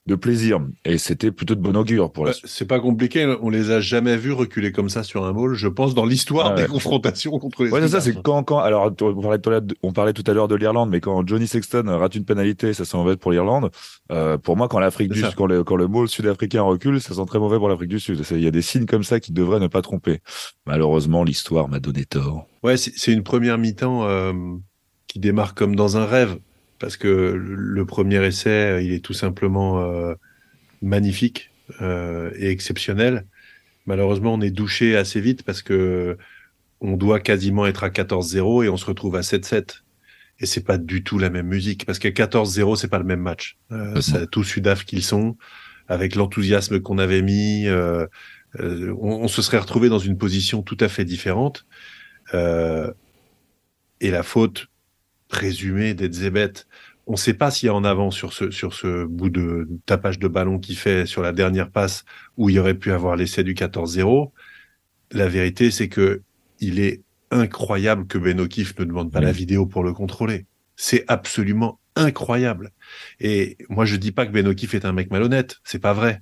de 0.07 0.15
plaisir. 0.15 0.59
Et 0.83 0.97
c'était 0.97 1.31
plutôt 1.31 1.53
de 1.53 1.61
bon 1.61 1.77
augure 1.77 2.11
pour 2.11 2.25
la 2.25 2.31
Ouais, 2.31 2.37
C'est 2.45 2.65
pas 2.67 2.79
compliqué, 2.79 3.35
on 3.39 3.51
les 3.51 3.69
a 3.69 3.79
jamais 3.79 4.17
vus 4.17 4.31
reculer 4.31 4.71
comme 4.71 4.89
ça 4.89 5.03
sur 5.03 5.25
un 5.25 5.31
môle, 5.31 5.53
je 5.53 5.67
pense, 5.67 5.93
dans 5.93 6.05
l'histoire 6.05 6.47
Ah 6.47 6.55
ouais. 6.55 6.63
des 6.63 6.67
confrontations 6.67 7.37
contre 7.37 7.63
les 7.63 7.69
Ouais, 7.69 7.81
c'est 7.81 7.87
ça, 7.87 8.01
c'est 8.01 8.19
quand, 8.19 8.43
quand, 8.43 8.57
alors, 8.57 8.91
on 8.99 9.21
parlait, 9.21 9.37
tout 9.39 9.49
à 9.49 9.51
l'heure 9.53 9.61
de- 9.61 9.75
on 9.83 9.93
parlait 9.93 10.13
tout 10.13 10.23
à 10.25 10.33
l'heure 10.33 10.47
de 10.47 10.55
l'Irlande, 10.55 10.89
mais 10.89 11.01
quand 11.01 11.25
Johnny 11.27 11.45
Sexton 11.47 11.83
rate 11.87 12.15
une 12.15 12.25
pénalité, 12.25 12.73
ça 12.73 12.83
sent 12.83 12.97
mauvais 12.97 13.15
pour 13.15 13.31
l'Irlande. 13.31 13.69
Euh, 14.11 14.39
pour 14.39 14.57
moi, 14.57 14.67
quand 14.67 14.79
l'Afrique 14.79 15.11
du, 15.11 15.21
ça. 15.21 15.31
quand 15.37 15.45
le, 15.45 15.63
quand 15.63 15.75
le 15.75 15.87
sud-africain 16.07 16.63
recule, 16.63 16.99
ça 16.99 17.13
sent 17.13 17.25
très 17.27 17.37
mauvais 17.39 17.57
pour 17.59 17.69
l'Afrique 17.69 17.89
du 17.89 17.99
Sud. 17.99 18.23
Il 18.31 18.41
y 18.41 18.47
a 18.47 18.51
des 18.51 18.63
signes 18.63 18.87
comme 18.87 19.03
ça 19.03 19.19
qui 19.19 19.31
devraient 19.33 19.59
ne 19.59 19.67
pas 19.67 19.83
tromper. 19.83 20.21
Malheureusement, 20.65 21.23
l'histoire 21.23 21.69
m'a 21.69 21.79
donné 21.79 22.05
tort. 22.05 22.47
Ouais, 22.63 22.77
c'est 22.77 23.11
une 23.11 23.23
première 23.23 23.57
mi-temps 23.57 24.05
euh, 24.07 24.33
qui 25.07 25.19
démarre 25.19 25.55
comme 25.55 25.75
dans 25.75 25.97
un 25.97 26.05
rêve, 26.05 26.39
parce 26.79 26.95
que 26.97 27.07
le, 27.07 27.55
le 27.55 27.85
premier 27.85 28.23
essai, 28.25 28.49
euh, 28.49 28.81
il 28.81 28.93
est 28.93 29.03
tout 29.03 29.13
simplement 29.13 29.81
euh, 29.81 30.13
magnifique. 30.81 31.51
euh, 31.81 32.31
est 32.35 32.49
exceptionnel. 32.51 33.27
Malheureusement, 33.87 34.33
on 34.35 34.41
est 34.41 34.51
douché 34.51 34.97
assez 34.97 35.21
vite 35.21 35.43
parce 35.43 35.61
que 35.63 36.17
on 36.81 36.97
doit 36.97 37.19
quasiment 37.21 37.67
être 37.67 37.83
à 37.85 37.89
14-0 37.91 38.65
et 38.65 38.69
on 38.69 38.77
se 38.77 38.85
retrouve 38.85 39.15
à 39.17 39.23
7-7. 39.23 39.83
Et 40.39 40.45
c'est 40.47 40.63
pas 40.65 40.77
du 40.79 41.03
tout 41.03 41.19
la 41.19 41.29
même 41.31 41.47
musique 41.47 41.85
parce 41.85 41.99
qu'à 41.99 42.11
14-0, 42.11 42.75
c'est 42.77 42.89
pas 42.89 42.99
le 42.99 43.05
même 43.05 43.21
match. 43.21 43.57
Euh, 43.71 44.01
c'est 44.01 44.29
tout 44.31 44.43
Sudaf 44.43 44.85
qu'ils 44.85 45.03
sont, 45.03 45.37
avec 45.87 46.15
l'enthousiasme 46.15 46.81
qu'on 46.81 46.97
avait 46.99 47.21
mis. 47.21 47.67
Euh, 47.67 48.07
on, 48.59 49.27
se 49.27 49.41
serait 49.41 49.59
retrouvé 49.59 49.89
dans 49.89 49.99
une 49.99 50.17
position 50.17 50.61
tout 50.63 50.77
à 50.79 50.89
fait 50.89 51.05
différente. 51.05 51.65
Euh, 52.33 52.91
et 53.99 54.11
la 54.11 54.23
faute 54.23 54.67
présumée 55.27 55.93
d'Edzebet, 55.93 56.65
on 57.07 57.13
ne 57.13 57.17
sait 57.17 57.33
pas 57.33 57.51
s'il 57.51 57.67
y 57.67 57.69
a 57.69 57.75
en 57.75 57.83
avant 57.83 58.11
sur 58.11 58.33
ce, 58.33 58.51
sur 58.51 58.73
ce 58.73 59.05
bout 59.05 59.29
de 59.29 59.67
tapage 59.85 60.19
de 60.19 60.27
ballon 60.27 60.59
qu'il 60.59 60.77
fait 60.77 61.05
sur 61.05 61.21
la 61.21 61.31
dernière 61.31 61.69
passe 61.69 62.05
où 62.37 62.49
il 62.49 62.59
aurait 62.59 62.75
pu 62.75 62.91
avoir 62.91 63.15
l'essai 63.15 63.43
du 63.43 63.53
14-0. 63.53 64.31
La 65.11 65.27
vérité, 65.27 65.71
c'est 65.71 65.89
que 65.89 66.21
il 66.59 66.79
est 66.79 67.01
incroyable 67.31 68.07
que 68.07 68.17
Ben 68.17 68.39
O'Keefe 68.39 68.77
ne 68.79 68.85
demande 68.85 69.11
pas 69.11 69.21
la 69.21 69.31
vidéo 69.31 69.65
pour 69.65 69.83
le 69.83 69.93
contrôler. 69.93 70.45
C'est 70.75 71.05
absolument 71.07 71.79
incroyable. 71.95 72.71
Et 73.19 73.57
moi, 73.69 73.85
je 73.85 73.95
dis 73.95 74.11
pas 74.11 74.25
que 74.25 74.31
Ben 74.31 74.47
O'Keefe 74.47 74.75
est 74.75 74.85
un 74.85 74.93
mec 74.93 75.11
malhonnête. 75.11 75.59
C'est 75.63 75.79
pas 75.79 75.93
vrai. 75.93 76.21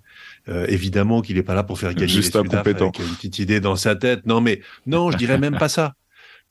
Euh, 0.50 0.66
évidemment 0.68 1.22
qu'il 1.22 1.38
est 1.38 1.44
pas 1.44 1.54
là 1.54 1.64
pour 1.64 1.78
faire 1.80 1.94
gagner 1.94 2.08
Juste 2.08 2.34
les 2.34 2.40
avec 2.56 3.00
une 3.00 3.16
petite 3.16 3.40
idée 3.40 3.60
dans 3.60 3.76
sa 3.76 3.96
tête. 3.96 4.26
Non, 4.26 4.42
mais 4.42 4.62
non, 4.88 5.12
je 5.12 5.18
dirais 5.18 5.38
même 5.38 5.58
pas 5.58 5.70
ça. 5.70 5.94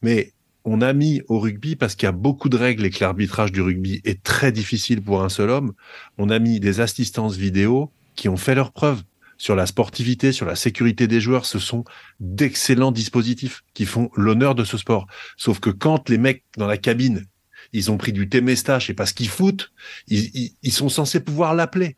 Mais 0.03 0.33
on 0.65 0.81
a 0.83 0.93
mis 0.93 1.23
au 1.29 1.41
rugby 1.41 1.75
parce 1.75 1.95
qu'il 1.95 2.05
y 2.05 2.09
a 2.09 2.13
beaucoup 2.13 2.49
de 2.49 2.57
règles 2.57 2.85
et 2.87 2.91
que 2.91 2.99
l'arbitrage 3.01 3.51
du 3.53 3.61
rugby 3.61 4.01
est 4.05 4.23
très 4.23 4.53
difficile 4.53 5.03
pour 5.03 5.23
un 5.23 5.29
seul 5.29 5.51
homme. 5.51 5.73
On 6.19 6.31
a 6.31 6.39
mis 6.39 6.61
des 6.61 6.81
assistances 6.81 7.37
vidéo 7.37 7.91
qui 8.15 8.29
ont 8.29 8.37
fait 8.37 8.55
leurs 8.55 8.73
preuves 8.73 9.03
sur 9.37 9.55
la 9.57 9.67
sportivité, 9.67 10.33
sur 10.33 10.47
la 10.47 10.57
sécurité 10.57 11.07
des 11.07 11.21
joueurs. 11.21 11.45
Ce 11.47 11.59
sont 11.59 11.85
d'excellents 12.21 12.93
dispositifs 12.93 13.63
qui 13.75 13.85
font 13.85 14.11
l'honneur 14.17 14.55
de 14.55 14.65
ce 14.65 14.77
sport. 14.77 15.07
Sauf 15.37 15.59
que 15.61 15.71
quand 15.71 16.09
les 16.09 16.19
mecs 16.19 16.45
dans 16.57 16.67
la 16.67 16.77
cabine, 16.77 17.25
ils 17.73 17.91
ont 17.91 17.97
pris 17.97 18.13
du 18.13 18.29
thé 18.29 18.41
mestache 18.41 18.91
et 18.91 18.95
parce 18.95 19.13
qu'ils 19.13 19.29
foutent, 19.29 19.71
ils, 20.07 20.31
ils- 20.35 20.53
ils 20.63 20.73
sont 20.73 20.89
censés 20.89 21.21
pouvoir 21.21 21.55
l'appeler. 21.55 21.97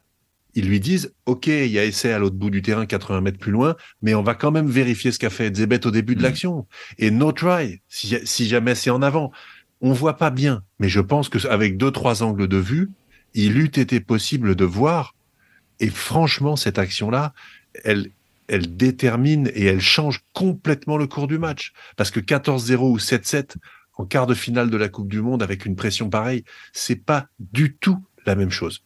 Ils 0.55 0.67
lui 0.67 0.81
disent, 0.81 1.15
OK, 1.27 1.47
il 1.47 1.67
y 1.67 1.79
a 1.79 1.85
essai 1.85 2.13
à 2.13 2.19
l'autre 2.19 2.37
bout 2.37 2.51
du 2.51 2.63
terrain, 2.63 2.87
80 2.87 3.21
mètres 3.21 3.39
plus 3.39 3.53
loin, 3.53 3.77
mais 4.03 4.15
on 4.15 4.23
va 4.23 4.35
quand 4.35 4.51
même 4.51 4.69
vérifier 4.69 5.13
ce 5.13 5.19
qu'a 5.19 5.31
fait 5.31 5.55
Zebet 5.55 5.87
au 5.87 5.91
début 5.91 6.15
de 6.15 6.21
Mhm. 6.21 6.27
l'action. 6.27 6.67
Et 6.99 7.11
no 7.11 7.33
try, 7.33 7.81
si, 7.89 8.17
si 8.25 8.49
jamais 8.49 8.75
c'est 8.75 8.91
en 8.91 9.03
avant. 9.03 9.31
On 9.81 9.93
voit 9.93 10.17
pas 10.17 10.31
bien, 10.31 10.63
mais 10.79 10.89
je 10.89 11.01
pense 11.01 11.29
que 11.29 11.47
avec 11.49 11.77
deux, 11.79 11.91
trois 11.91 12.23
angles 12.23 12.49
de 12.49 12.59
vue, 12.59 12.91
il 13.35 13.57
eût 13.59 13.65
été 13.67 14.01
possible 14.01 14.55
de 14.57 14.65
voir. 14.65 15.15
Et 15.79 15.89
franchement, 15.89 16.57
cette 16.57 16.79
action-là, 16.79 17.33
elle, 17.85 18.11
elle 18.49 18.77
détermine 18.77 19.51
et 19.55 19.65
elle 19.65 19.81
change 19.81 20.21
complètement 20.35 20.99
le 20.99 21.07
cours 21.07 21.29
du 21.29 21.39
match. 21.39 21.73
Parce 21.97 22.11
que 22.11 22.21
14-0 22.21 22.91
ou 22.91 22.99
7-7 22.99 23.55
en 23.97 24.05
quart 24.05 24.27
de 24.27 24.35
finale 24.35 24.69
de 24.69 24.77
la 24.77 24.89
Coupe 24.89 25.09
du 25.09 25.21
Monde 25.23 25.43
avec 25.43 25.65
une 25.65 25.77
pression 25.77 26.11
pareille, 26.11 26.45
c'est 26.73 26.97
pas 26.97 27.29
du 27.39 27.77
tout 27.77 28.05
la 28.27 28.35
même 28.35 28.51
chose. 28.51 28.83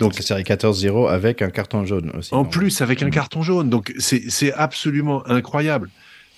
Donc, 0.00 0.14
c'est 0.14 0.22
série 0.22 0.42
14-0 0.42 1.08
avec 1.08 1.42
un 1.42 1.50
carton 1.50 1.84
jaune 1.84 2.10
aussi. 2.16 2.34
En 2.34 2.44
plus, 2.44 2.80
avec 2.80 3.02
un 3.02 3.06
Mhm. 3.06 3.10
carton 3.12 3.42
jaune. 3.42 3.70
Donc, 3.70 3.92
c'est 3.98 4.52
absolument 4.54 5.26
incroyable. 5.28 5.90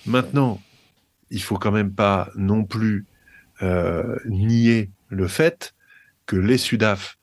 Maintenant, 0.05 0.61
il 1.31 1.41
faut 1.41 1.57
quand 1.57 1.71
même 1.71 1.91
pas 1.91 2.29
non 2.35 2.63
plus 2.65 3.05
euh, 3.61 4.17
nier 4.25 4.89
le 5.09 5.27
fait 5.27 5.73
que 6.25 6.35
les 6.35 6.57
Sudaf 6.57 7.17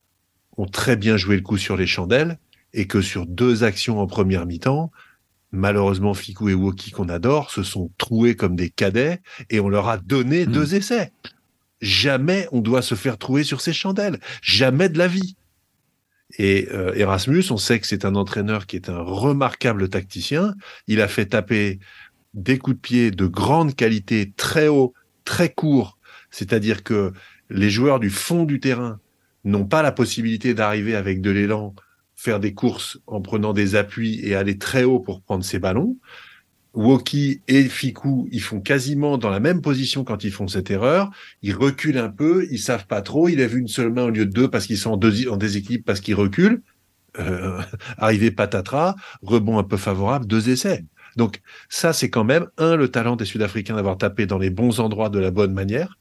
ont 0.57 0.65
très 0.65 0.95
bien 0.95 1.15
joué 1.17 1.35
le 1.35 1.41
coup 1.41 1.57
sur 1.57 1.77
les 1.77 1.85
chandelles 1.87 2.37
et 2.73 2.87
que 2.87 3.01
sur 3.01 3.25
deux 3.27 3.63
actions 3.63 3.99
en 3.99 4.07
première 4.07 4.45
mi-temps, 4.45 4.91
malheureusement, 5.51 6.13
Fikou 6.13 6.49
et 6.49 6.53
Woki 6.53 6.91
qu'on 6.91 7.09
adore 7.09 7.51
se 7.51 7.63
sont 7.63 7.91
troués 7.97 8.35
comme 8.35 8.55
des 8.55 8.69
cadets 8.69 9.19
et 9.49 9.59
on 9.59 9.69
leur 9.69 9.87
a 9.89 9.97
donné 9.97 10.45
Mhm. 10.45 10.51
deux 10.53 10.73
essais. 10.75 11.11
Jamais 11.81 12.47
on 12.51 12.61
doit 12.61 12.81
se 12.81 12.95
faire 12.95 13.17
trouer 13.17 13.43
sur 13.43 13.59
ces 13.61 13.73
chandelles. 13.73 14.19
Jamais 14.41 14.87
de 14.89 14.97
la 14.97 15.07
vie. 15.07 15.35
Et 16.37 16.67
euh, 16.71 16.93
Erasmus, 16.95 17.45
on 17.51 17.57
sait 17.57 17.79
que 17.79 17.87
c'est 17.87 18.05
un 18.05 18.15
entraîneur 18.15 18.65
qui 18.65 18.75
est 18.75 18.89
un 18.89 19.01
remarquable 19.01 19.89
tacticien. 19.89 20.55
Il 20.87 21.01
a 21.01 21.07
fait 21.07 21.27
taper 21.27 21.79
des 22.33 22.57
coups 22.57 22.77
de 22.77 22.81
pied 22.81 23.11
de 23.11 23.25
grande 23.25 23.75
qualité, 23.75 24.31
très 24.35 24.67
haut, 24.67 24.93
très 25.25 25.49
court. 25.49 25.97
C'est-à-dire 26.29 26.83
que 26.83 27.11
les 27.49 27.69
joueurs 27.69 27.99
du 27.99 28.09
fond 28.09 28.45
du 28.45 28.59
terrain 28.59 28.99
n'ont 29.43 29.65
pas 29.65 29.81
la 29.81 29.91
possibilité 29.91 30.53
d'arriver 30.53 30.95
avec 30.95 31.21
de 31.21 31.31
l'élan, 31.31 31.75
faire 32.15 32.39
des 32.39 32.53
courses 32.53 32.99
en 33.07 33.21
prenant 33.21 33.53
des 33.53 33.75
appuis 33.75 34.19
et 34.23 34.35
aller 34.35 34.57
très 34.57 34.83
haut 34.83 34.99
pour 34.99 35.21
prendre 35.21 35.43
ces 35.43 35.59
ballons. 35.59 35.97
Woki 36.73 37.41
et 37.47 37.63
Fikou, 37.63 38.29
ils 38.31 38.41
font 38.41 38.61
quasiment 38.61 39.17
dans 39.17 39.29
la 39.29 39.39
même 39.39 39.61
position 39.61 40.03
quand 40.03 40.23
ils 40.23 40.31
font 40.31 40.47
cette 40.47 40.71
erreur. 40.71 41.11
Ils 41.41 41.55
reculent 41.55 41.97
un 41.97 42.09
peu, 42.09 42.47
ils 42.49 42.59
savent 42.59 42.87
pas 42.87 43.01
trop. 43.01 43.27
Il 43.27 43.41
a 43.41 43.47
vu 43.47 43.59
une 43.59 43.67
seule 43.67 43.91
main 43.91 44.05
au 44.05 44.09
lieu 44.09 44.25
de 44.25 44.31
deux 44.31 44.49
parce 44.49 44.67
qu'ils 44.67 44.77
sont 44.77 44.91
en, 44.91 44.97
deux, 44.97 45.11
déséquilibre 45.37 45.83
parce 45.85 45.99
qu'ils 45.99 46.15
reculent. 46.15 46.61
Euh, 47.19 47.61
arrivé 47.97 48.31
patatras, 48.31 48.95
rebond 49.21 49.57
un 49.57 49.63
peu 49.63 49.77
favorable, 49.77 50.25
deux 50.25 50.49
essais. 50.49 50.85
Donc 51.17 51.41
ça, 51.67 51.91
c'est 51.91 52.09
quand 52.09 52.23
même 52.23 52.47
un 52.57 52.77
le 52.77 52.87
talent 52.87 53.17
des 53.17 53.25
Sud-Africains 53.25 53.75
d'avoir 53.75 53.97
tapé 53.97 54.25
dans 54.25 54.37
les 54.37 54.49
bons 54.49 54.79
endroits 54.79 55.09
de 55.09 55.19
la 55.19 55.29
bonne 55.29 55.53
manière, 55.53 55.99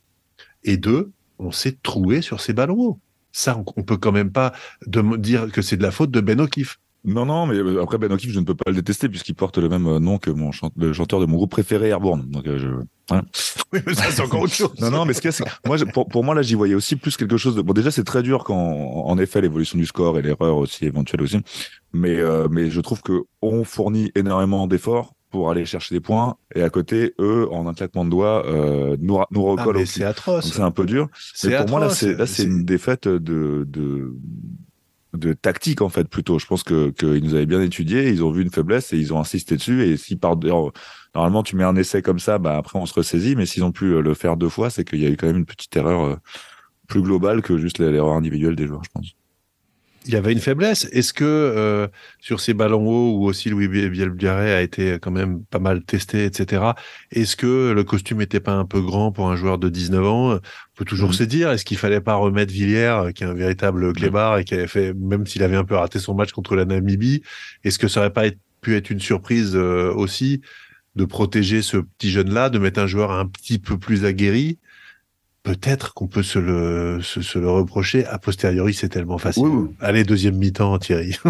et 0.63 0.77
deux, 0.77 1.11
on 1.41 1.51
s'est 1.51 1.79
troué 1.83 2.23
sur 2.23 2.41
ces 2.41 2.53
ballons. 2.53 3.01
Ça, 3.33 3.57
on, 3.59 3.65
on 3.77 3.83
peut 3.83 3.97
quand 3.97 4.13
même 4.13 4.31
pas 4.31 4.53
dire 4.87 5.51
que 5.51 5.63
c'est 5.63 5.77
de 5.77 5.83
la 5.83 5.91
faute 5.91 6.13
de 6.13 6.21
Ben 6.21 6.41
O'Keefe. 6.41 6.79
Non, 7.05 7.25
non, 7.25 7.47
mais 7.47 7.55
euh, 7.57 7.83
après 7.83 7.97
Ben 7.99 8.13
O'Keefe, 8.13 8.31
je 8.33 8.41
ne 8.41 8.45
peux 8.45 8.55
pas 8.55 8.71
le 8.71 8.77
détester 8.77 9.09
puisqu'il 9.09 9.35
porte 9.35 9.57
le 9.59 9.69
même 9.71 9.87
euh, 9.87 9.99
nom 10.01 10.19
que 10.19 10.31
mon 10.31 10.53
chante- 10.53 10.75
le 10.77 10.93
chanteur 10.93 11.19
de 11.21 11.27
mon 11.27 11.37
groupe 11.37 11.51
préféré, 11.51 11.89
Airborne. 11.89 12.27
Donc, 12.29 12.47
euh, 12.47 12.59
je... 12.59 13.15
hein. 13.15 13.23
Oui, 13.73 13.79
mais 13.87 13.95
ça, 13.95 14.11
c'est 14.11 14.21
encore 14.23 14.43
autre 14.43 14.53
chose. 14.53 14.73
Non, 14.81 14.91
non, 14.91 15.05
mais 15.07 15.13
ce 15.15 15.21
qu'il 15.21 15.29
y 15.29 15.31
a, 15.31 15.33
c'est 15.33 15.45
que 15.45 15.51
moi, 15.67 15.77
je- 15.77 15.85
pour, 15.87 16.09
pour 16.09 16.25
moi, 16.25 16.35
là, 16.35 16.43
j'y 16.43 16.55
voyais 16.57 16.75
aussi 16.75 16.97
plus 16.97 17.17
quelque 17.17 17.37
chose 17.37 17.55
de. 17.57 17.63
Bon, 17.63 17.73
déjà, 17.73 17.91
c'est 17.91 18.05
très 18.05 18.23
dur 18.23 18.45
quand, 18.45 18.57
en 18.57 19.17
effet, 19.19 19.41
l'évolution 19.41 19.79
du 19.79 19.87
score 19.87 20.19
et 20.19 20.23
l'erreur 20.23 20.57
aussi 20.59 20.85
éventuelle 20.85 21.23
aussi. 21.23 21.39
Mais, 21.93 22.17
euh, 22.17 22.49
mais 22.51 22.69
je 22.71 22.81
trouve 22.81 23.01
que 23.01 23.23
on 23.43 23.65
fournit 23.65 24.11
énormément 24.15 24.67
d'efforts 24.67 25.15
pour 25.31 25.49
aller 25.51 25.65
chercher 25.65 25.95
des 25.95 26.01
points 26.01 26.35
et 26.57 26.63
à 26.63 26.71
côté, 26.71 27.15
eux, 27.21 27.47
en 27.53 27.69
un 27.69 27.73
claquement 27.73 28.05
de 28.05 28.11
doigts, 28.11 28.45
euh, 28.47 28.97
nous, 29.01 29.17
nous 29.31 29.47
Ah, 29.47 29.51
recollent 29.63 29.77
aussi. 29.77 30.01
c'est 30.01 30.05
atroce. 30.05 30.53
c'est 30.53 30.61
un 30.63 30.73
peu 30.73 30.85
dur. 30.85 31.07
C'est 31.35 31.57
pour 31.57 31.69
moi, 31.71 31.79
là, 31.81 31.89
c'est 31.91 32.15
là, 32.15 32.27
c'est 32.27 32.43
une 32.43 32.65
défaite 32.65 33.07
de, 33.07 33.65
de, 33.69 34.13
de 35.15 35.33
tactique, 35.33 35.83
en 35.83 35.89
fait, 35.89 36.09
plutôt. 36.09 36.39
Je 36.39 36.47
pense 36.47 36.63
que 36.63 36.91
qu'ils 36.91 37.25
nous 37.25 37.35
avaient 37.35 37.47
bien 37.47 37.61
étudié, 37.61 38.09
ils 38.09 38.23
ont 38.25 38.31
vu 38.31 38.43
une 38.43 38.51
faiblesse 38.51 38.93
et 38.93 38.99
ils 38.99 39.13
ont 39.13 39.21
insisté 39.21 39.57
dessus. 39.57 39.85
Et 39.85 39.97
si 39.97 40.17
par 40.17 40.37
normalement 41.15 41.43
tu 41.43 41.57
mets 41.57 41.65
un 41.65 41.77
essai 41.77 42.03
comme 42.03 42.19
ça, 42.19 42.39
bah 42.39 42.57
après 42.57 42.79
on 42.79 42.87
se 42.87 42.95
ressaisit. 42.95 43.37
Mais 43.37 43.47
s'ils 43.47 43.65
ont 43.65 43.73
pu 43.73 43.87
euh, 43.87 44.01
le 44.01 44.15
faire 44.15 44.37
deux 44.37 44.49
fois, 44.49 44.71
c'est 44.71 44.85
qu'il 44.85 45.01
y 45.01 45.07
a 45.07 45.11
eu 45.11 45.17
quand 45.17 45.27
même 45.27 45.39
une 45.39 45.47
petite 45.47 45.77
erreur 45.77 46.05
euh, 46.05 46.17
plus 46.89 47.03
globale 47.03 47.43
que 47.43 47.57
juste 47.59 47.79
l'erreur 47.79 48.15
individuelle 48.15 48.57
des 48.57 48.67
joueurs, 48.67 48.85
je 48.85 48.91
pense. 48.93 49.15
Il 50.07 50.13
y 50.15 50.17
avait 50.17 50.33
une 50.33 50.39
faiblesse. 50.41 50.89
Est-ce 50.93 51.13
que 51.13 51.25
euh, 51.25 51.87
sur 52.21 52.41
ces 52.41 52.55
ballons 52.55 52.87
hauts, 52.89 53.19
où 53.19 53.27
aussi 53.27 53.51
Louis 53.51 53.69
Bielbiaré 53.69 54.53
a 54.55 54.63
été 54.63 54.95
quand 55.01 55.11
même 55.11 55.45
pas 55.45 55.59
mal 55.59 55.83
testé, 55.85 56.25
etc., 56.25 56.63
est-ce 57.11 57.37
que 57.37 57.73
le 57.73 57.85
costume 57.85 58.21
était 58.23 58.41
pas 58.41 58.55
un 58.55 58.65
peu 58.65 58.81
grand 58.81 59.13
pour 59.13 59.31
un 59.31 59.37
joueur 59.37 59.59
de 59.59 59.69
19 59.69 60.05
ans? 60.07 60.33
On 60.35 60.41
peut 60.77 60.85
toujours 60.87 61.11
Mhm. 61.11 61.15
se 61.17 61.23
dire, 61.25 61.51
est-ce 61.51 61.65
qu'il 61.65 61.77
fallait 61.77 62.01
pas 62.01 62.15
remettre 62.15 62.53
Villiers, 62.53 62.97
euh, 63.07 63.13
qui 63.13 63.25
est 63.25 63.27
un 63.27 63.35
véritable 63.35 63.93
clébard 63.93 64.39
et 64.39 64.45
qui 64.45 64.55
avait 64.55 64.67
fait, 64.69 64.95
même 64.95 65.27
s'il 65.27 65.43
avait 65.43 65.57
un 65.57 65.65
peu 65.65 65.75
raté 65.75 65.99
son 65.99 66.15
match 66.15 66.33
contre 66.33 66.57
la 66.57 66.65
Namibie, 66.65 67.23
est-ce 67.65 67.79
que 67.79 67.89
ça 67.89 68.01
aurait 68.01 68.13
pas 68.13 68.27
être- 68.27 68.39
pu 68.63 68.77
être 68.77 68.91
une 68.91 69.01
surprise 69.01 69.53
euh, 69.55 69.93
aussi 69.95 70.41
de 70.97 71.05
protéger 71.05 71.63
ce 71.63 71.77
petit 71.79 72.11
jeune-là, 72.11 72.51
de 72.51 72.59
mettre 72.59 72.81
un 72.81 72.87
joueur 72.87 73.11
un 73.13 73.27
petit 73.27 73.59
peu 73.59 73.79
plus 73.79 74.05
aguerri 74.05 74.59
Peut-être 75.43 75.95
qu'on 75.95 76.07
peut 76.07 76.23
se 76.23 76.39
le, 76.39 77.01
se, 77.01 77.23
se 77.23 77.39
le 77.39 77.51
reprocher. 77.51 78.05
A 78.05 78.19
posteriori, 78.19 78.75
c'est 78.75 78.91
tellement 78.91 79.17
facile. 79.17 79.45
Oui, 79.45 79.51
oui. 79.51 79.75
Allez, 79.81 80.05
deuxième 80.05 80.37
mi-temps, 80.37 80.79
Thierry. 80.79 81.17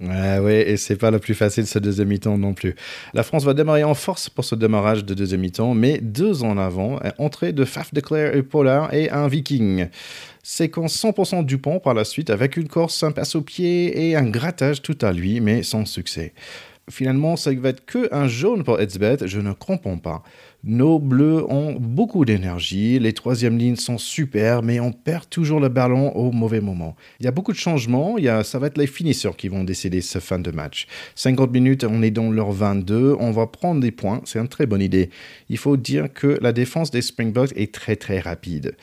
Ouais, 0.00 0.38
ouais, 0.40 0.68
et 0.68 0.76
c'est 0.76 0.96
pas 0.96 1.12
le 1.12 1.20
plus 1.20 1.34
facile 1.34 1.68
ce 1.68 1.78
deuxième 1.78 2.08
mi-temps 2.08 2.36
non 2.36 2.52
plus. 2.52 2.74
La 3.14 3.22
France 3.22 3.44
va 3.44 3.54
démarrer 3.54 3.84
en 3.84 3.94
force 3.94 4.28
pour 4.28 4.44
ce 4.44 4.56
démarrage 4.56 5.04
de 5.04 5.14
deuxième 5.14 5.40
mi-temps, 5.40 5.72
mais 5.72 5.98
deux 5.98 6.42
en 6.42 6.58
avant, 6.58 6.98
entrée 7.16 7.52
de 7.52 7.64
Faf 7.64 7.94
de 7.94 8.00
Clerc 8.00 8.34
et 8.34 8.42
Pollard 8.42 8.92
et 8.92 9.08
un 9.10 9.28
Viking. 9.28 9.86
Séquence 10.42 11.00
100% 11.02 11.46
Dupont 11.46 11.78
par 11.78 11.94
la 11.94 12.04
suite 12.04 12.28
avec 12.28 12.56
une 12.56 12.68
course, 12.68 13.02
un 13.04 13.12
passe 13.12 13.36
au 13.36 13.40
pied 13.40 14.08
et 14.08 14.16
un 14.16 14.28
grattage 14.28 14.82
tout 14.82 14.98
à 15.00 15.12
lui, 15.12 15.40
mais 15.40 15.62
sans 15.62 15.86
succès. 15.86 16.34
Finalement, 16.90 17.36
ça 17.36 17.50
va 17.54 17.70
être 17.70 17.86
que 17.86 18.12
un 18.12 18.28
jaune 18.28 18.62
pour 18.62 18.80
Edsbet, 18.80 19.18
je 19.26 19.40
ne 19.40 19.52
comprends 19.52 19.96
pas. 19.96 20.22
Nos 20.66 20.98
bleus 20.98 21.44
ont 21.50 21.76
beaucoup 21.78 22.24
d'énergie, 22.24 22.98
les 22.98 23.12
troisièmes 23.12 23.58
lignes 23.58 23.76
sont 23.76 23.98
super, 23.98 24.62
mais 24.62 24.80
on 24.80 24.92
perd 24.92 25.28
toujours 25.28 25.60
le 25.60 25.68
ballon 25.68 26.16
au 26.16 26.32
mauvais 26.32 26.62
moment. 26.62 26.96
Il 27.20 27.26
y 27.26 27.28
a 27.28 27.32
beaucoup 27.32 27.52
de 27.52 27.58
changements, 27.58 28.16
il 28.16 28.24
y 28.24 28.30
a, 28.30 28.42
ça 28.44 28.58
va 28.58 28.68
être 28.68 28.78
les 28.78 28.86
finisseurs 28.86 29.36
qui 29.36 29.48
vont 29.48 29.62
décider 29.62 30.00
ce 30.00 30.20
fin 30.20 30.38
de 30.38 30.50
match. 30.50 30.86
50 31.16 31.52
minutes, 31.52 31.84
on 31.84 32.00
est 32.00 32.10
dans 32.10 32.30
leur 32.30 32.50
22, 32.50 33.14
on 33.20 33.30
va 33.30 33.46
prendre 33.46 33.82
des 33.82 33.90
points, 33.90 34.22
c'est 34.24 34.38
une 34.38 34.48
très 34.48 34.64
bonne 34.64 34.80
idée. 34.80 35.10
Il 35.50 35.58
faut 35.58 35.76
dire 35.76 36.10
que 36.10 36.38
la 36.40 36.54
défense 36.54 36.90
des 36.90 37.02
Springboks 37.02 37.52
est 37.56 37.74
très 37.74 37.96
très 37.96 38.18
rapide. 38.18 38.74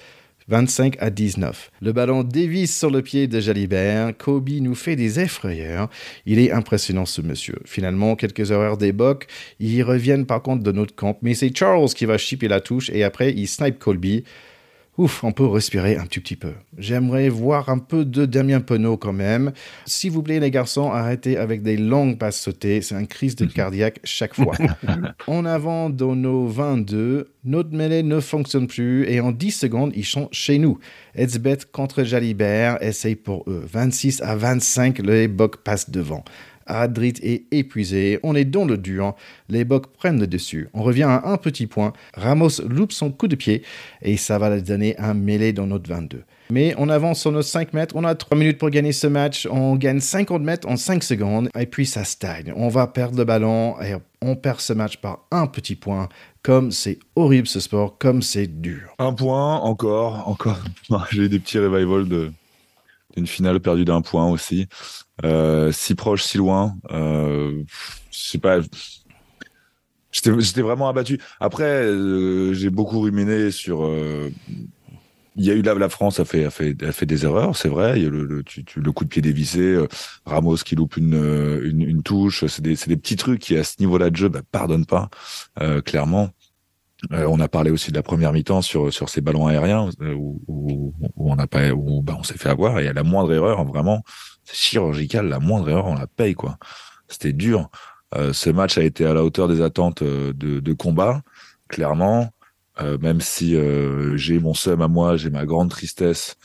25 0.48 0.98
à 1.00 1.10
19. 1.10 1.72
Le 1.82 1.92
ballon 1.94 2.24
dévisse 2.24 2.78
sur 2.78 2.90
le 2.90 3.02
pied 3.02 3.28
de 3.28 3.40
Jalibert. 3.40 4.16
Kobe 4.18 4.50
nous 4.50 4.76
fait 4.76 4.96
des 4.96 5.20
effrayeurs. 5.20 5.90
Il 6.26 6.40
est 6.40 6.52
impressionnant 6.52 7.06
ce 7.06 7.22
monsieur. 7.22 7.60
Finalement, 7.66 8.16
quelques 8.16 8.52
erreurs 8.52 8.78
Bucks. 8.78 9.28
Ils 9.60 9.84
reviennent 9.84 10.26
par 10.26 10.42
contre 10.42 10.64
de 10.64 10.72
notre 10.72 10.96
camp. 10.96 11.18
Mais 11.22 11.34
c'est 11.34 11.56
Charles 11.56 11.90
qui 11.90 12.06
va 12.06 12.18
chipper 12.18 12.48
la 12.48 12.60
touche 12.60 12.90
et 12.90 13.04
après 13.04 13.32
il 13.32 13.48
snipe 13.48 13.80
Colby. 13.80 14.24
Ouf, 14.98 15.24
on 15.24 15.32
peut 15.32 15.46
respirer 15.46 15.96
un 15.96 16.06
tout 16.06 16.20
petit 16.20 16.36
peu. 16.36 16.52
J'aimerais 16.78 17.30
voir 17.30 17.70
un 17.70 17.78
peu 17.78 18.04
de 18.04 18.26
Damien 18.26 18.60
Penaud 18.60 18.98
quand 18.98 19.14
même. 19.14 19.54
S'il 19.86 20.12
vous 20.12 20.22
plaît, 20.22 20.42
les 20.42 20.52
garçons, 20.52 20.92
arrêtez 20.92 21.38
avec 21.38 21.64
des 21.64 21.78
longues 21.78 22.18
passes 22.18 22.42
sautées. 22.42 22.82
C'est 22.82 22.96
un 22.96 23.06
crise 23.06 23.38
de 23.38 23.46
cardiaque 23.54 24.02
chaque 24.04 24.36
fois. 24.36 24.56
en 25.28 25.46
avant 25.46 25.90
dans 25.90 26.14
nos 26.16 26.46
22, 26.46 27.30
notre 27.46 27.74
mêlée 27.74 28.04
ne 28.04 28.20
fonctionne 28.20 28.68
plus 28.68 29.08
et 29.10 29.22
en 29.22 29.32
10 29.32 29.52
secondes, 29.52 29.94
ils 29.96 30.06
sont 30.06 30.28
chez 30.34 30.58
nous. 30.60 30.78
Edsbet 31.16 31.60
contre 31.72 32.04
Jalibert, 32.04 32.78
essaye 32.84 33.16
pour 33.16 33.46
eux. 33.48 33.64
26 33.72 34.22
à 34.22 34.36
25, 34.36 35.00
les 35.00 35.30
Bucks 35.30 35.64
passent 35.64 35.90
devant. 35.90 36.26
Adrit 36.66 37.14
est 37.22 37.46
épuisé, 37.52 38.20
on 38.24 38.36
est 38.36 38.46
dans 38.46 38.66
le 38.66 38.78
dur, 38.78 39.16
les 39.50 39.66
Bucks 39.66 39.88
prennent 39.88 40.20
le 40.20 40.28
dessus. 40.28 40.70
On 40.74 40.84
revient 40.84 41.04
à 41.04 41.24
un 41.26 41.38
petit 41.38 41.68
point, 41.68 41.94
Ramos 42.14 42.62
loupe 42.68 42.92
son 42.92 43.12
coup 43.12 43.28
de 43.28 43.36
pied 43.36 43.64
et 44.02 44.18
ça 44.18 44.38
va 44.38 44.60
donner 44.60 44.98
un 44.98 45.14
mêlé 45.14 45.54
dans 45.54 45.68
notre 45.68 45.90
22. 45.90 46.24
Mais 46.52 46.76
on 46.78 46.90
avance 46.90 47.22
sur 47.22 47.32
nos 47.32 47.42
5 47.42 47.72
mètres, 47.72 47.96
on 47.96 48.04
a 48.04 48.14
3 48.14 48.38
minutes 48.38 48.58
pour 48.58 48.70
gagner 48.70 48.92
ce 48.92 49.08
match, 49.08 49.48
on 49.50 49.78
gagne 49.78 50.02
50 50.02 50.42
mètres 50.42 50.68
en 50.68 50.76
5 50.76 51.02
secondes 51.02 51.50
et 51.58 51.66
puis 51.66 51.86
ça 51.86 52.04
stagne. 52.04 52.52
On 52.58 52.68
va 52.68 52.88
perdre 52.88 53.18
le 53.18 53.24
ballon 53.24 53.82
et 53.82 53.96
on 54.22 54.36
perd 54.36 54.60
ce 54.60 54.74
match 54.74 54.98
par 54.98 55.26
un 55.32 55.48
petit 55.48 55.76
point. 55.76 56.10
Comme 56.44 56.72
c'est 56.72 57.00
horrible 57.16 57.48
ce 57.48 57.62
sport, 57.62 57.98
comme 57.98 58.22
c'est 58.22 58.48
dur. 58.48 58.94
Un 59.00 59.14
point, 59.14 59.60
encore, 59.60 60.28
encore. 60.28 60.60
J'ai 61.12 61.24
eu 61.24 61.30
des 61.30 61.40
petits 61.40 61.60
revivals 61.60 62.10
d'une 63.16 63.28
finale 63.28 63.62
perdue 63.62 63.86
d'un 63.86 64.02
point 64.02 64.30
aussi. 64.30 64.68
Euh, 65.24 65.72
si 65.72 65.96
proche, 65.96 66.24
si 66.24 66.38
loin. 66.38 66.76
Euh, 66.92 67.64
je 68.12 68.20
sais 68.20 68.38
pas. 68.38 68.60
J'étais 70.12 70.62
vraiment 70.62 70.90
abattu. 70.90 71.20
Après, 71.40 71.86
euh, 71.86 72.54
j'ai 72.54 72.70
beaucoup 72.70 73.00
ruminé 73.00 73.52
sur. 73.52 73.86
Euh, 73.86 74.30
il 75.38 75.46
y 75.46 75.52
a 75.52 75.54
eu 75.54 75.62
là, 75.62 75.74
la 75.76 75.88
France 75.88 76.20
a 76.20 76.26
fait, 76.26 76.44
a 76.44 76.50
fait, 76.50 76.84
a 76.84 76.92
fait 76.92 77.06
des 77.06 77.24
erreurs, 77.24 77.56
c'est 77.56 77.70
vrai. 77.70 78.02
Y 78.02 78.06
a 78.06 78.10
le, 78.10 78.92
coup 78.92 79.06
de 79.06 79.10
pied 79.10 79.22
dévissé, 79.22 79.62
euh, 79.62 79.88
Ramos 80.26 80.58
qui 80.58 80.76
loupe 80.76 80.98
une, 80.98 82.02
touche. 82.04 82.46
C'est 82.48 82.62
des, 82.62 82.76
petits 82.76 83.16
trucs 83.16 83.40
qui, 83.40 83.56
à 83.56 83.64
ce 83.64 83.76
niveau-là 83.80 84.10
de 84.10 84.16
jeu, 84.18 84.28
bah, 84.28 84.42
pardonnent 84.52 84.86
pas, 84.86 85.10
clairement. 85.86 86.32
Euh, 87.12 87.26
on 87.28 87.40
a 87.40 87.48
parlé 87.48 87.72
aussi 87.72 87.92
de 87.92 87.96
la 87.96 88.04
première 88.04 88.32
mi-temps 88.32 88.62
sur 88.62 88.92
ces 88.92 89.22
ballons 89.22 89.48
aériens 89.48 89.90
où, 90.16 90.94
on 91.16 91.36
n'a 91.36 91.48
pas 91.48 91.72
où 91.72 92.02
bah, 92.04 92.16
on 92.18 92.24
s'est 92.24 92.38
fait 92.38 92.50
avoir 92.50 92.80
et 92.80 92.88
à 92.88 92.94
la 92.94 93.04
moindre 93.04 93.34
erreur 93.34 93.64
vraiment 93.66 94.04
chirurgical 94.54 95.28
la 95.28 95.40
moindre 95.40 95.70
erreur 95.70 95.88
on 95.88 95.96
la 95.96 96.08
paye 96.08 96.34
quoi 96.34 96.58
c'était 97.08 97.34
dur 97.34 97.70
euh, 98.16 98.34
ce 98.34 98.50
match 98.50 98.78
a 98.78 98.84
été 98.84 99.06
à 99.06 99.14
la 99.14 99.24
hauteur 99.24 99.48
des 99.48 99.62
attentes 99.62 100.02
euh, 100.02 100.34
de, 100.34 100.60
de 100.60 100.74
combat 100.74 101.22
clairement 101.68 102.30
euh, 102.82 102.98
même 103.00 103.22
si 103.22 103.56
euh, 103.56 104.16
j'ai 104.18 104.40
mon 104.40 104.54
seum 104.54 104.82
à 104.82 104.88
moi 104.88 105.18
j'ai 105.18 105.30
ma 105.30 105.46
grande 105.46 105.70
tristesse 105.70 106.36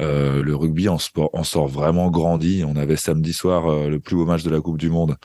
le 0.00 0.54
rugby 0.54 0.88
en 0.88 0.98
sport 0.98 1.30
en 1.34 1.44
sort 1.44 1.68
vraiment 1.68 2.10
grandi 2.10 2.64
on 2.66 2.74
avait 2.74 2.96
samedi 2.96 3.32
soir 3.32 3.88
le 3.88 4.00
plus 4.00 4.16
beau 4.16 4.26
match 4.26 4.42
de 4.42 4.50
la 4.50 4.60
Coupe 4.60 4.76
du 4.76 4.90
Monde 4.90 5.16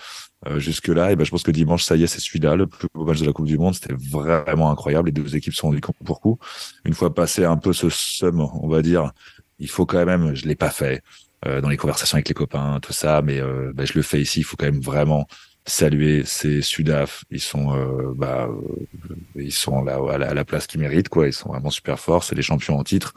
euh, 0.48 0.58
jusque-là. 0.58 1.12
Et 1.12 1.18
ben, 1.18 1.26
je 1.26 1.32
pense 1.32 1.44
que 1.44 1.52
dimanche, 1.52 1.84
ça 1.84 1.98
y 1.98 2.04
est, 2.04 2.08
c'est 2.08 2.22
celui-là, 2.22 2.56
le 2.56 2.66
plus 2.66 2.88
beau 2.94 3.04
match 3.04 3.20
de 3.20 3.26
la 3.26 3.34
Coupe 3.34 3.46
du 3.46 3.58
Monde. 3.58 3.74
C'était 3.76 3.94
vraiment 3.94 4.72
incroyable. 4.72 5.10
Les 5.10 5.12
deux 5.12 5.36
équipes 5.36 5.54
sont 5.54 5.68
rendues 5.68 5.82
compte 5.82 5.98
pour 6.06 6.22
coup. 6.22 6.40
Une 6.86 6.94
fois 6.94 7.14
passé 7.14 7.44
un 7.44 7.58
peu 7.58 7.74
ce 7.74 7.90
somme, 7.90 8.40
on 8.40 8.70
va 8.70 8.82
dire, 8.82 9.12
il 9.60 9.70
faut 9.70 9.86
quand 9.86 10.06
même, 10.06 10.34
je 10.36 10.48
l'ai 10.48 10.56
pas 10.56 10.70
fait 10.70 11.04
euh, 11.46 11.62
dans 11.62 11.70
les 11.70 11.78
conversations 11.78 12.16
avec 12.16 12.28
les 12.28 12.34
copains, 12.34 12.80
tout 12.82 12.94
ça, 12.94 13.22
mais 13.22 13.40
euh, 13.40 13.72
ben, 13.74 13.86
je 13.86 13.94
le 13.94 14.02
fais 14.02 14.22
ici. 14.22 14.42
Il 14.42 14.44
faut 14.44 14.58
quand 14.58 14.66
même 14.66 14.82
vraiment 14.82 15.28
saluer 15.66 16.24
ces 16.26 16.62
Sudaf. 16.62 17.24
Ils 17.30 17.40
sont, 17.40 17.76
euh, 17.76 18.14
bah, 18.16 18.50
euh, 18.50 19.16
ils 19.36 19.52
sont 19.52 19.84
là 19.84 20.00
à 20.12 20.34
la, 20.34 20.46
place 20.46 20.68
qu'ils 20.68 20.80
méritent, 20.80 21.10
quoi. 21.10 21.28
Ils 21.28 21.34
sont 21.34 21.50
vraiment 21.50 21.70
super 21.70 22.00
forts. 22.00 22.24
C'est 22.24 22.36
les 22.36 22.42
champions 22.42 22.78
en 22.78 22.84
titre. 22.84 23.14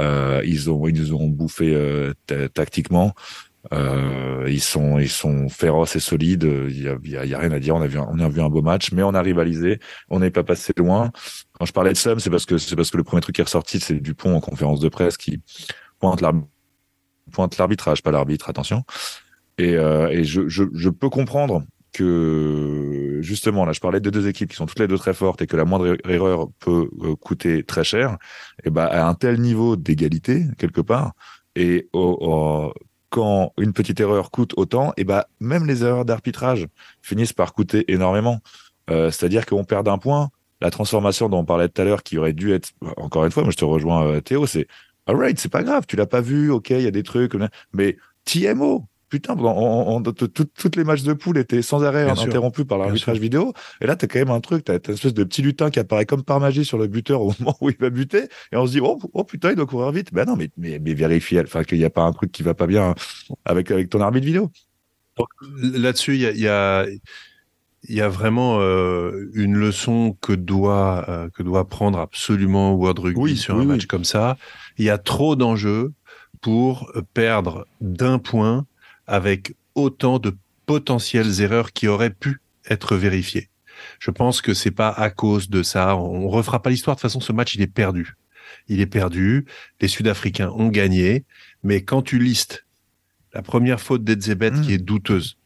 ils 0.00 0.70
ont, 0.70 0.86
ils 0.86 0.94
nous 0.94 1.14
ont 1.14 1.26
bouffé 1.26 1.76
tactiquement. 2.54 3.14
Euh, 3.72 4.46
ils 4.48 4.60
sont 4.62 4.98
ils 4.98 5.10
sont 5.10 5.48
féroces 5.48 5.96
et 5.96 6.00
solides. 6.00 6.48
Il 6.68 6.82
y 6.82 6.88
a, 6.88 6.96
y 7.02 7.28
y 7.28 7.34
a 7.34 7.38
rien 7.38 7.52
à 7.52 7.58
dire. 7.58 7.74
On 7.76 7.82
a 7.82 7.86
vu 7.86 7.98
on 7.98 8.18
a 8.18 8.28
vu 8.28 8.40
un 8.40 8.48
beau 8.48 8.62
match, 8.62 8.92
mais 8.92 9.02
on 9.02 9.14
a 9.14 9.22
rivalisé. 9.22 9.80
On 10.08 10.20
n'est 10.20 10.30
pas 10.30 10.44
passé 10.44 10.72
loin. 10.76 11.10
Quand 11.52 11.66
je 11.66 11.72
parlais 11.72 11.92
de 11.92 11.96
Somme, 11.96 12.20
c'est 12.20 12.30
parce 12.30 12.46
que 12.46 12.58
c'est 12.58 12.76
parce 12.76 12.90
que 12.90 12.96
le 12.96 13.04
premier 13.04 13.20
truc 13.20 13.34
qui 13.34 13.40
est 13.40 13.44
ressorti, 13.44 13.80
c'est 13.80 13.94
Dupont 13.94 14.34
en 14.36 14.40
conférence 14.40 14.80
de 14.80 14.88
presse 14.88 15.16
qui 15.16 15.42
pointe 15.98 16.20
l'arbitrage, 17.58 18.02
pas 18.02 18.10
l'arbitre. 18.10 18.48
Attention. 18.48 18.84
Et, 19.58 19.74
euh, 19.76 20.22
je, 20.22 20.88
peux 20.88 21.10
comprendre 21.10 21.64
que 21.92 23.18
justement 23.22 23.64
là 23.64 23.72
je 23.72 23.80
parlais 23.80 24.00
de 24.00 24.10
deux 24.10 24.28
équipes 24.28 24.50
qui 24.50 24.56
sont 24.56 24.66
toutes 24.66 24.78
les 24.78 24.86
deux 24.86 24.98
très 24.98 25.14
fortes 25.14 25.42
et 25.42 25.46
que 25.46 25.56
la 25.56 25.64
moindre 25.64 25.96
erreur 26.08 26.48
peut 26.60 26.90
euh, 27.02 27.16
coûter 27.16 27.64
très 27.64 27.82
cher 27.82 28.18
et 28.62 28.70
ben 28.70 28.84
à 28.84 29.08
un 29.08 29.14
tel 29.14 29.40
niveau 29.40 29.74
d'égalité 29.74 30.44
quelque 30.58 30.82
part 30.82 31.12
et 31.56 31.88
quand 33.10 33.52
une 33.58 33.72
petite 33.72 33.98
erreur 34.00 34.30
coûte 34.30 34.52
autant, 34.56 34.92
et 34.96 35.04
bah 35.04 35.28
même 35.40 35.66
les 35.66 35.82
erreurs 35.82 36.04
d'arbitrage 36.04 36.68
finissent 37.02 37.32
par 37.32 37.54
coûter 37.54 37.90
énormément. 37.90 38.40
Euh, 38.90 39.10
C'est-à-dire 39.10 39.46
qu'on 39.46 39.64
perd 39.64 39.88
un 39.88 39.98
point. 39.98 40.28
La 40.60 40.70
transformation 40.70 41.28
dont 41.28 41.38
on 41.38 41.44
parlait 41.44 41.68
tout 41.68 41.80
à 41.80 41.84
l'heure, 41.84 42.02
qui 42.02 42.18
aurait 42.18 42.32
dû 42.32 42.52
être, 42.52 42.70
encore 42.96 43.24
une 43.24 43.30
fois, 43.30 43.44
moi 43.44 43.52
je 43.52 43.56
te 43.56 43.64
rejoins 43.64 44.20
Théo, 44.20 44.46
c'est 44.46 44.66
alright, 45.08 45.38
c'est 45.38 45.48
pas 45.48 45.62
grave, 45.62 45.84
tu 45.88 45.96
l'as 45.96 46.06
pas 46.06 46.20
vu, 46.20 46.50
ok, 46.50 46.70
il 46.70 46.82
y 46.82 46.86
a 46.86 46.92
des 46.92 47.02
trucs, 47.02 47.32
mais 47.72 47.96
TMO, 48.24 48.86
putain, 49.08 49.34
on, 49.38 50.02
toutes 50.02 50.76
les 50.76 50.84
matchs 50.84 51.02
de 51.02 51.14
poule 51.14 51.38
étaient 51.38 51.62
sans 51.62 51.82
arrêt 51.82 52.08
interrompus 52.08 52.66
par 52.66 52.78
l'arbitrage 52.78 53.18
vidéo. 53.18 53.52
Et 53.80 53.86
là, 53.86 53.96
tu 53.96 54.04
as 54.04 54.08
quand 54.08 54.18
même 54.18 54.30
un 54.30 54.40
truc, 54.40 54.64
tu 54.64 54.72
as, 54.72 54.76
une 54.86 54.94
espèce 54.94 55.14
de 55.14 55.24
petit 55.24 55.42
lutin 55.42 55.70
qui 55.70 55.78
apparaît 55.78 56.06
comme 56.06 56.22
par 56.22 56.40
magie 56.40 56.64
sur 56.64 56.78
le 56.78 56.86
buteur 56.86 57.22
au 57.22 57.32
moment 57.40 57.56
où 57.60 57.70
il 57.70 57.76
va 57.78 57.90
buter. 57.90 58.28
Et 58.52 58.56
on 58.56 58.66
se 58.66 58.72
dit, 58.72 58.80
oh, 58.80 58.98
oh 59.12 59.24
putain, 59.24 59.50
il 59.50 59.56
doit 59.56 59.66
courir 59.66 59.90
vite. 59.92 60.12
Ben 60.12 60.26
non, 60.26 60.36
mais, 60.36 60.50
mais, 60.56 60.78
mais 60.78 60.94
vérifie, 60.94 61.40
enfin, 61.40 61.64
qu'il 61.64 61.78
n'y 61.78 61.84
a 61.84 61.90
pas 61.90 62.02
un 62.02 62.12
truc 62.12 62.30
qui 62.32 62.42
va 62.42 62.54
pas 62.54 62.66
bien 62.66 62.94
avec, 63.44 63.70
avec 63.70 63.88
ton 63.88 64.00
arbitre 64.00 64.26
vidéo. 64.26 64.50
Là-dessus, 65.62 66.14
il 66.14 66.20
y 66.20 66.26
a, 66.26 66.32
y, 66.32 66.46
a, 66.46 66.86
y 67.88 68.00
a, 68.00 68.08
vraiment 68.08 68.60
euh, 68.60 69.30
une 69.34 69.56
leçon 69.56 70.16
que 70.20 70.32
doit, 70.32 71.04
euh, 71.08 71.28
que 71.30 71.42
doit 71.42 71.68
prendre 71.68 71.98
absolument 71.98 72.74
World 72.74 72.98
Rugby 72.98 73.20
oui, 73.20 73.36
sur 73.36 73.56
un 73.56 73.64
match 73.64 73.86
comme 73.86 74.04
ça. 74.04 74.36
Il 74.76 74.84
y 74.84 74.90
a 74.90 74.98
trop 74.98 75.36
d'enjeux 75.36 75.92
pour 76.40 76.92
perdre 77.14 77.66
d'un 77.80 78.18
point 78.18 78.66
avec 79.06 79.54
autant 79.74 80.18
de 80.18 80.36
potentielles 80.66 81.40
erreurs 81.40 81.72
qui 81.72 81.88
auraient 81.88 82.10
pu 82.10 82.40
être 82.68 82.96
vérifiées. 82.96 83.48
Je 83.98 84.10
pense 84.10 84.42
que 84.42 84.54
c'est 84.54 84.70
pas 84.70 84.90
à 84.90 85.10
cause 85.10 85.48
de 85.48 85.62
ça. 85.62 85.96
On 85.96 86.28
refera 86.28 86.62
pas 86.62 86.70
l'histoire. 86.70 86.96
De 86.96 87.00
toute 87.00 87.10
façon, 87.10 87.20
ce 87.20 87.32
match, 87.32 87.54
il 87.54 87.62
est 87.62 87.66
perdu. 87.66 88.16
Il 88.68 88.80
est 88.80 88.86
perdu. 88.86 89.46
Les 89.80 89.88
Sud-Africains 89.88 90.50
ont 90.50 90.68
gagné. 90.68 91.24
Mais 91.62 91.82
quand 91.82 92.02
tu 92.02 92.18
listes 92.18 92.66
la 93.32 93.42
première 93.42 93.80
faute 93.80 94.04
d'Edzebet 94.04 94.52
qui 94.62 94.72
est 94.72 94.78
douteuse, 94.78 95.37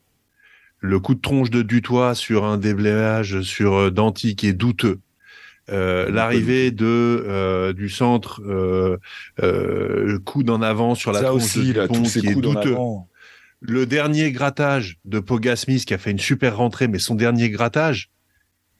le 0.83 1.01
coup 1.01 1.14
de 1.14 1.20
tronche 1.20 1.49
de 1.49 1.62
Dutoit 1.62 2.14
sur 2.14 2.45
un 2.45 2.59
déblayage 2.59 3.41
sur 3.41 3.91
Danti 3.91 4.37
qui 4.37 4.49
est 4.49 4.53
douteux, 4.53 5.01
euh, 5.70 6.11
l'arrivée 6.11 6.72
de 6.72 6.85
euh, 6.85 7.72
du 7.72 7.89
centre 7.89 8.43
euh, 8.45 8.99
euh, 9.41 10.18
coude 10.18 10.51
en 10.51 10.61
avant 10.61 10.97
sur 10.97 11.12
la 11.12 11.20
ça 11.20 11.26
tronche 11.26 11.43
aussi, 11.45 11.72
de 11.72 11.83
Dupont, 11.83 12.03
qui 12.03 12.26
est 12.26 12.35
douteux. 12.35 12.76
Le 13.61 13.87
dernier 13.87 14.33
grattage 14.33 14.99
de 15.05 15.20
Poga 15.20 15.55
Smith 15.55 15.85
qui 15.85 15.95
a 15.95 15.99
fait 15.99 16.11
une 16.11 16.18
super 16.18 16.57
rentrée, 16.57 16.89
mais 16.89 16.99
son 16.99 17.14
dernier 17.14 17.49
grattage, 17.49 18.11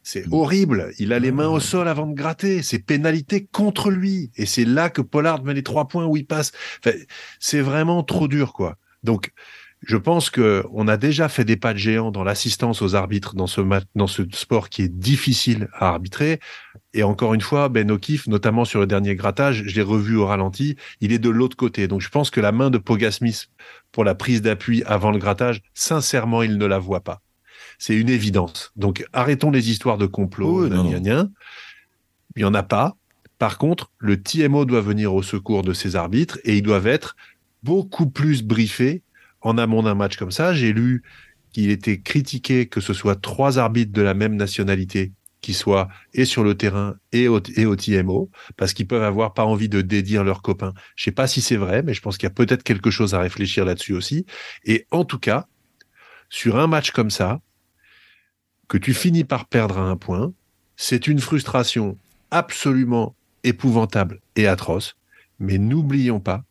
c'est 0.03 0.27
mm. 0.27 0.33
horrible. 0.33 0.91
Il 0.99 1.13
a 1.13 1.19
les 1.19 1.31
mains 1.31 1.47
au 1.47 1.61
sol 1.61 1.87
avant 1.87 2.05
de 2.05 2.13
gratter. 2.13 2.61
C'est 2.61 2.79
pénalité 2.79 3.47
contre 3.49 3.89
lui. 3.89 4.31
Et 4.35 4.45
c'est 4.45 4.65
là 4.65 4.89
que 4.89 5.01
Pollard 5.01 5.41
met 5.45 5.53
les 5.53 5.63
trois 5.63 5.87
points 5.87 6.05
où 6.05 6.17
il 6.17 6.25
passe. 6.25 6.51
Enfin, 6.85 6.97
c'est 7.39 7.61
vraiment 7.61 8.03
trop 8.03 8.27
dur, 8.27 8.51
quoi. 8.51 8.75
Donc, 9.03 9.31
je 9.85 9.97
pense 9.97 10.29
que 10.29 10.63
on 10.71 10.87
a 10.87 10.95
déjà 10.95 11.27
fait 11.27 11.43
des 11.43 11.57
pas 11.57 11.73
de 11.73 11.77
géant 11.77 12.11
dans 12.11 12.23
l'assistance 12.23 12.81
aux 12.81 12.95
arbitres 12.95 13.35
dans 13.35 13.47
ce 13.47 13.61
dans 13.95 14.07
ce 14.07 14.23
sport 14.31 14.69
qui 14.69 14.83
est 14.83 14.87
difficile 14.87 15.67
à 15.73 15.89
arbitrer. 15.89 16.39
Et 16.93 17.03
encore 17.03 17.33
une 17.33 17.41
fois, 17.41 17.69
Ben 17.69 17.91
O'Keefe, 17.91 18.27
notamment 18.27 18.65
sur 18.65 18.79
le 18.79 18.87
dernier 18.87 19.15
grattage, 19.15 19.63
je 19.65 19.75
l'ai 19.75 19.81
revu 19.81 20.15
au 20.15 20.25
ralenti, 20.25 20.77
il 21.01 21.11
est 21.11 21.19
de 21.19 21.29
l'autre 21.29 21.57
côté. 21.57 21.87
Donc 21.87 22.01
je 22.01 22.09
pense 22.09 22.29
que 22.29 22.39
la 22.39 22.51
main 22.51 22.69
de 22.69 22.77
Poga 22.77 23.11
Smith 23.11 23.49
pour 23.91 24.05
la 24.05 24.15
prise 24.15 24.41
d'appui 24.41 24.83
avant 24.85 25.11
le 25.11 25.17
grattage, 25.17 25.61
sincèrement, 25.73 26.43
il 26.43 26.57
ne 26.57 26.65
la 26.65 26.79
voit 26.79 27.01
pas. 27.01 27.21
C'est 27.77 27.95
une 27.95 28.09
évidence. 28.09 28.71
Donc 28.77 29.05
arrêtons 29.11 29.51
les 29.51 29.69
histoires 29.69 29.97
de 29.97 30.05
complot. 30.05 30.67
Il 32.35 32.41
n'y 32.41 32.45
en 32.45 32.53
a 32.53 32.63
pas. 32.63 32.95
Par 33.37 33.57
contre, 33.57 33.91
le 33.97 34.21
TMO 34.21 34.63
doit 34.63 34.81
venir 34.81 35.13
au 35.13 35.23
secours 35.23 35.63
de 35.63 35.73
ces 35.73 35.97
arbitres 35.97 36.39
et 36.45 36.57
ils 36.57 36.61
doivent 36.61 36.87
être 36.87 37.17
beaucoup 37.63 38.09
plus 38.09 38.43
briefés 38.43 39.03
en 39.43 39.57
amont 39.57 39.83
d'un 39.83 39.95
match 39.95 40.17
comme 40.17 40.31
ça. 40.31 40.53
J'ai 40.53 40.73
lu 40.73 41.03
qu'il 41.51 41.69
était 41.69 41.99
critiqué 41.99 42.65
que 42.65 42.81
ce 42.81 42.93
soit 42.93 43.19
trois 43.21 43.59
arbitres 43.59 43.93
de 43.93 44.01
la 44.01 44.13
même 44.13 44.35
nationalité 44.35 45.13
qui 45.41 45.53
soient 45.53 45.89
et 46.13 46.25
sur 46.25 46.43
le 46.43 46.55
terrain 46.55 46.95
et 47.11 47.27
au, 47.27 47.39
et 47.55 47.65
au 47.65 47.75
TMO, 47.75 48.31
parce 48.57 48.73
qu'ils 48.73 48.87
peuvent 48.87 49.03
avoir 49.03 49.33
pas 49.33 49.43
envie 49.43 49.69
de 49.69 49.81
dédire 49.81 50.23
leurs 50.23 50.41
copains. 50.41 50.73
Je 50.95 51.03
sais 51.03 51.11
pas 51.11 51.27
si 51.27 51.41
c'est 51.41 51.57
vrai, 51.57 51.83
mais 51.83 51.93
je 51.93 52.01
pense 52.01 52.17
qu'il 52.17 52.25
y 52.25 52.31
a 52.31 52.33
peut-être 52.33 52.63
quelque 52.63 52.89
chose 52.89 53.13
à 53.13 53.19
réfléchir 53.19 53.65
là-dessus 53.65 53.93
aussi. 53.93 54.25
Et 54.63 54.87
en 54.89 55.03
tout 55.03 55.19
cas, 55.19 55.45
sur 56.29 56.57
un 56.57 56.65
match 56.65 56.91
comme 56.91 57.11
ça, 57.11 57.41
que 58.69 58.77
tu 58.77 58.93
finis 58.93 59.25
par 59.25 59.45
perdre 59.45 59.77
à 59.77 59.83
un 59.83 59.97
point, 59.97 60.33
c'est 60.77 61.07
une 61.07 61.19
frustration 61.19 61.99
absolument 62.31 63.15
épouvantable 63.43 64.21
et 64.35 64.47
atroce. 64.47 64.95
Mais 65.39 65.57
n'oublions 65.57 66.19
pas 66.19 66.43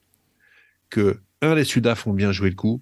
que, 0.90 1.20
un, 1.43 1.55
les 1.55 1.64
Sudaf 1.64 2.07
ont 2.07 2.12
bien 2.12 2.32
joué 2.32 2.51
le 2.51 2.57
coup. 2.57 2.80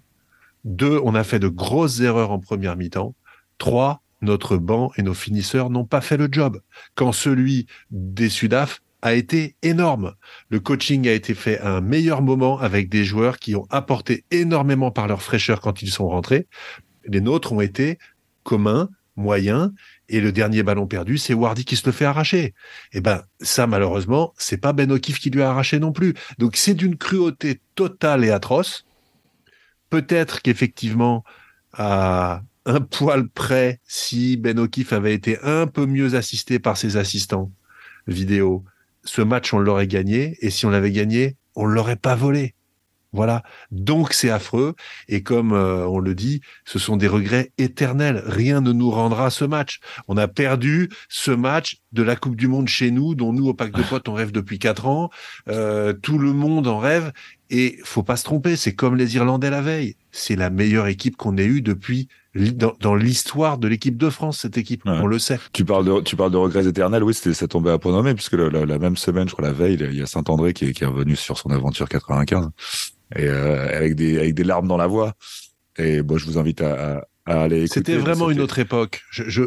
Deux, 0.63 0.99
on 1.03 1.15
a 1.15 1.23
fait 1.23 1.39
de 1.39 1.47
grosses 1.47 1.99
erreurs 1.99 2.31
en 2.31 2.39
première 2.39 2.77
mi-temps. 2.77 3.15
Trois, 3.57 4.01
notre 4.21 4.57
banc 4.57 4.91
et 4.97 5.01
nos 5.01 5.13
finisseurs 5.13 5.69
n'ont 5.69 5.85
pas 5.85 6.01
fait 6.01 6.17
le 6.17 6.29
job. 6.31 6.61
Quand 6.95 7.11
celui 7.11 7.65
des 7.89 8.29
Sudaf 8.29 8.81
a 9.01 9.13
été 9.13 9.55
énorme. 9.63 10.13
Le 10.49 10.59
coaching 10.59 11.07
a 11.07 11.11
été 11.11 11.33
fait 11.33 11.59
à 11.59 11.75
un 11.75 11.81
meilleur 11.81 12.21
moment 12.21 12.59
avec 12.59 12.87
des 12.89 13.03
joueurs 13.03 13.39
qui 13.39 13.55
ont 13.55 13.65
apporté 13.69 14.25
énormément 14.29 14.91
par 14.91 15.07
leur 15.07 15.23
fraîcheur 15.23 15.59
quand 15.59 15.81
ils 15.81 15.89
sont 15.89 16.07
rentrés. 16.07 16.47
Les 17.05 17.21
nôtres 17.21 17.51
ont 17.51 17.61
été 17.61 17.97
communs, 18.43 18.89
moyens, 19.21 19.71
et 20.09 20.19
le 20.19 20.31
dernier 20.31 20.63
ballon 20.63 20.87
perdu, 20.87 21.17
c'est 21.17 21.33
Wardy 21.33 21.63
qui 21.63 21.77
se 21.77 21.85
le 21.85 21.93
fait 21.93 22.05
arracher. 22.05 22.53
Eh 22.91 22.99
ben, 22.99 23.23
ça, 23.39 23.65
malheureusement, 23.67 24.33
c'est 24.37 24.57
pas 24.57 24.73
Ben 24.73 24.91
O'Keefe 24.91 25.19
qui 25.19 25.29
lui 25.29 25.41
a 25.41 25.49
arraché 25.49 25.79
non 25.79 25.93
plus. 25.93 26.13
Donc, 26.37 26.57
c'est 26.57 26.73
d'une 26.73 26.97
cruauté 26.97 27.61
totale 27.75 28.25
et 28.25 28.31
atroce. 28.31 28.85
Peut-être 29.89 30.41
qu'effectivement, 30.41 31.23
à 31.73 32.41
un 32.65 32.81
poil 32.81 33.29
près, 33.29 33.79
si 33.87 34.37
Ben 34.37 34.59
O'Keefe 34.59 34.93
avait 34.93 35.13
été 35.13 35.37
un 35.43 35.67
peu 35.67 35.85
mieux 35.85 36.15
assisté 36.15 36.59
par 36.59 36.77
ses 36.77 36.97
assistants 36.97 37.51
vidéo, 38.07 38.65
ce 39.03 39.21
match, 39.21 39.53
on 39.53 39.59
l'aurait 39.59 39.87
gagné. 39.87 40.37
Et 40.41 40.49
si 40.49 40.65
on 40.65 40.69
l'avait 40.69 40.91
gagné, 40.91 41.37
on 41.55 41.65
l'aurait 41.65 41.95
pas 41.95 42.15
volé. 42.15 42.55
Voilà. 43.13 43.43
Donc 43.71 44.13
c'est 44.13 44.29
affreux. 44.29 44.73
Et 45.09 45.21
comme 45.23 45.51
euh, 45.53 45.85
on 45.87 45.99
le 45.99 46.15
dit, 46.15 46.41
ce 46.65 46.79
sont 46.79 46.95
des 46.97 47.07
regrets 47.07 47.51
éternels. 47.57 48.23
Rien 48.25 48.61
ne 48.61 48.71
nous 48.71 48.89
rendra 48.91 49.29
ce 49.29 49.43
match. 49.45 49.79
On 50.07 50.15
a 50.17 50.27
perdu 50.27 50.89
ce 51.09 51.31
match 51.31 51.77
de 51.91 52.03
la 52.03 52.15
Coupe 52.15 52.35
du 52.37 52.47
Monde 52.47 52.69
chez 52.69 52.89
nous, 52.91 53.15
dont 53.15 53.33
nous, 53.33 53.47
au 53.47 53.53
Pack 53.53 53.73
de 53.73 53.83
Potes, 53.83 54.07
on 54.07 54.13
rêve 54.13 54.31
depuis 54.31 54.59
quatre 54.59 54.87
ans. 54.87 55.09
Euh, 55.49 55.91
tout 55.93 56.17
le 56.17 56.31
monde 56.33 56.67
en 56.67 56.79
rêve. 56.79 57.11
Et 57.53 57.79
faut 57.83 58.01
pas 58.03 58.15
se 58.15 58.23
tromper, 58.23 58.55
c'est 58.55 58.73
comme 58.73 58.95
les 58.95 59.15
Irlandais 59.17 59.49
la 59.49 59.61
veille. 59.61 59.97
C'est 60.13 60.37
la 60.37 60.49
meilleure 60.49 60.87
équipe 60.87 61.17
qu'on 61.17 61.35
ait 61.37 61.43
eue 61.43 61.61
depuis 61.61 62.07
dans, 62.33 62.71
dans 62.79 62.95
l'histoire 62.95 63.57
de 63.57 63.67
l'équipe 63.67 63.97
de 63.97 64.09
France, 64.09 64.37
cette 64.39 64.57
équipe. 64.57 64.85
Ouais. 64.85 64.97
On 65.01 65.05
le 65.05 65.19
sait. 65.19 65.37
Tu 65.51 65.65
parles 65.65 65.83
de, 65.83 65.99
tu 65.99 66.15
parles 66.15 66.31
de 66.31 66.37
regrets 66.37 66.65
éternels. 66.65 67.03
Oui, 67.03 67.13
c'était, 67.13 67.33
ça 67.33 67.49
tombait 67.49 67.71
à 67.71 67.77
point 67.77 67.91
nommé 67.91 68.13
puisque 68.13 68.33
le- 68.33 68.47
la, 68.47 68.65
la 68.65 68.79
même 68.79 68.95
semaine, 68.95 69.27
je 69.27 69.33
crois, 69.33 69.45
la 69.45 69.51
veille, 69.53 69.77
il 69.81 69.97
y 69.97 70.01
a 70.01 70.05
Saint-André 70.05 70.53
qui, 70.53 70.67
est- 70.67 70.71
qui 70.73 70.85
est 70.85 70.87
revenu 70.87 71.17
sur 71.17 71.37
son 71.37 71.49
aventure 71.49 71.89
95 71.89 72.51
et 73.15 73.27
euh, 73.27 73.75
avec 73.75 73.95
des, 73.95 74.17
avec 74.17 74.33
des 74.33 74.43
larmes 74.43 74.67
dans 74.67 74.77
la 74.77 74.87
voix. 74.87 75.13
Et 75.77 76.01
bon, 76.01 76.17
je 76.17 76.25
vous 76.25 76.37
invite 76.37 76.61
à, 76.61 76.97
à, 76.97 77.01
à 77.25 77.41
aller 77.43 77.63
écouter. 77.63 77.73
C'était 77.75 77.97
vraiment 77.97 78.29
une 78.29 78.41
autre 78.41 78.59
époque. 78.59 79.01
Je, 79.09 79.23
je, 79.27 79.43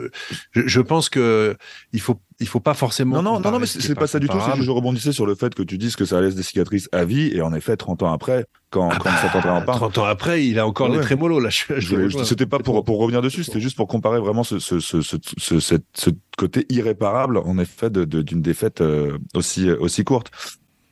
je, 0.52 0.80
pense 0.80 1.08
que 1.08 1.56
il 1.92 2.00
faut, 2.00 2.20
il 2.40 2.48
faut 2.48 2.60
pas 2.60 2.72
forcément. 2.74 3.20
Non, 3.22 3.40
non, 3.40 3.50
non, 3.50 3.58
mais 3.58 3.66
ce 3.66 3.80
c'est 3.80 3.88
c'est 3.88 3.94
pas 3.94 4.06
ça 4.06 4.18
du 4.18 4.28
tout. 4.28 4.38
Juste, 4.40 4.62
je 4.62 4.70
rebondissais 4.70 5.12
sur 5.12 5.26
le 5.26 5.34
fait 5.34 5.54
que 5.54 5.62
tu 5.62 5.76
dises 5.76 5.96
que 5.96 6.04
ça 6.04 6.20
laisse 6.20 6.34
des 6.34 6.42
cicatrices 6.42 6.88
à 6.92 7.04
vie. 7.04 7.30
Et 7.34 7.42
en 7.42 7.52
effet, 7.52 7.76
30 7.76 8.02
ans 8.02 8.12
après, 8.12 8.46
quand, 8.70 8.88
Ah 8.90 8.96
quand 8.98 9.04
bah, 9.10 9.16
Saint-André 9.20 9.50
en 9.50 9.62
parle, 9.62 9.78
30 9.78 9.98
ans 9.98 10.04
après, 10.04 10.46
il 10.46 10.58
a 10.58 10.66
encore 10.66 10.88
Ouais. 10.88 10.96
les 10.96 11.02
trémolos 11.02 11.40
là. 11.40 11.50
Je. 11.50 12.24
C'était 12.24 12.46
pas 12.46 12.58
pour, 12.58 12.82
pour 12.84 12.98
revenir 12.98 13.20
dessus, 13.22 13.44
c'était 13.44 13.60
juste 13.60 13.76
pour 13.76 13.86
comparer 13.86 14.18
vraiment 14.18 14.44
ce, 14.44 14.58
ce, 14.58 14.80
ce, 14.80 15.00
ce, 15.00 16.10
côté 16.38 16.66
irréparable, 16.70 17.38
en 17.38 17.58
effet, 17.58 17.90
d'une 17.90 18.40
défaite 18.42 18.80
euh, 18.80 19.18
aussi, 19.34 19.70
aussi 19.70 20.04
courte. 20.04 20.30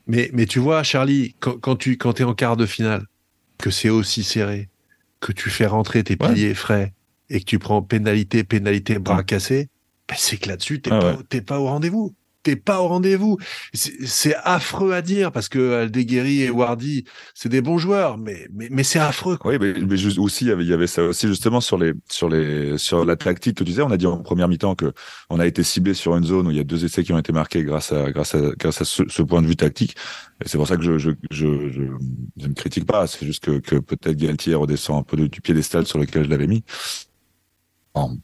Mais, 0.07 0.29
mais 0.33 0.45
tu 0.45 0.59
vois, 0.59 0.83
Charlie, 0.83 1.35
quand, 1.39 1.57
quand 1.59 1.75
tu 1.75 1.97
quand 1.97 2.19
es 2.19 2.23
en 2.23 2.33
quart 2.33 2.57
de 2.57 2.65
finale, 2.65 3.05
que 3.57 3.69
c'est 3.71 3.89
aussi 3.89 4.23
serré, 4.23 4.69
que 5.21 5.31
tu 5.31 5.49
fais 5.49 5.65
rentrer 5.65 6.03
tes 6.03 6.17
Ouais. 6.19 6.29
piliers 6.29 6.53
frais 6.53 6.93
et 7.29 7.39
que 7.39 7.45
tu 7.45 7.59
prends 7.59 7.81
pénalité, 7.81 8.43
pénalité, 8.43 8.99
bras 8.99 9.23
cassés, 9.23 9.69
ben 10.09 10.15
c'est 10.17 10.37
que 10.37 10.49
là-dessus, 10.49 10.81
t'es 10.81 10.91
Ah 10.91 10.99
pas, 10.99 11.11
ouais. 11.13 11.23
t'es 11.29 11.41
pas 11.41 11.59
au 11.59 11.65
rendez-vous. 11.67 12.13
T'es 12.43 12.57
pas 12.57 12.81
au 12.81 12.87
rendez-vous. 12.89 13.37
C'est 13.73 14.35
affreux 14.43 14.91
à 14.91 15.01
dire 15.01 15.31
parce 15.31 15.47
que 15.47 15.73
Aldeguerri 15.73 16.43
et 16.43 16.49
Wardy, 16.49 17.05
c'est 17.33 17.47
des 17.49 17.61
bons 17.61 17.77
joueurs, 17.77 18.17
mais, 18.17 18.47
mais, 18.53 18.67
mais 18.69 18.83
c'est 18.83 18.99
affreux. 18.99 19.37
Oui, 19.45 19.55
mais, 19.59 19.73
mais 19.73 20.17
aussi, 20.19 20.45
il 20.45 20.67
y 20.67 20.73
avait- 20.73 20.87
ça 20.87 21.03
aussi 21.03 21.27
justement 21.27 21.61
sur 21.61 21.77
les, 21.77 21.93
sur 22.09 22.27
les, 22.27 22.77
sur 22.77 23.05
la 23.05 23.15
tactique 23.15 23.55
que 23.55 23.63
tu 23.63 23.69
disais. 23.69 23.81
On 23.81 23.91
a 23.91 23.97
dit 23.97 24.07
en 24.07 24.17
première 24.17 24.49
mi-temps 24.49 24.75
que 24.75 24.91
on 25.29 25.39
a 25.39 25.47
été 25.47 25.63
ciblé 25.63 25.93
sur 25.93 26.15
une 26.17 26.25
zone 26.25 26.47
où 26.47 26.51
il 26.51 26.57
y 26.57 26.59
a 26.59 26.63
deux 26.65 26.83
essais 26.83 27.03
qui 27.03 27.13
ont 27.13 27.17
été 27.17 27.31
marqués 27.31 27.63
grâce 27.63 27.93
à, 27.93 28.11
grâce 28.11 28.35
à, 28.35 28.51
grâce 28.57 28.81
à 28.81 28.85
ce, 28.85 29.21
point 29.21 29.41
de 29.41 29.47
vue 29.47 29.55
tactique. 29.55 29.95
Et 30.43 30.49
c'est 30.49 30.57
pour 30.57 30.67
ça 30.67 30.75
que 30.75 30.83
je, 30.83 30.97
je, 30.97 31.11
je, 31.31 31.69
je, 31.71 32.47
ne 32.47 32.53
critique 32.53 32.85
pas. 32.85 33.07
C'est 33.07 33.25
juste 33.25 33.43
que, 33.45 33.59
que 33.59 33.77
peut-être 33.77 34.17
Galtier 34.17 34.55
redescend 34.55 34.99
un 34.99 35.03
peu 35.03 35.15
du 35.15 35.41
piédestal 35.41 35.85
sur 35.85 35.97
lequel 35.97 36.25
je 36.25 36.29
l'avais 36.29 36.47
mis. 36.47 36.63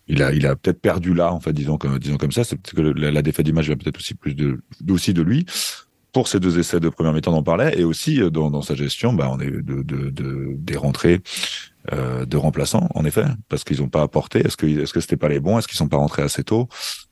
Il 0.08 0.24
a, 0.24 0.34
il 0.34 0.46
a 0.48 0.56
peut-être 0.56 0.82
perdu 0.82 1.14
là, 1.14 1.32
en 1.32 1.40
fait, 1.40 1.54
disons 1.54 1.78
comme, 1.78 2.00
disons 2.00 2.18
comme 2.18 2.32
ça. 2.32 2.44
C'est 2.44 2.56
peut-être 2.56 2.76
que 2.76 2.82
la, 2.82 3.22
défaite 3.22 3.46
d'image 3.46 3.68
vient 3.68 3.78
peut-être 3.78 3.98
aussi 3.98 4.16
plus 4.16 4.36
de, 4.36 4.62
de 4.82 5.22
lui. 5.22 5.46
Pour 6.12 6.28
ces 6.28 6.40
deux 6.40 6.58
essais 6.58 6.80
de 6.80 6.90
première 6.90 7.14
mi-temps, 7.14 7.34
on 7.34 7.38
en 7.38 7.44
parlait, 7.44 7.80
et 7.80 7.84
aussi 7.84 8.20
euh, 8.20 8.32
dans, 8.32 8.62
sa 8.64 8.74
gestion, 8.74 9.14
bah, 9.14 9.30
on 9.32 9.40
est 9.40 9.52
de, 9.52 9.84
de, 9.84 10.10
de, 10.10 10.56
des 10.58 10.76
rentrées 10.76 11.22
euh, 11.94 12.26
de 12.26 12.36
remplaçants, 12.36 12.90
en 12.96 13.06
effet, 13.06 13.26
parce 13.48 13.64
qu'ils 13.64 13.82
n'ont 13.82 13.90
pas 13.90 14.02
apporté. 14.02 14.40
Est-ce 14.40 14.58
que 14.58 14.66
est-ce 14.66 14.92
que 14.92 15.02
c'était 15.02 15.18
pas 15.18 15.30
les 15.30 15.40
bons? 15.40 15.60
Est-ce 15.60 15.68
qu'ils 15.68 15.78
sont 15.78 15.88
pas 15.88 15.98
rentrés 15.98 16.24
assez 16.24 16.44
tôt? 16.44 16.68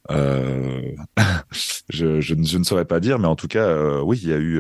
Euh... 0.10 0.93
je, 1.89 2.22
je, 2.22 2.34
ne- 2.34 2.58
ne 2.58 2.64
saurais 2.64 2.86
pas 2.86 2.99
dire, 2.99 3.20
mais 3.20 3.28
en 3.28 3.36
tout 3.36 3.47
cas, 3.47 4.01
oui, 4.01 4.20
il 4.24 4.30
y 4.30 4.34
a 4.34 4.39
eu 4.39 4.60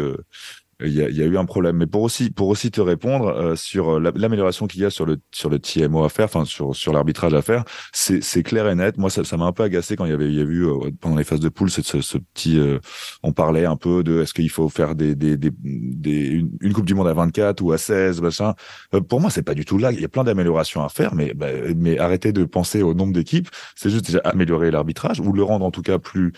il 0.83 0.93
y, 0.93 1.01
a, 1.01 1.09
il 1.09 1.15
y 1.17 1.23
a 1.23 1.25
eu 1.25 1.37
un 1.37 1.45
problème. 1.45 1.77
Mais 1.77 1.87
pour 1.87 2.03
aussi 2.03 2.29
pour 2.29 2.49
aussi 2.49 2.69
te 2.69 2.81
répondre 2.81 3.27
euh, 3.29 3.55
sur 3.55 3.95
euh, 3.95 3.99
la- 3.99 4.11
l'amélioration 4.15 4.67
qu'il 4.67 4.81
y 4.81 4.85
a 4.85 4.89
sur 4.91 5.05
le 5.05 5.17
sur 5.33 5.49
le 5.49 5.57
TMO 5.59 6.03
à 6.03 6.09
faire, 6.09 6.25
enfin 6.25 6.45
sur 6.45 6.75
sur 6.75 6.93
l'arbitrage 6.93 7.33
à 7.33 7.41
faire, 7.41 7.63
c'est 7.93 8.43
clair 8.43 8.67
et 8.69 8.75
net. 8.75 8.97
Moi, 8.97 9.09
ça 9.09 9.37
m'a 9.37 9.45
un 9.45 9.51
peu 9.51 9.63
agacé 9.63 9.95
quand 9.95 10.05
il 10.05 10.11
y 10.11 10.13
avait 10.13 10.27
il 10.27 10.35
y 10.35 10.39
a 10.39 10.43
eu 10.43 10.65
euh, 10.67 10.91
pendant 11.01 11.15
les 11.15 11.23
phases 11.23 11.39
de 11.39 11.49
poule 11.49 11.71
ce, 11.71 11.81
ce, 11.81 12.17
petit 12.17 12.59
euh, 12.59 12.77
on 13.23 13.31
parlait 13.33 13.65
un 13.65 13.75
peu 13.75 14.03
de 14.03 14.21
est-ce 14.21 14.33
qu'il 14.33 14.49
faut 14.51 14.69
faire 14.69 14.93
des 14.95 15.15
des, 15.15 15.35
des, 15.37 15.51
des 15.63 16.43
une, 16.61 16.73
coupe 16.73 16.85
du 16.85 16.93
monde 16.93 17.07
à 17.07 17.13
24 17.13 17.61
ou 17.61 17.71
à 17.71 17.77
16 17.79 18.21
machin. 18.21 18.53
Euh, 18.93 19.01
pour 19.01 19.19
moi, 19.19 19.31
c'est 19.31 19.41
pas 19.43 19.55
du 19.55 19.65
tout 19.65 19.77
là. 19.79 19.91
Il 19.91 19.99
y 20.01 20.05
a 20.05 20.09
plein 20.09 20.23
d'améliorations 20.23 20.83
à 20.83 20.89
faire, 20.89 21.15
mais 21.15 21.33
bah, 21.33 21.47
mais 21.75 21.97
arrêtez 21.97 22.31
de 22.33 22.45
penser 22.45 22.83
au 22.83 22.93
nombre 22.93 23.13
d'équipes. 23.13 23.49
C'est 23.75 23.89
juste 23.89 24.05
déjà 24.05 24.19
améliorer 24.23 24.69
l'arbitrage 24.69 25.19
ou 25.19 25.31
le 25.33 25.41
rendre 25.43 25.65
en 25.65 25.71
tout 25.71 25.81
cas 25.81 25.97
plus 25.97 26.33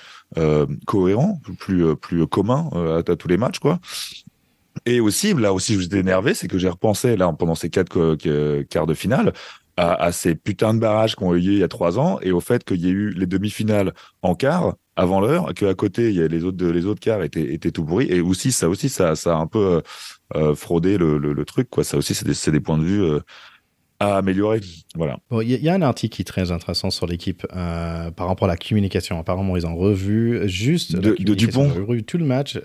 cohérent, 0.86 1.42
plus 1.60 1.96
plus 1.98 2.28
commun 2.28 2.70
à, 2.74 3.12
à 3.12 3.16
tous 3.16 3.28
les 3.28 3.38
matchs, 3.38 3.60
quoi. 3.60 3.80
Et 4.86 5.00
aussi, 5.00 5.34
là 5.34 5.54
aussi, 5.54 5.76
je 5.76 5.82
j'étais 5.82 6.00
énervé, 6.00 6.34
c'est 6.34 6.48
que 6.48 6.58
j'ai 6.58 6.70
repensé 6.70 7.16
là 7.18 7.32
pendant 7.38 7.56
ces 7.56 7.70
quatre 7.70 7.90
que- 8.16 8.62
quarts 8.64 8.88
de 8.88 8.94
finale 8.94 9.34
à, 9.78 9.94
à 10.04 10.12
ces 10.12 10.36
putains 10.36 10.74
de 10.74 10.80
barrages 10.80 11.16
qu'on 11.16 11.32
a 11.34 11.36
eu 11.36 11.40
il 11.42 11.58
y 11.60 11.64
a 11.64 11.68
trois 11.68 12.00
ans 12.00 12.20
et 12.22 12.32
au 12.32 12.40
fait 12.40 12.64
qu'il 12.64 12.82
y 12.82 12.88
ait 12.88 12.92
eu 12.92 13.12
les 13.12 13.26
demi-finales 13.26 13.94
en 14.22 14.36
quart 14.36 14.76
avant 14.96 15.22
l'heure, 15.22 15.54
qu'à 15.54 15.74
côté 15.74 16.10
il 16.10 16.16
y 16.18 16.22
a 16.22 16.28
les 16.28 16.44
autres 16.44 16.66
les 16.68 16.86
autres 16.86 17.00
quarts 17.00 17.24
étaient 17.24 17.54
étaient 17.54 17.72
tout 17.72 17.86
pourris 17.86 18.08
et 18.10 18.20
aussi 18.22 18.52
ça 18.52 18.68
aussi 18.68 18.90
ça 18.90 19.16
ça 19.16 19.36
a 19.36 19.40
un 19.40 19.48
peu 19.48 19.60
euh, 19.60 19.82
euh, 20.36 20.56
fraudé 20.56 20.98
le, 20.98 21.18
le, 21.18 21.34
le 21.34 21.46
truc 21.46 21.70
quoi. 21.70 21.84
Ça 21.86 21.98
aussi 21.98 22.14
c'est 22.14 22.26
des 22.26 22.52
des 22.52 22.60
points 22.60 22.78
de 22.78 22.84
vue 22.84 23.02
euh, 23.04 23.20
à 24.00 24.18
améliorer. 24.18 24.62
Voilà. 24.96 25.20
Bon, 25.30 25.42
il 25.42 25.52
y, 25.52 25.54
a- 25.54 25.58
il 25.58 25.64
y 25.64 25.70
a 25.70 25.74
un 25.74 25.82
article 25.82 26.16
qui 26.16 26.22
est 26.22 26.26
très 26.26 26.52
intéressant 26.52 26.90
sur 26.90 27.06
l'équipe 27.08 27.46
euh, 27.56 28.12
par 28.12 28.28
rapport 28.28 28.48
à 28.48 28.52
la 28.52 28.58
communication. 28.58 29.20
Apparemment, 29.20 29.58
ils 29.58 29.66
ont 29.68 29.76
revu 29.76 30.48
juste 30.48 30.96
De- 30.96 31.16
de. 31.20 31.34
Dupont 31.34 31.70
Ils 31.76 31.82
ont 31.82 31.86
revu 31.86 32.04
tout 32.04 32.18
le 32.18 32.26
match. 32.26 32.58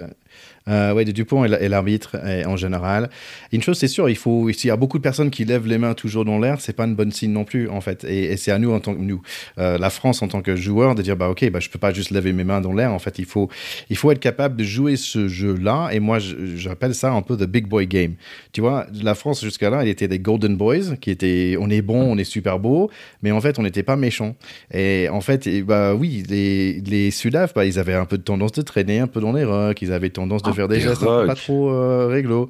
Euh, 0.66 0.95
ouais, 0.95 1.05
de 1.05 1.12
Dupont 1.12 1.45
et 1.45 1.49
la- 1.49 1.61
et 1.61 1.68
l'arbitre 1.68 2.16
en 2.47 2.57
général. 2.57 3.11
Une 3.53 3.62
chose, 3.62 3.76
c'est 3.76 3.87
sûr, 3.89 4.09
il 4.09 4.16
faut. 4.16 4.51
S'il 4.53 4.68
y 4.68 4.70
a 4.70 4.76
beaucoup 4.76 4.97
de 4.97 5.03
personnes 5.03 5.30
qui 5.30 5.45
lèvent 5.45 5.66
les 5.66 5.76
mains 5.76 5.93
toujours 5.93 6.24
dans 6.24 6.39
l'air, 6.39 6.59
c'est 6.61 6.72
pas 6.72 6.85
une 6.87 6.95
bonne 6.95 7.12
signe 7.12 7.32
non 7.32 7.45
plus, 7.45 7.68
en 7.68 7.82
fait. 7.82 8.03
Et, 8.05 8.32
et 8.32 8.37
c'est 8.39 8.51
à 8.51 8.59
nous 8.59 8.72
en 8.72 8.80
tant 8.80 8.95
que 8.95 9.01
nous, 9.01 9.20
euh, 9.59 9.76
la 9.76 9.91
France 9.91 10.22
en 10.22 10.28
tant 10.28 10.41
que 10.41 10.57
joueur, 10.57 10.95
de 10.95 11.03
dire 11.03 11.16
bah 11.18 11.28
ok, 11.28 11.51
bah 11.51 11.61
je 11.61 11.68
peux 11.68 11.78
pas 11.78 11.93
juste 11.93 12.11
lever 12.12 12.32
mes 12.32 12.45
mains 12.45 12.62
dans 12.62 12.72
l'air. 12.72 12.93
En 12.93 12.99
fait, 12.99 13.18
il 13.18 13.26
faut, 13.26 13.51
il 13.91 13.97
faut 13.97 14.11
être 14.11 14.20
capable 14.20 14.57
de 14.57 14.64
jouer 14.64 14.97
ce 14.97 15.28
jeu-là. 15.28 15.91
Et 15.93 16.01
moi, 16.01 16.18
j'appelle 16.18 16.95
ça 16.95 17.12
un 17.12 17.20
peu 17.20 17.37
the 17.37 17.45
big 17.45 17.66
boy 17.66 17.87
game. 17.87 18.14
Tu 18.53 18.62
vois, 18.62 18.87
la 19.03 19.14
France 19.14 19.43
jusqu'à 19.45 19.68
là, 19.68 19.82
elle 19.82 19.89
était 19.89 20.09
des 20.09 20.18
golden 20.18 20.57
boys, 20.57 20.97
qui 20.99 21.11
étaient, 21.11 21.24
on 21.61 21.70
est 21.70 21.83
bon, 21.83 22.01
on 22.03 22.18
est 22.18 22.25
super 22.25 22.59
beau, 22.59 22.91
mais 23.22 23.31
en 23.33 23.41
fait, 23.41 23.59
on 23.59 23.62
n'était 23.62 23.83
pas 23.83 23.97
méchants. 23.97 24.35
Et 24.72 25.09
en 25.11 25.20
fait, 25.20 25.47
et 25.47 25.62
bah 25.62 25.95
oui, 25.95 26.22
les, 26.29 26.81
les 26.81 27.11
Sudaf, 27.11 27.55
bah, 27.55 27.64
ils 27.64 27.79
avaient 27.79 27.95
un 27.95 28.07
peu 28.07 28.18
de 28.18 28.22
tendance 28.22 28.53
de 28.53 28.62
traîner 28.62 28.99
un 28.99 29.07
peu 29.07 29.20
dans 29.20 29.33
les 29.33 29.45
rucks, 29.45 29.81
ils 29.83 29.93
avaient 29.93 30.11
tendance 30.11 30.43
de 30.43 30.51
Ah, 30.51 30.55
faire 30.55 30.68
des 30.68 30.81
gestes 30.81 31.05
pas 31.05 31.35
trop 31.35 31.70
euh, 31.70 32.07
réglo. 32.07 32.49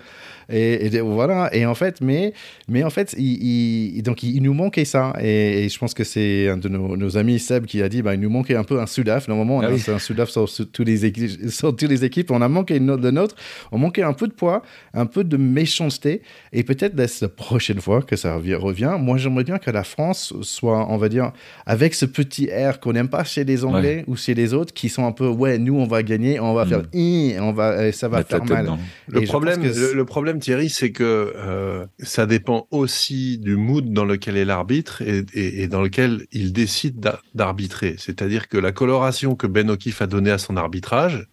Et, 0.51 1.01
voilà. 1.01 1.55
Et 1.55 1.67
en 1.67 1.75
fait, 1.75 2.01
mais, 2.01 2.33
mais 2.69 2.83
en 2.85 2.91
fait, 2.91 3.15
il, 3.19 3.97
il- 3.97 4.03
donc 4.03 4.23
il, 4.23 4.37
il 4.37 4.43
nous 4.43 4.55
manquait 4.55 4.85
ça. 4.85 5.13
Et, 5.21 5.65
et 5.65 5.69
je 5.69 5.79
pense 5.79 5.95
que 5.95 6.05
c'est 6.05 6.49
un 6.49 6.57
de 6.57 6.69
nos, 6.69 6.97
nos 6.97 7.17
amis 7.17 7.39
Seb 7.39 7.67
qui 7.67 7.83
a 7.83 7.89
dit, 7.89 8.03
bah, 8.03 8.15
il 8.15 8.21
nous 8.21 8.31
manquait 8.31 8.57
un 8.57 8.65
peu 8.65 8.81
un 8.81 8.87
Sudaf. 8.87 9.29
Normalement, 9.29 9.57
on 9.59 9.61
Ah 9.61 9.67
a 9.67 9.71
oui. 9.73 9.83
un 9.89 9.99
Sudaf 9.99 10.31
sur, 10.31 10.49
sur 10.49 10.67
tous 10.71 10.85
les 10.85 11.05
équipes, 11.05 11.49
sur 11.51 11.75
toutes 11.75 11.89
les 11.89 12.05
équipes. 12.05 12.31
On 12.31 12.43
a 12.43 12.49
manqué 12.49 12.77
une- 12.77 12.95
le 12.97 13.11
nôtre. 13.11 13.35
On 13.73 13.79
manquait 13.79 14.03
un 14.03 14.13
peu 14.13 14.29
de 14.29 14.33
poids, 14.33 14.63
un 14.93 15.07
peu 15.07 15.25
de 15.25 15.37
méchanceté. 15.37 16.23
Et 16.53 16.63
peut-être 16.63 16.95
la 16.97 17.29
prochaine 17.29 17.81
fois 17.81 18.03
que 18.03 18.17
ça 18.17 18.37
revi- 18.39 18.55
revient. 18.55 18.97
Moi, 18.99 19.17
j'aimerais 19.19 19.45
bien 19.45 19.59
que 19.59 19.71
la 19.71 19.85
France 19.85 20.35
soit, 20.43 20.87
on 20.91 20.97
va 20.97 21.09
dire, 21.09 21.33
avec 21.67 21.95
ce 21.95 22.05
petit 22.07 22.49
air 22.51 22.81
qu'on 22.81 22.93
n'aime 22.93 23.09
pas 23.09 23.25
chez 23.25 23.45
les 23.45 23.65
Anglais 23.65 24.05
ou 24.07 24.17
chez 24.17 24.35
les 24.35 24.53
autres, 24.55 24.73
qui 24.75 24.89
sont 24.89 25.05
un 25.07 25.13
peu, 25.13 25.27
ouais, 25.29 25.59
nous, 25.59 25.75
on 25.77 25.87
va 25.87 26.03
gagner, 26.03 26.39
on 26.41 26.55
va 26.55 26.67
faire, 26.67 26.83
Mm. 26.93 27.41
on 27.41 27.53
va, 27.53 27.93
ça 27.93 28.09
va 28.09 28.19
Mettre 28.19 28.31
faire 28.31 28.45
mal. 28.45 28.69
Le 29.09 29.21
problème, 29.23 29.63
le 29.63 30.05
problème, 30.05 30.34
Thierry, 30.39 30.71
c'est 30.71 30.93
que 30.93 31.33
euh, 31.37 31.87
ça 31.99 32.27
dépend 32.27 32.67
aussi 32.71 33.39
du 33.39 33.57
mood 33.57 33.93
dans 33.93 34.05
lequel 34.05 34.37
est 34.37 34.45
l'arbitre 34.45 35.03
et, 35.03 35.69
dans 35.69 35.83
lequel 35.83 36.27
il 36.33 36.53
décide 36.53 37.01
d'a- 37.01 37.21
d'arbitrer. 37.35 37.97
C'est-à-dire 37.99 38.49
que 38.49 38.59
la 38.59 38.73
coloration 38.73 39.35
que 39.37 39.47
Ben 39.47 39.71
O'Keefe 39.71 40.03
a 40.03 40.07
donnée 40.07 40.31
à 40.31 40.39
son 40.39 40.57
arbitrage, 40.57 41.27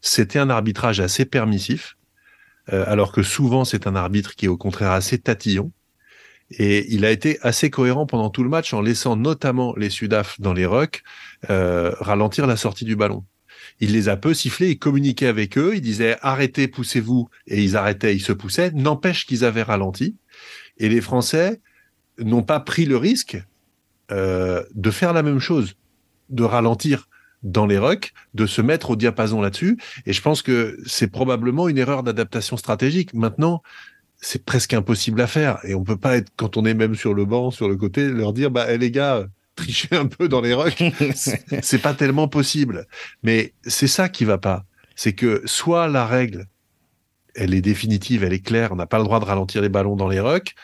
c'était 0.00 0.38
un 0.38 0.50
arbitrage 0.50 1.00
assez 1.00 1.24
permissif, 1.24 1.96
euh, 2.72 2.84
alors 2.86 3.12
que 3.12 3.22
souvent 3.22 3.64
c'est 3.64 3.86
un 3.86 3.96
arbitre 3.96 4.34
qui 4.34 4.46
est 4.46 4.48
au 4.48 4.56
contraire 4.56 4.92
assez 4.92 5.18
tatillon. 5.18 5.72
Et 6.50 6.94
il 6.94 7.04
a 7.04 7.10
été 7.10 7.38
assez 7.42 7.70
cohérent 7.70 8.06
pendant 8.06 8.30
tout 8.30 8.44
le 8.44 8.48
match 8.48 8.72
en 8.72 8.80
laissant 8.80 9.16
notamment 9.16 9.74
les 9.76 9.90
Sudaf 9.90 10.40
dans 10.40 10.52
les 10.52 10.66
rucks 10.66 11.02
euh, 11.50 11.92
ralentir 11.98 12.46
la 12.46 12.56
sortie 12.56 12.84
du 12.84 12.94
ballon. 12.94 13.24
Il 13.80 13.92
les 13.92 14.08
a 14.08 14.16
peu 14.16 14.34
sifflés, 14.34 14.70
il 14.70 14.78
communiquait 14.78 15.26
avec 15.26 15.58
eux, 15.58 15.72
il 15.74 15.80
disait 15.80 16.16
arrêtez, 16.22 16.68
poussez-vous, 16.68 17.28
et 17.46 17.62
ils 17.62 17.76
arrêtaient, 17.76 18.14
ils 18.14 18.20
se 18.20 18.32
poussaient. 18.32 18.70
N'empêche 18.72 19.26
qu'ils 19.26 19.44
avaient 19.44 19.62
ralenti. 19.62 20.16
Et 20.78 20.88
les 20.88 21.00
Français 21.00 21.60
n'ont 22.18 22.42
pas 22.42 22.60
pris 22.60 22.86
le 22.86 22.96
risque 22.96 23.38
euh, 24.12 24.62
de 24.74 24.90
faire 24.90 25.12
la 25.12 25.22
même 25.22 25.40
chose, 25.40 25.74
de 26.30 26.44
ralentir 26.44 27.08
dans 27.42 27.66
les 27.66 27.78
rucks, 27.78 28.12
de 28.34 28.46
se 28.46 28.62
mettre 28.62 28.90
au 28.90 28.96
diapason 28.96 29.40
là-dessus. 29.40 29.78
Et 30.06 30.12
je 30.12 30.22
pense 30.22 30.42
que 30.42 30.78
c'est 30.86 31.08
probablement 31.08 31.68
une 31.68 31.78
erreur 31.78 32.02
d'adaptation 32.02 32.56
stratégique. 32.56 33.14
Maintenant, 33.14 33.62
c'est 34.20 34.44
presque 34.44 34.74
impossible 34.74 35.20
à 35.20 35.26
faire. 35.26 35.58
Et 35.64 35.74
on 35.74 35.84
peut 35.84 35.98
pas 35.98 36.16
être, 36.16 36.30
quand 36.36 36.56
on 36.56 36.64
est 36.64 36.74
même 36.74 36.94
sur 36.94 37.14
le 37.14 37.24
banc, 37.24 37.50
sur 37.50 37.68
le 37.68 37.76
côté, 37.76 38.08
leur 38.08 38.32
dire, 38.32 38.50
bah, 38.50 38.66
eh, 38.68 38.78
les 38.78 38.90
gars, 38.90 39.26
trichez 39.56 39.94
un 39.96 40.06
peu 40.06 40.28
dans 40.28 40.40
les 40.40 40.54
rucks. 40.54 40.82
C'est- 41.14 41.78
pas 41.82 41.94
tellement 41.94 42.28
possible. 42.28 42.86
Mais 43.22 43.52
c'est 43.64 43.88
ça 43.88 44.08
qui 44.08 44.24
va 44.24 44.38
pas. 44.38 44.64
C'est 44.94 45.12
que 45.14 45.42
soit 45.46 45.88
la 45.88 46.06
règle, 46.06 46.46
elle 47.34 47.52
est 47.54 47.60
définitive, 47.62 48.22
elle 48.24 48.32
est 48.32 48.40
claire, 48.40 48.72
on 48.72 48.76
n'a 48.76 48.86
pas 48.86 48.98
le 48.98 49.04
droit 49.04 49.20
de 49.20 49.24
ralentir 49.24 49.60
les 49.62 49.68
ballons 49.68 49.96
dans 49.96 50.08
les 50.08 50.20
rucks, 50.20 50.54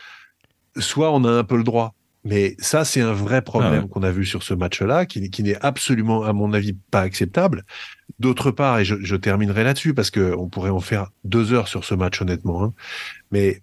soit 0.79 1.11
on 1.13 1.25
a 1.25 1.31
un 1.31 1.45
peu 1.45 1.57
le 1.57 1.65
droit. 1.65 1.95
Mais 2.25 2.55
ça, 2.61 2.85
c'est 2.85 3.01
un 3.01 3.13
vrai 3.13 3.43
problème 3.43 3.73
Ah 3.75 3.83
ouais. 3.83 3.89
qu'on 3.89 4.05
a 4.05 4.13
vu 4.13 4.25
sur 4.25 4.45
ce 4.45 4.55
match-là, 4.55 5.07
qui, 5.07 5.29
qui 5.31 5.43
n'est 5.43 5.57
absolument, 5.61 6.23
à 6.23 6.33
mon 6.33 6.53
avis, 6.53 6.73
pas 6.93 7.01
acceptable. 7.01 7.65
D'autre 8.21 8.53
part, 8.53 8.79
et 8.79 8.85
je, 8.85 8.95
je 9.03 9.17
terminerai 9.17 9.65
là-dessus, 9.65 9.93
parce 9.93 10.11
que 10.11 10.33
on 10.39 10.49
pourrait 10.49 10.71
en 10.71 10.79
faire 10.79 11.11
deux 11.25 11.53
heures 11.53 11.67
sur 11.67 11.85
ce 11.85 11.95
match, 11.97 12.23
honnêtement, 12.23 12.63
hein, 12.63 12.73
mais 13.33 13.61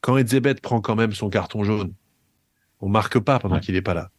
quand 0.00 0.16
Edzebet 0.16 0.54
prend 0.54 0.80
quand 0.80 0.96
même 0.96 1.12
son 1.12 1.28
carton 1.28 1.62
jaune, 1.62 1.92
on 2.80 2.88
marque 2.88 3.18
pas 3.18 3.38
pendant 3.38 3.56
Ouais. 3.56 3.60
qu'il 3.60 3.76
est 3.76 3.82
pas 3.82 3.94
là. 3.94 4.10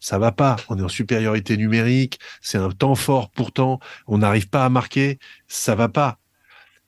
Ça 0.00 0.18
va 0.18 0.32
pas. 0.32 0.56
On 0.68 0.78
est 0.78 0.82
en 0.82 0.88
supériorité 0.88 1.56
numérique. 1.56 2.18
C'est 2.42 2.58
un 2.58 2.70
temps 2.70 2.94
fort. 2.94 3.30
Pourtant, 3.30 3.80
on 4.06 4.18
n'arrive 4.18 4.48
pas 4.48 4.64
à 4.64 4.68
marquer. 4.68 5.18
Ça 5.48 5.74
va 5.74 5.88
pas. 5.88 6.18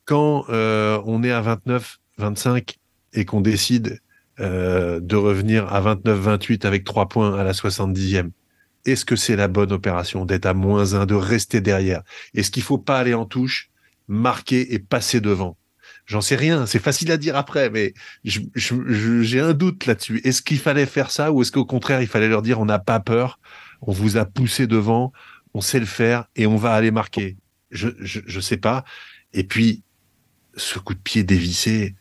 Quand 0.04 0.44
euh, 0.50 1.00
on 1.06 1.22
est 1.22 1.32
à 1.32 1.40
29, 1.40 1.98
25 2.18 2.76
et 3.14 3.24
qu'on 3.24 3.40
décide 3.40 4.00
euh, 4.38 5.00
de 5.00 5.16
revenir 5.16 5.72
à 5.72 5.80
29, 5.80 6.18
28 6.18 6.64
avec 6.66 6.84
trois 6.84 7.08
points 7.08 7.38
à 7.38 7.42
la 7.42 7.52
70e, 7.52 8.30
est-ce 8.84 9.04
que 9.04 9.16
c'est 9.16 9.34
la 9.36 9.48
bonne 9.48 9.72
opération 9.72 10.24
d'être 10.26 10.46
à 10.46 10.54
moins 10.54 10.92
1, 10.94 11.06
de 11.06 11.14
rester 11.14 11.60
derrière? 11.60 12.02
Est-ce 12.34 12.50
qu'il 12.50 12.62
faut 12.62 12.78
pas 12.78 12.98
aller 12.98 13.14
en 13.14 13.24
touche, 13.24 13.70
marquer 14.08 14.74
et 14.74 14.78
passer 14.78 15.20
devant? 15.20 15.56
J'en 16.06 16.20
sais 16.20 16.36
rien. 16.36 16.66
C'est 16.66 16.78
facile 16.78 17.10
à 17.10 17.16
dire 17.16 17.36
après, 17.36 17.68
mais 17.70 17.92
j'ai 18.24 19.40
un 19.40 19.52
doute 19.54 19.86
là-dessus. 19.86 20.20
Est-ce 20.24 20.42
qu'il 20.42 20.58
fallait 20.58 20.86
faire 20.86 21.10
ça 21.10 21.32
ou 21.32 21.42
est-ce 21.42 21.52
qu'au 21.52 21.64
contraire, 21.64 22.00
il 22.02 22.06
fallait 22.08 22.28
leur 22.28 22.42
dire 22.42 22.60
on 22.60 22.64
n'a 22.64 22.78
pas 22.78 23.00
peur, 23.00 23.40
on 23.82 23.92
vous 23.92 24.16
a 24.16 24.24
poussé 24.24 24.66
devant, 24.66 25.12
on 25.54 25.60
sait 25.60 25.80
le 25.80 25.86
faire 25.86 26.26
et 26.36 26.46
on 26.46 26.56
va 26.56 26.74
aller 26.74 26.90
marquer? 26.92 27.36
Je 27.70 27.88
je, 28.00 28.20
je 28.26 28.40
sais 28.40 28.56
pas. 28.56 28.84
Et 29.32 29.44
puis 29.44 29.82
ce 30.56 30.78
coup 30.78 30.94
de 30.94 31.00
pied 31.00 31.24
dévissé 31.24 31.96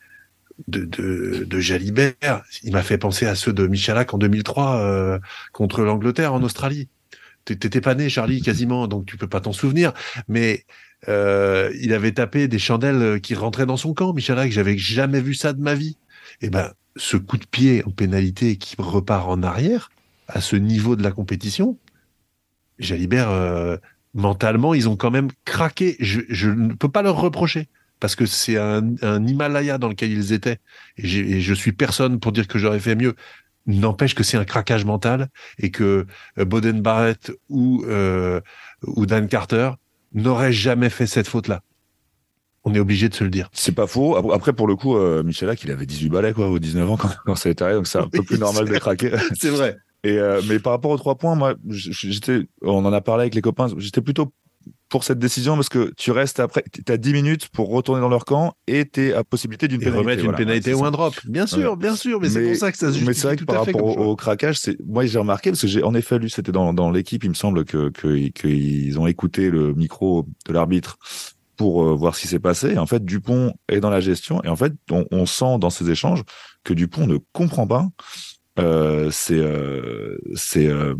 de 0.67 0.85
de, 0.85 1.43
de 1.45 1.59
Jalibert, 1.59 2.43
il 2.63 2.71
m'a 2.73 2.83
fait 2.83 2.97
penser 2.97 3.25
à 3.25 3.35
ceux 3.35 3.53
de 3.53 3.67
Michalak 3.67 4.13
en 4.13 4.17
2003 4.17 4.77
euh, 4.77 5.19
contre 5.53 5.81
l'Angleterre 5.83 6.33
en 6.33 6.43
Australie. 6.43 6.89
T'é- 7.45 7.57
T'étais 7.57 7.81
pas 7.81 7.95
né, 7.95 8.09
Charlie, 8.09 8.41
quasiment, 8.41 8.87
donc 8.87 9.05
tu 9.05 9.17
peux 9.17 9.27
pas 9.29 9.41
t'en 9.41 9.53
souvenir. 9.53 9.93
Mais 10.27 10.65
euh, 11.07 11.71
il 11.81 11.93
avait 11.93 12.11
tapé 12.13 12.47
des 12.47 12.59
chandelles 12.59 13.21
qui 13.21 13.35
rentraient 13.35 13.65
dans 13.65 13.77
son 13.77 13.93
camp, 13.93 14.13
Michalak. 14.13 14.51
J'avais 14.51 14.77
jamais 14.77 15.21
vu 15.21 15.33
ça 15.33 15.53
de 15.53 15.61
ma 15.61 15.75
vie. 15.75 15.97
Et 16.41 16.49
ben, 16.49 16.73
ce 16.95 17.17
coup 17.17 17.37
de 17.37 17.45
pied 17.45 17.83
en 17.85 17.91
pénalité 17.91 18.57
qui 18.57 18.75
repart 18.77 19.27
en 19.27 19.43
arrière, 19.43 19.91
à 20.27 20.41
ce 20.41 20.55
niveau 20.55 20.95
de 20.95 21.03
la 21.03 21.11
compétition, 21.11 21.77
Jalibert, 22.79 23.29
euh, 23.29 23.77
mentalement, 24.13 24.73
ils 24.73 24.89
ont 24.89 24.95
quand 24.95 25.11
même 25.11 25.29
craqué. 25.45 25.95
Je, 25.99 26.49
ne 26.49 26.73
peux 26.73 26.89
pas 26.89 27.01
leur 27.01 27.19
reprocher. 27.19 27.67
Parce 28.01 28.15
que 28.15 28.25
c'est 28.25 28.57
un, 28.57 28.93
Himalaya 29.25 29.77
dans 29.77 29.87
lequel 29.87 30.11
ils 30.11 30.33
étaient. 30.33 30.59
Et, 30.97 31.39
je 31.39 31.53
suis 31.53 31.71
personne 31.71 32.19
pour 32.19 32.33
dire 32.33 32.47
que 32.47 32.59
j'aurais 32.59 32.79
fait 32.79 32.95
mieux. 32.95 33.15
N'empêche 33.67 34.13
que 34.13 34.23
c'est 34.23 34.37
un 34.37 34.45
craquage 34.45 34.85
mental 34.85 35.29
et 35.57 35.71
que 35.71 36.05
euh, 36.37 36.45
Boden 36.45 36.81
Barrett 36.81 37.31
ou, 37.49 37.83
euh, 37.87 38.41
ou 38.83 39.05
Dan 39.05 39.27
Carter 39.27 39.71
n'auraient 40.15 40.51
jamais 40.53 40.89
fait 40.89 41.05
cette 41.07 41.27
faute-là. 41.27 41.61
On 42.63 42.73
est 42.73 42.79
obligé 42.79 43.09
de 43.09 43.13
se 43.13 43.23
le 43.23 43.29
dire. 43.29 43.49
C'est 43.53 43.75
pas 43.75 43.85
faux. 43.85 44.15
Ap- 44.15 44.25
Après, 44.33 44.51
pour 44.53 44.67
le 44.67 44.75
coup, 44.75 44.97
euh, 44.97 45.21
il 45.63 45.71
avait 45.71 45.85
18 45.85 46.09
balais, 46.09 46.33
quoi, 46.33 46.49
ou 46.49 46.57
19 46.57 46.89
ans 46.89 46.97
quand, 46.97 47.09
quand 47.23 47.35
ça 47.35 47.49
est 47.51 47.61
arrivé, 47.61 47.77
donc 47.77 47.85
c'est 47.87 47.99
un 47.99 48.07
peu 48.07 48.23
plus 48.23 48.39
normal 48.39 48.67
de 48.67 48.77
craquer. 48.79 49.11
C'est 49.39 49.49
vrai. 49.51 49.77
Et 50.03 50.17
euh, 50.17 50.41
mais 50.47 50.57
par 50.59 50.73
rapport 50.73 50.91
aux 50.91 50.97
trois 50.97 51.15
points, 51.15 51.35
moi, 51.35 51.53
j'étais, 51.69 52.47
on 52.63 52.83
en 52.85 52.93
a 52.93 53.01
parlé 53.01 53.21
avec 53.23 53.35
les 53.35 53.41
copains, 53.41 53.67
j'étais 53.77 54.01
plutôt 54.01 54.31
pour 54.95 55.03
cette 55.03 55.19
décision 55.19 55.55
parce 55.55 55.67
que 55.67 55.91
tu 55.97 56.11
restes 56.11 56.39
après, 56.39 56.63
tu 56.71 56.89
as 56.89 56.95
10 56.95 57.11
minutes 57.11 57.49
pour 57.49 57.67
retourner 57.67 57.99
dans 57.99 58.07
leur 58.07 58.23
camp 58.23 58.53
et 58.65 58.85
tu 58.87 59.11
à 59.13 59.25
possibilité 59.25 59.67
d'une 59.67 59.79
pénalité. 59.79 59.99
remettre 59.99 60.19
une 60.21 60.25
voilà. 60.27 60.37
pénalité 60.37 60.73
ou 60.73 60.85
un 60.85 60.91
drop. 60.91 61.13
Bien 61.25 61.45
sûr, 61.47 61.75
bien 61.75 61.97
sûr, 61.97 62.21
mais, 62.21 62.29
c'est 62.29 62.47
pour 62.47 62.55
ça 62.55 62.71
que 62.71 62.77
ça 62.77 62.87
se 62.87 62.91
justifie 62.93 63.07
Mais 63.09 63.13
c'est 63.13 63.27
vrai 63.27 63.35
que 63.35 63.43
par 63.43 63.65
rapport 63.65 63.97
au, 63.97 64.15
craquage, 64.15 64.57
c'est 64.57 64.77
moi 64.87 65.05
j'ai 65.05 65.19
remarqué 65.19 65.49
parce 65.49 65.59
que 65.59 65.67
j'ai 65.67 65.83
en 65.83 65.93
effet 65.95 66.17
lu, 66.17 66.29
c'était 66.29 66.53
dans, 66.53 66.73
dans 66.73 66.91
l'équipe, 66.91 67.25
il 67.25 67.29
me 67.29 67.33
semble 67.35 67.65
que 67.65 67.89
que- 67.89 68.29
qu'ils 68.29 68.97
ont 68.97 69.05
écouté 69.05 69.49
le 69.49 69.73
micro 69.73 70.25
de 70.47 70.53
l'arbitre 70.53 70.95
pour 71.57 71.83
euh, 71.83 71.93
voir 71.93 72.15
ce 72.15 72.21
qui 72.21 72.29
s'est 72.29 72.39
passé. 72.39 72.69
Et 72.71 72.77
en 72.77 72.85
fait, 72.85 73.03
Dupont 73.03 73.53
est 73.67 73.81
dans 73.81 73.89
la 73.89 73.99
gestion 73.99 74.41
et 74.45 74.47
en 74.47 74.55
fait, 74.55 74.71
on, 74.89 75.03
on 75.11 75.25
sent 75.25 75.57
dans 75.59 75.69
ces 75.69 75.89
échanges 75.89 76.21
que 76.63 76.73
Dupont 76.73 77.05
ne 77.05 77.17
comprend 77.33 77.67
pas. 77.67 77.85
Euh, 78.59 79.09
c'est 79.11 79.33
euh, 79.39 80.17
c'est 80.35 80.67
euh, 80.67 80.95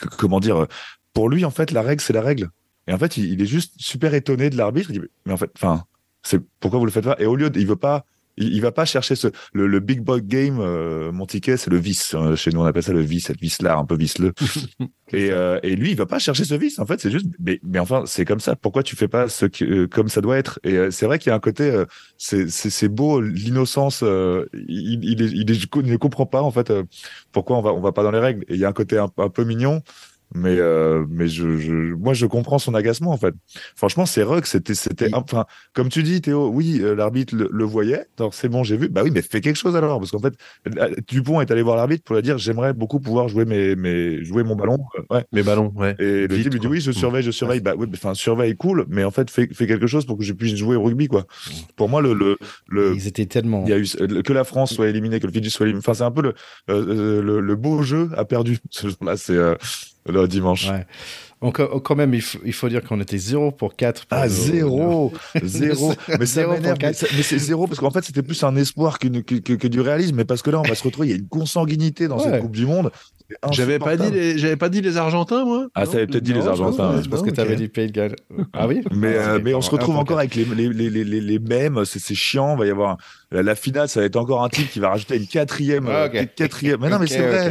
c- 0.00 0.08
comment 0.16 0.40
dire 0.40 0.66
pour 1.12 1.28
lui 1.28 1.44
en 1.44 1.50
fait 1.50 1.70
la 1.70 1.82
règle 1.82 2.00
c'est 2.00 2.14
la 2.14 2.22
règle 2.22 2.48
et 2.88 2.92
en 2.92 2.98
fait 2.98 3.16
il, 3.16 3.32
il 3.32 3.42
est 3.42 3.46
juste 3.46 3.74
super 3.78 4.14
étonné 4.14 4.50
de 4.50 4.56
l'arbitre. 4.56 4.90
Il 4.90 5.00
dit 5.00 5.06
mais 5.26 5.32
en 5.32 5.36
fait 5.36 5.50
enfin 5.56 5.84
c'est 6.22 6.40
pourquoi 6.60 6.78
vous 6.80 6.86
le 6.86 6.90
faites 6.92 7.04
pas? 7.04 7.16
Et 7.18 7.26
au 7.26 7.36
lieu 7.36 7.50
de, 7.50 7.58
il 7.60 7.66
veut 7.66 7.76
pas 7.76 8.04
il, 8.38 8.52
il 8.54 8.60
va 8.60 8.70
pas 8.72 8.84
chercher 8.84 9.14
ce 9.16 9.28
le, 9.54 9.66
le 9.66 9.80
big 9.80 10.00
boy 10.02 10.20
game 10.22 10.58
euh, 10.60 11.10
mon 11.12 11.24
ticket 11.26 11.56
c'est 11.56 11.70
le 11.70 11.78
vice 11.78 12.14
hein. 12.14 12.36
chez 12.36 12.50
nous 12.50 12.60
on 12.60 12.64
appelle 12.64 12.82
ça 12.82 12.92
le 12.92 13.00
vice 13.00 13.26
cette 13.26 13.40
vice 13.40 13.62
là 13.62 13.78
un 13.78 13.84
peu 13.86 13.96
viceleux 13.96 14.32
et, 15.12 15.30
euh, 15.30 15.58
et 15.62 15.74
lui 15.76 15.92
il 15.92 15.96
va 15.96 16.04
pas 16.06 16.18
chercher 16.18 16.44
ce 16.44 16.54
vice. 16.54 16.78
En 16.78 16.86
fait 16.86 17.00
c'est 17.00 17.10
juste 17.10 17.26
mais, 17.38 17.60
mais 17.62 17.78
enfin 17.78 18.02
c'est 18.06 18.24
comme 18.24 18.40
ça. 18.40 18.56
Pourquoi 18.56 18.82
tu 18.82 18.96
fais 18.96 19.08
pas 19.08 19.28
ce 19.28 19.46
que, 19.46 19.64
euh, 19.64 19.86
comme 19.88 20.08
ça 20.08 20.20
doit 20.20 20.36
être? 20.36 20.58
Et 20.64 20.74
euh, 20.74 20.90
c'est 20.90 21.06
vrai 21.06 21.18
qu'il 21.18 21.30
y 21.30 21.32
a 21.32 21.36
un 21.36 21.40
côté 21.40 21.64
euh, 21.70 21.84
c'est 22.18 22.88
beau 22.88 23.20
l'innocence 23.20 24.00
euh, 24.02 24.46
il, 24.68 25.04
il, 25.04 25.22
est- 25.22 25.30
il, 25.32 25.50
est- 25.50 25.64
il 25.76 25.90
ne 25.92 25.96
comprend 25.96 26.26
pas 26.26 26.42
en 26.42 26.50
fait 26.50 26.70
euh, 26.70 26.82
pourquoi 27.32 27.56
on 27.58 27.62
va 27.62 27.72
on 27.72 27.80
va 27.80 27.92
pas 27.92 28.02
dans 28.02 28.10
les 28.10 28.18
règles. 28.18 28.44
Et 28.48 28.54
il 28.54 28.60
y 28.60 28.64
a 28.64 28.68
un 28.68 28.72
côté 28.72 28.98
un, 28.98 29.08
un 29.18 29.28
peu 29.28 29.44
mignon 29.44 29.82
mais 30.34 30.56
euh, 30.58 31.04
mais 31.08 31.28
je, 31.28 31.56
je 31.58 31.72
moi 31.94 32.12
je 32.14 32.26
comprends 32.26 32.58
son 32.58 32.74
agacement 32.74 33.12
en 33.12 33.16
fait. 33.16 33.34
Franchement 33.76 34.06
c'est 34.06 34.22
rugs 34.22 34.44
c'était 34.44 34.74
c'était 34.74 35.14
enfin 35.14 35.44
comme 35.72 35.88
tu 35.88 36.02
dis 36.02 36.20
Théo 36.20 36.48
oui 36.48 36.80
euh, 36.82 36.94
l'arbitre 36.94 37.34
le, 37.36 37.48
le 37.52 37.64
voyait. 37.64 38.06
Donc 38.16 38.34
c'est 38.34 38.48
bon 38.48 38.64
j'ai 38.64 38.76
vu. 38.76 38.88
Bah 38.88 39.02
oui 39.04 39.10
mais 39.12 39.22
fais 39.22 39.40
quelque 39.40 39.56
chose 39.56 39.76
alors 39.76 39.98
parce 39.98 40.10
qu'en 40.10 40.18
fait 40.20 40.34
euh, 40.78 40.94
Dupont 41.08 41.40
est 41.40 41.50
allé 41.50 41.62
voir 41.62 41.76
l'arbitre 41.76 42.04
pour 42.04 42.16
lui 42.16 42.22
dire 42.22 42.38
j'aimerais 42.38 42.72
beaucoup 42.72 43.00
pouvoir 43.00 43.28
jouer 43.28 43.44
mes, 43.44 43.76
mes 43.76 44.24
jouer 44.24 44.42
mon 44.42 44.56
ballon. 44.56 44.78
Euh, 44.98 45.16
ouais. 45.16 45.24
Mes 45.32 45.42
ballons, 45.42 45.72
ouais. 45.76 45.94
et 45.98 46.26
le 46.26 46.42
type 46.42 46.52
il 46.54 46.60
dit 46.60 46.66
oui 46.66 46.80
je 46.80 46.90
Mm. 46.90 46.94
surveille 46.94 47.22
je 47.22 47.30
surveille. 47.30 47.60
Bah 47.60 47.74
oui 47.76 47.86
enfin 47.94 48.14
surveille 48.14 48.56
cool 48.56 48.84
mais 48.88 49.04
en 49.04 49.10
fait 49.10 49.30
fais, 49.30 49.48
fais 49.52 49.66
quelque 49.66 49.86
chose 49.86 50.06
pour 50.06 50.18
que 50.18 50.24
je 50.24 50.32
puisse 50.32 50.56
jouer 50.56 50.76
au 50.76 50.82
rugby 50.82 51.08
quoi. 51.08 51.24
Pour 51.76 51.88
moi 51.88 52.02
le 52.02 52.14
le, 52.14 52.36
le 52.68 52.94
Ils 52.94 53.06
étaient 53.06 53.26
tellement. 53.26 53.64
il 53.66 53.70
y 53.70 53.72
a 53.72 53.78
eu 53.78 53.86
euh, 54.00 54.22
que 54.22 54.32
la 54.32 54.44
France 54.44 54.74
soit 54.74 54.88
éliminée, 54.88 55.20
que 55.20 55.26
le 55.26 55.32
Fidji 55.32 55.50
soit 55.50 55.66
éliminé. 55.66 55.78
Enfin, 55.78 55.94
c'est 55.94 56.02
un 56.04 56.10
peu 56.10 56.22
le, 56.22 56.28
euh, 56.70 57.18
euh, 57.18 57.22
le, 57.22 57.40
le 57.40 57.56
beau 57.56 57.82
jeu 57.82 58.10
a 58.16 58.24
perdu. 58.24 58.58
Ce 58.70 58.88
jour-là, 58.88 59.16
c'est 59.16 59.36
euh, 59.36 59.54
le 60.08 60.26
dimanche. 60.28 60.70
Ouais. 60.70 60.86
Donc, 61.42 61.60
euh, 61.60 61.66
quand 61.80 61.94
même, 61.96 62.14
il 62.14 62.22
faut, 62.22 62.38
il 62.46 62.52
faut 62.54 62.68
dire 62.68 62.82
qu'on 62.82 62.98
était 63.00 63.18
0 63.18 63.52
pour 63.52 63.76
4. 63.76 64.06
pour 64.06 64.18
Ah, 64.18 64.24
nos- 64.26 64.32
zéro, 64.32 65.12
zéro. 65.42 65.92
Mais 66.18 66.24
ça 66.24 66.46
m'énerve. 66.46 66.78
Mais, 66.80 66.92
c'est 66.94 67.38
zéro 67.38 67.66
parce 67.66 67.78
qu'en 67.78 67.90
fait, 67.90 68.02
c'était 68.04 68.22
plus 68.22 68.42
un 68.42 68.56
espoir 68.56 68.98
qu'une- 68.98 69.22
que, 69.22 69.34
que, 69.34 69.52
que 69.52 69.68
du 69.68 69.80
réalisme. 69.82 70.16
Mais 70.16 70.24
parce 70.24 70.40
que 70.40 70.50
là, 70.50 70.60
on 70.60 70.62
va 70.62 70.74
se 70.74 70.82
retrouver. 70.82 71.08
Il 71.08 71.10
y 71.10 71.14
a 71.14 71.18
une 71.18 71.28
consanguinité 71.28 72.08
dans 72.08 72.16
Ouais. 72.18 72.24
cette 72.24 72.40
Coupe 72.40 72.52
du 72.56 72.64
Monde. 72.64 72.90
J'avais 73.50 73.78
pas 73.78 73.96
dit 73.96 74.10
les, 74.10 74.38
j'avais 74.38 74.56
pas 74.56 74.68
dit 74.68 74.80
les 74.80 74.96
Argentins, 74.96 75.44
moi. 75.44 75.66
Ah, 75.74 75.84
ça 75.86 75.96
avait 75.98 76.06
peut-être 76.06 76.22
dit 76.22 76.32
les 76.32 76.46
Argentins. 76.46 77.00
C'est 77.02 77.08
parce 77.10 77.22
que 77.22 77.30
tu 77.30 77.40
avais 77.40 77.56
dit 77.56 77.68
Pays 77.68 77.86
de 77.88 77.92
Galles. 77.92 78.16
Ah 78.52 78.66
oui 78.68 78.82
Mais, 78.94 79.14
euh, 79.16 79.40
mais 79.42 79.54
on 79.54 79.60
se 79.60 79.70
retrouve 79.70 79.96
encore 79.96 80.18
avec 80.18 80.34
les, 80.34 80.44
les, 80.44 80.68
les, 80.68 80.90
les, 80.90 81.04
les, 81.04 81.20
les 81.20 81.38
mêmes, 81.38 81.84
c'est 81.84 81.98
c'est 81.98 82.14
chiant, 82.14 82.54
il 82.56 82.58
va 82.60 82.66
y 82.66 82.70
avoir 82.70 82.96
la, 83.32 83.42
la 83.42 83.54
finale, 83.56 83.88
ça 83.88 84.00
va 84.00 84.06
être 84.06 84.16
encore 84.16 84.44
un 84.44 84.48
type 84.48 84.70
qui 84.70 84.78
va 84.78 84.90
rajouter 84.90 85.16
une 85.16 85.26
quatrième, 85.26 85.86
Ah, 85.88 86.04
euh, 86.14 86.24
quatrième. 86.36 86.78
Mais 86.80 86.88
non, 86.90 86.98
mais 87.00 87.06
c'est 87.08 87.26
vrai, 87.26 87.50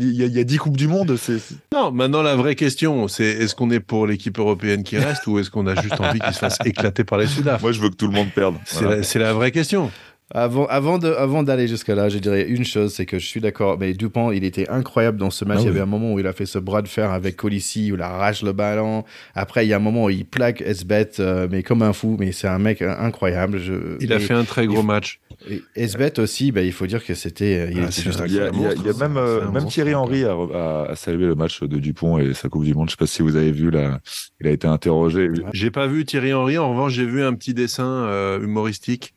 il 0.00 0.12
y, 0.14 0.22
a- 0.22 0.26
il 0.26 0.34
y 0.36 0.40
a 0.40 0.44
10 0.44 0.56
coupes 0.56 0.76
du 0.76 0.88
monde, 0.88 1.16
c'est 1.16 1.38
c'est- 1.38 1.54
Non, 1.74 1.92
maintenant 1.92 2.22
la 2.22 2.34
vraie 2.36 2.54
question, 2.54 3.06
c'est 3.08 3.24
est-ce 3.24 3.54
qu'on 3.54 3.70
est 3.70 3.80
pour 3.80 4.06
l'équipe 4.06 4.38
européenne 4.38 4.82
qui 4.82 4.96
reste 4.96 5.26
ou 5.26 5.38
est-ce 5.38 5.50
qu'on 5.50 5.66
a 5.66 5.80
juste 5.82 6.00
envie 6.00 6.18
qu'il 6.20 6.32
se 6.32 6.38
fasse 6.38 6.56
éclater 6.64 7.04
par 7.04 7.18
les 7.18 7.26
Sudaf? 7.26 7.60
Moi 7.60 7.72
je 7.72 7.80
veux 7.80 7.90
que 7.90 7.96
tout 7.96 8.06
le 8.08 8.14
monde 8.14 8.28
perde. 8.34 8.54
C'est 8.64 8.80
Voilà. 8.80 8.96
la, 8.96 9.02
c'est 9.02 9.18
la 9.18 9.32
vraie 9.34 9.50
question. 9.50 9.90
Avant, 10.32 10.66
avant 10.66 10.98
de, 10.98 11.06
avant 11.12 11.44
d'aller 11.44 11.68
jusque 11.68 11.86
là, 11.86 12.08
je 12.08 12.18
dirais 12.18 12.42
une 12.48 12.64
chose, 12.64 12.92
c'est 12.92 13.06
que 13.06 13.16
je 13.20 13.24
suis 13.26 13.40
d'accord. 13.40 13.78
Mais 13.78 13.92
Dupont, 13.94 14.32
il 14.32 14.42
était 14.42 14.68
incroyable 14.68 15.18
dans 15.18 15.30
ce 15.30 15.44
match. 15.44 15.58
Ah 15.60 15.62
il 15.62 15.66
y 15.66 15.68
oui. 15.68 15.76
avait 15.76 15.80
un 15.82 15.86
moment 15.86 16.12
où 16.12 16.18
il 16.18 16.26
a 16.26 16.32
fait 16.32 16.46
ce 16.46 16.58
bras 16.58 16.82
de 16.82 16.88
fer 16.88 17.12
avec 17.12 17.36
Colissi, 17.36 17.92
où 17.92 17.94
il 17.94 18.02
arrache 18.02 18.42
le 18.42 18.52
ballon. 18.52 19.04
Après, 19.36 19.64
il 19.64 19.68
y 19.68 19.72
a 19.72 19.76
un 19.76 19.78
moment 19.78 20.06
où 20.06 20.10
il 20.10 20.24
plaque 20.26 20.62
Esbet, 20.62 21.10
euh, 21.20 21.46
mais 21.48 21.62
comme 21.62 21.82
un 21.82 21.92
fou. 21.92 22.16
Mais 22.18 22.32
c'est 22.32 22.48
un 22.48 22.58
mec 22.58 22.82
incroyable. 22.82 23.58
Je, 23.58 23.74
Il 24.00 24.12
a 24.12 24.16
et- 24.16 24.18
fait 24.18 24.34
un 24.34 24.42
très 24.42 24.66
gros 24.66 24.80
il- 24.80 24.86
match. 24.86 25.20
et 25.48 25.62
Esbet 25.76 26.18
aussi, 26.18 26.50
bah, 26.50 26.62
il 26.62 26.72
faut 26.72 26.88
dire 26.88 27.04
que 27.04 27.14
c'était. 27.14 27.58
euh, 27.58 27.70
il 27.70 27.78
Ah, 27.84 28.24
Il 28.26 28.32
y 28.34 28.40
a, 28.40 28.74
y 28.74 28.88
a 28.90 28.98
même, 28.98 29.16
euh, 29.18 29.48
même 29.52 29.66
Thierry. 29.66 29.94
Henry 29.94 30.24
a, 30.24 30.32
a, 30.32 30.86
a 30.90 30.96
salué 30.96 31.26
le 31.26 31.36
match 31.36 31.62
de 31.62 31.78
Dupont 31.78 32.18
et 32.18 32.34
sa 32.34 32.48
Coupe 32.48 32.64
du 32.64 32.74
Monde. 32.74 32.88
Je 32.88 32.94
sais 32.94 32.98
pas 32.98 33.06
si 33.06 33.22
vous 33.22 33.36
avez 33.36 33.52
vu 33.52 33.70
là, 33.70 34.00
il 34.40 34.48
a 34.48 34.50
été 34.50 34.66
interrogé. 34.66 35.28
J'ai 35.52 35.70
pas 35.70 35.86
vu 35.86 36.04
Thierry 36.04 36.32
Henry. 36.34 36.58
En 36.58 36.70
revanche, 36.70 36.94
j'ai 36.94 37.06
vu 37.06 37.22
un 37.22 37.32
petit 37.34 37.54
dessin 37.54 37.84
euh, 37.86 38.40
humoristique 38.42 39.14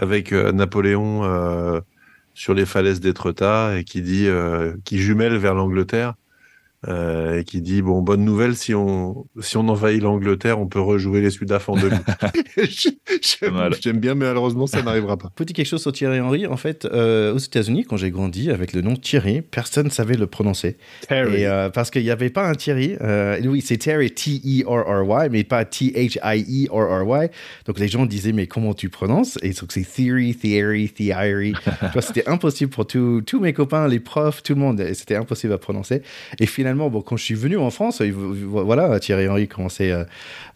avec 0.00 0.32
euh, 0.32 0.52
Napoléon 0.52 1.24
euh, 1.24 1.80
sur 2.34 2.54
les 2.54 2.66
falaises 2.66 3.00
d'Étretat 3.00 3.78
et 3.78 3.84
qui 3.84 4.00
dit, 4.00 4.26
euh, 4.28 4.74
qui 4.84 4.98
jumelle 4.98 5.36
vers 5.36 5.54
l'Angleterre 5.54 6.14
euh, 6.86 7.40
et 7.40 7.44
qui 7.44 7.60
dit 7.60 7.82
bon 7.82 8.02
bonne 8.02 8.24
nouvelle 8.24 8.54
si 8.54 8.72
on 8.72 9.26
si 9.40 9.56
on 9.56 9.68
envahit 9.68 10.00
l'Angleterre, 10.00 10.60
on 10.60 10.68
peut 10.68 10.80
rejouer 10.80 11.20
les 11.20 11.30
Sudaf 11.30 11.68
en 11.68 11.74
demi. 11.74 11.96
J'aime 13.82 13.98
bien, 13.98 14.14
mais 14.14 14.26
malheureusement 14.26 14.66
ça 14.66 14.82
n'arrivera 14.82 15.16
pas. 15.16 15.30
Petit 15.34 15.54
quelque 15.54 15.66
chose 15.66 15.82
sur 15.82 15.92
Thierry 15.92 16.20
Henry. 16.20 16.46
En 16.46 16.56
fait, 16.56 16.84
euh, 16.84 17.34
aux 17.34 17.38
États-Unis, 17.38 17.84
quand 17.84 17.96
j'ai 17.96 18.10
grandi 18.10 18.50
avec 18.50 18.72
le 18.72 18.80
nom 18.80 18.94
Thierry, 18.94 19.42
personne 19.42 19.86
ne 19.86 19.90
savait 19.90 20.16
le 20.16 20.26
prononcer. 20.26 20.76
Et, 21.10 21.46
euh, 21.46 21.68
parce 21.70 21.90
qu'il 21.90 22.02
n'y 22.04 22.10
avait 22.10 22.30
pas 22.30 22.46
un 22.46 22.54
Thierry. 22.54 22.96
euh, 23.00 23.40
oui, 23.44 23.60
c'est 23.60 23.78
Terry, 23.78 24.10
T-E-R-R-Y, 24.12 25.30
mais 25.30 25.44
pas 25.44 25.64
T-H-I-E-R-R-Y. 25.64 27.30
Donc 27.66 27.78
les 27.78 27.88
gens 27.88 28.06
disaient, 28.06 28.32
mais 28.32 28.46
comment 28.46 28.74
tu 28.74 28.88
prononces? 28.88 29.38
Et 29.42 29.50
donc 29.50 29.72
c'est 29.72 29.84
Theory, 29.84 30.36
Theory, 30.36 30.90
Theory. 30.90 31.54
Tu 31.88 31.92
vois, 31.92 32.02
c'était 32.02 32.28
impossible 32.28 32.70
pour 32.70 32.86
tous 32.86 33.22
tous 33.22 33.40
mes 33.40 33.52
copains, 33.52 33.88
les 33.88 34.00
profs, 34.00 34.42
tout 34.42 34.54
le 34.54 34.60
monde. 34.60 34.84
C'était 34.94 35.16
impossible 35.16 35.52
à 35.52 35.58
prononcer. 35.58 36.02
Et 36.38 36.46
finalement, 36.46 36.67
bon, 36.74 37.00
quand 37.02 37.16
je 37.16 37.24
suis 37.24 37.34
venu 37.34 37.56
en 37.56 37.70
France, 37.70 38.00
il- 38.04 38.12
voilà, 38.12 38.98
Thierry 39.00 39.28
Henry 39.28 39.48
commençait 39.48 39.92
à 39.92 40.06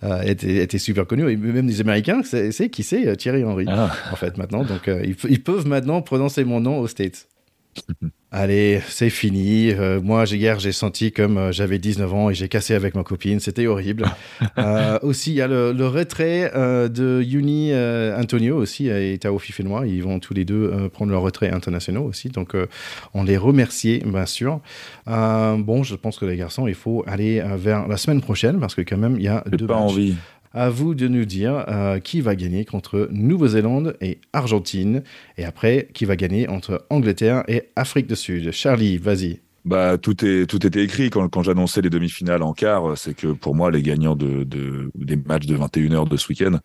à 0.02 0.24
être 0.26 0.44
était 0.44 0.78
super 0.78 1.06
connu. 1.06 1.30
Et 1.30 1.36
même 1.36 1.66
les 1.68 1.80
Américains, 1.80 2.22
c'est 2.24 2.68
qui 2.70 2.82
c'est 2.82 3.06
euh, 3.06 3.14
Thierry 3.14 3.44
Henry 3.44 3.64
Ah. 3.68 3.90
en 4.12 4.16
fait, 4.16 4.36
maintenant. 4.36 4.64
Donc, 4.64 4.88
euh, 4.88 5.00
ils, 5.04 5.16
ils 5.30 5.42
peuvent 5.42 5.66
maintenant 5.66 6.02
prononcer 6.02 6.44
mon 6.44 6.60
nom 6.60 6.78
aux 6.78 6.88
States. 6.88 7.28
Allez, 8.34 8.80
c'est 8.88 9.10
fini. 9.10 9.72
Euh, 9.72 10.00
moi, 10.02 10.24
j'ai- 10.24 10.38
hier, 10.38 10.58
j'ai 10.58 10.72
senti 10.72 11.12
comme 11.12 11.36
euh, 11.36 11.52
j'avais 11.52 11.78
19 11.78 12.14
ans 12.14 12.30
et 12.30 12.34
j'ai 12.34 12.48
cassé 12.48 12.72
avec 12.72 12.94
ma 12.94 13.02
copine. 13.02 13.40
C'était 13.40 13.66
horrible. 13.66 14.06
Euh, 14.58 14.98
aussi, 15.02 15.30
il 15.30 15.36
y 15.36 15.40
a 15.40 15.46
le, 15.48 15.72
le 15.72 15.86
retrait 15.86 16.50
de 16.54 17.22
Uni 17.22 17.72
Antonio 17.74 18.56
aussi 18.56 18.88
et 18.88 19.16
Tao 19.18 19.38
Fifenois. 19.38 19.86
Ils 19.86 20.02
vont 20.02 20.18
tous 20.18 20.34
les 20.34 20.44
deux 20.44 20.88
prendre 20.92 21.10
leur 21.10 21.22
retrait 21.22 21.50
internationaux 21.50 22.02
aussi. 22.04 22.28
Donc, 22.28 22.54
on 23.14 23.22
les 23.24 23.36
remercie, 23.36 24.02
bien 24.04 24.26
sûr. 24.26 24.60
Bon, 25.06 25.82
je 25.82 25.94
pense 25.94 26.18
que 26.18 26.26
les 26.26 26.36
garçons, 26.36 26.66
il 26.66 26.74
faut 26.74 27.02
aller 27.06 27.42
vers 27.56 27.88
la 27.88 27.96
semaine 27.96 28.20
prochaine 28.20 28.60
parce 28.60 28.74
que 28.74 28.82
quand 28.82 28.96
même, 28.98 29.16
il 29.16 29.22
y 29.22 29.28
a 29.28 29.42
deux 29.50 29.66
pas 29.66 29.74
matchs. 29.74 29.82
envie. 29.92 30.14
À 30.55 30.68
vous 30.70 30.94
de 30.94 31.09
nous 31.09 31.24
dire 31.24 31.64
euh, 31.68 31.98
qui 31.98 32.20
va 32.20 32.36
gagner 32.36 32.64
contre 32.64 33.09
Nouvelle-Zélande 33.11 33.96
et 34.00 34.18
Argentine. 34.32 35.03
Et 35.38 35.44
après, 35.44 35.88
qui 35.94 36.05
va 36.05 36.16
gagner 36.16 36.48
entre 36.48 36.84
Angleterre 36.90 37.44
et 37.48 37.70
Afrique 37.76 38.07
du 38.07 38.16
Sud. 38.16 38.50
Charlie, 38.53 38.98
vas-y. 38.98 39.40
Bah, 39.64 39.96
tout 39.96 40.24
est 40.24 40.46
tout 40.46 40.66
était 40.66 40.82
écrit 40.82 41.09
quand, 41.09 41.42
j'annonçais 41.44 41.82
les 41.82 41.90
demi-finales 41.90 42.42
en 42.42 42.53
quart. 42.53 42.98
C'est 42.98 43.14
que 43.14 43.28
pour 43.28 43.55
moi, 43.55 43.70
les 43.70 43.82
gagnants 43.82 44.16
de, 44.16 44.42
de 44.42 44.90
des 44.96 45.14
matchs 45.16 45.46
de 45.46 45.57
21h 45.57 46.09
de 46.09 46.16
ce 46.16 46.28
week-end 46.28 46.59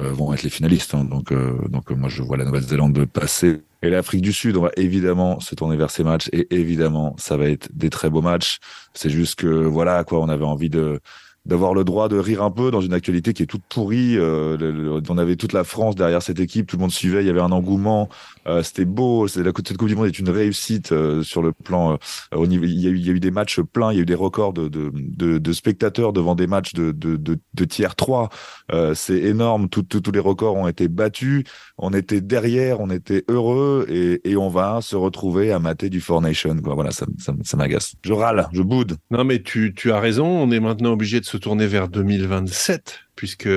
euh, 0.00 0.10
vont 0.12 0.34
être 0.34 0.42
les 0.42 0.50
finalistes. 0.50 0.94
hein. 0.94 1.04
Donc 1.04 1.30
euh, 1.30 1.56
donc 1.68 1.90
moi, 1.90 2.08
je 2.08 2.22
vois 2.22 2.36
la 2.36 2.44
Nouvelle-Zélande 2.44 3.04
passer 3.06 3.60
et 3.82 3.88
l'Afrique 3.90 4.22
du 4.22 4.32
Sud. 4.32 4.56
On 4.56 4.62
va 4.62 4.72
évidemment 4.76 5.38
se 5.38 5.54
tourner 5.54 5.76
vers 5.76 5.90
ces 5.90 6.02
matchs 6.02 6.28
et 6.32 6.48
évidemment, 6.50 7.14
ça 7.18 7.36
va 7.36 7.48
être 7.48 7.68
des 7.72 7.88
très 7.88 8.10
beaux 8.10 8.22
matchs. 8.22 8.58
C'est 8.94 9.10
juste 9.10 9.38
que 9.38 9.46
voilà 9.46 10.02
quoi, 10.02 10.20
on 10.20 10.28
avait 10.28 10.44
envie 10.44 10.70
de 10.70 11.00
d'avoir 11.46 11.74
le 11.74 11.84
droit 11.84 12.08
de 12.08 12.18
rire 12.18 12.42
un 12.42 12.50
peu 12.50 12.70
dans 12.70 12.80
une 12.80 12.92
actualité 12.92 13.32
qui 13.32 13.42
est 13.42 13.46
toute 13.46 13.62
pourrie. 13.68 14.16
Euh, 14.16 15.00
on 15.08 15.18
avait 15.18 15.36
toute 15.36 15.52
la 15.52 15.64
France 15.64 15.96
derrière 15.96 16.22
cette 16.22 16.38
équipe, 16.38 16.66
tout 16.66 16.76
le 16.76 16.82
monde 16.82 16.90
suivait, 16.90 17.22
il 17.22 17.26
y 17.26 17.30
avait 17.30 17.40
un 17.40 17.52
engouement, 17.52 18.08
euh, 18.46 18.62
c'était 18.62 18.84
beau. 18.84 19.26
La 19.36 19.52
cette 19.60 19.76
Coupe 19.76 19.88
du 19.88 19.96
Monde 19.96 20.06
est 20.06 20.18
une 20.18 20.28
réussite 20.28 20.92
euh, 20.92 21.22
sur 21.22 21.42
le 21.42 21.52
plan. 21.52 21.98
au 22.34 22.46
niveau, 22.46 22.64
il 22.64 22.80
y 22.80 22.86
a 22.86 22.90
eu, 22.90 22.96
il 22.96 23.06
y 23.06 23.10
a 23.10 23.12
eu 23.12 23.20
des 23.20 23.30
matchs 23.30 23.60
pleins, 23.60 23.92
il 23.92 23.96
y 23.96 23.98
a 23.98 24.02
eu 24.02 24.06
des 24.06 24.14
records 24.14 24.52
de 24.52 24.68
de, 24.68 25.52
spectateurs 25.52 26.12
devant 26.12 26.34
des 26.34 26.46
matchs 26.46 26.72
de 26.74 26.92
de, 26.92 27.64
tiers 27.64 27.94
3. 27.94 28.28
Euh, 28.72 28.94
c'est 28.94 29.18
énorme, 29.18 29.68
tout, 29.68 29.82
tous 29.82 30.12
les 30.12 30.20
records 30.20 30.56
ont 30.56 30.68
été 30.68 30.88
battus. 30.88 31.44
On 31.78 31.92
était 31.92 32.20
derrière, 32.20 32.80
on 32.80 32.90
était 32.90 33.24
heureux 33.28 33.86
et, 33.88 34.20
et 34.28 34.36
on 34.36 34.48
va 34.48 34.80
se 34.82 34.96
retrouver 34.96 35.52
à 35.52 35.58
mater 35.58 35.90
du 35.90 36.00
Four 36.00 36.22
Nation. 36.22 36.56
Quoi. 36.62 36.74
Voilà, 36.74 36.90
ça, 36.90 37.06
ça, 37.18 37.34
ça 37.42 37.56
m'agace. 37.56 37.94
Je 38.02 38.12
râle, 38.12 38.48
je 38.52 38.62
boude. 38.62 38.96
Non, 39.10 39.24
mais 39.24 39.42
tu, 39.42 39.74
tu 39.74 39.92
as 39.92 40.00
raison. 40.00 40.26
On 40.26 40.50
est 40.50 40.60
maintenant 40.60 40.92
obligé 40.92 41.20
de 41.20 41.24
se 41.30 41.36
tourner 41.36 41.66
vers 41.66 41.88
2027, 41.88 43.00
puisque 43.16 43.48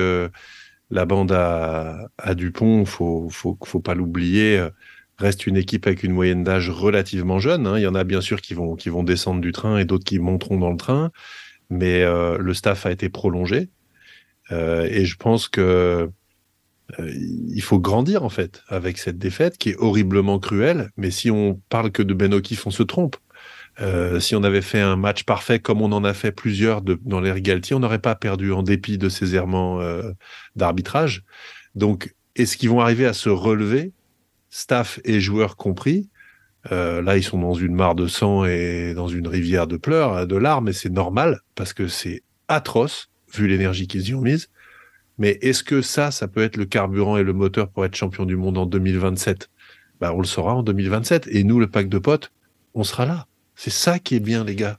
la 0.90 1.04
bande 1.06 1.32
à, 1.32 2.34
Dupont, 2.34 2.84
faut, 2.84 3.28
faut, 3.30 3.58
faut 3.64 3.80
pas 3.80 3.94
l'oublier, 3.94 4.68
reste 5.18 5.46
une 5.46 5.56
équipe 5.56 5.86
avec 5.86 6.02
une 6.02 6.12
moyenne 6.12 6.44
d'âge 6.44 6.70
relativement 6.70 7.38
jeune. 7.38 7.66
hein. 7.66 7.78
Il 7.78 7.82
y 7.82 7.86
en 7.86 7.94
a 7.94 8.04
bien 8.04 8.20
sûr 8.20 8.40
qui 8.40 8.54
vont, 8.54 8.76
qui 8.76 8.88
vont 8.88 9.02
descendre 9.02 9.40
du 9.40 9.52
train 9.52 9.78
et 9.78 9.84
d'autres 9.84 10.04
qui 10.04 10.18
monteront 10.18 10.58
dans 10.58 10.70
le 10.70 10.76
train, 10.76 11.10
mais 11.70 12.02
euh, 12.02 12.38
le 12.38 12.54
staff 12.54 12.86
a 12.86 12.92
été 12.92 13.08
prolongé. 13.08 13.70
Euh, 14.52 14.86
et 14.90 15.04
je 15.04 15.16
pense 15.16 15.48
que 15.48 16.10
euh, 16.98 17.12
il 17.14 17.62
faut 17.62 17.78
grandir 17.78 18.24
en 18.24 18.28
fait 18.28 18.62
avec 18.68 18.98
cette 18.98 19.18
défaite 19.18 19.56
qui 19.56 19.70
est 19.70 19.76
horriblement 19.76 20.38
cruelle. 20.38 20.90
Mais 20.96 21.10
si 21.10 21.30
on 21.30 21.60
parle 21.68 21.90
que 21.90 22.02
de 22.02 22.14
Ben 22.14 22.34
O'Keefe, 22.34 22.66
on 22.66 22.70
se 22.70 22.82
trompe. 22.82 23.16
Euh, 23.80 24.20
si 24.20 24.36
on 24.36 24.42
avait 24.44 24.62
fait 24.62 24.80
un 24.80 24.96
match 24.96 25.24
parfait 25.24 25.58
comme 25.58 25.82
on 25.82 25.90
en 25.92 26.04
a 26.04 26.14
fait 26.14 26.32
plusieurs 26.32 26.80
dans 26.82 27.20
l'ère 27.20 27.40
Galtier, 27.40 27.74
on 27.74 27.80
n'aurait 27.80 27.98
pas 27.98 28.14
perdu 28.14 28.52
en 28.52 28.62
dépit 28.62 28.98
de 28.98 29.08
ces 29.08 29.34
errements 29.34 29.80
euh, 29.80 30.12
d'arbitrage. 30.54 31.24
Donc, 31.74 32.14
est-ce 32.36 32.56
qu'ils 32.56 32.70
vont 32.70 32.80
arriver 32.80 33.06
à 33.06 33.12
se 33.12 33.28
relever, 33.28 33.92
staff 34.50 35.00
et 35.04 35.20
joueurs 35.20 35.56
compris? 35.56 36.08
Euh, 36.72 37.02
Là, 37.02 37.16
ils 37.16 37.22
sont 37.22 37.38
dans 37.38 37.54
une 37.54 37.74
mare 37.74 37.94
de 37.94 38.06
sang 38.06 38.44
et 38.44 38.94
dans 38.94 39.08
une 39.08 39.26
rivière 39.26 39.66
de 39.66 39.76
pleurs, 39.76 40.26
de 40.26 40.36
larmes, 40.36 40.68
et 40.68 40.72
c'est 40.72 40.90
normal 40.90 41.40
parce 41.54 41.72
que 41.72 41.88
c'est 41.88 42.22
atroce 42.48 43.10
vu 43.34 43.48
l'énergie 43.48 43.86
qu'ils 43.88 44.08
y 44.08 44.14
ont 44.14 44.20
mise. 44.20 44.48
Mais 45.18 45.38
est-ce 45.42 45.62
que 45.62 45.82
ça, 45.82 46.10
ça 46.10 46.28
peut 46.28 46.42
être 46.42 46.56
le 46.56 46.64
carburant 46.64 47.16
et 47.16 47.22
le 47.22 47.32
moteur 47.32 47.68
pour 47.68 47.84
être 47.84 47.94
champion 47.94 48.24
du 48.24 48.36
monde 48.36 48.58
en 48.58 48.66
2027 48.66 49.48
bah, 50.00 50.12
On 50.12 50.18
le 50.18 50.26
saura 50.26 50.54
en 50.54 50.62
2027. 50.62 51.28
Et 51.28 51.44
nous, 51.44 51.60
le 51.60 51.68
pack 51.68 51.88
de 51.88 51.98
potes, 51.98 52.32
on 52.74 52.82
sera 52.82 53.06
là. 53.06 53.26
C'est 53.56 53.72
ça 53.72 53.98
qui 53.98 54.16
est 54.16 54.20
bien, 54.20 54.44
les 54.44 54.56
gars. 54.56 54.78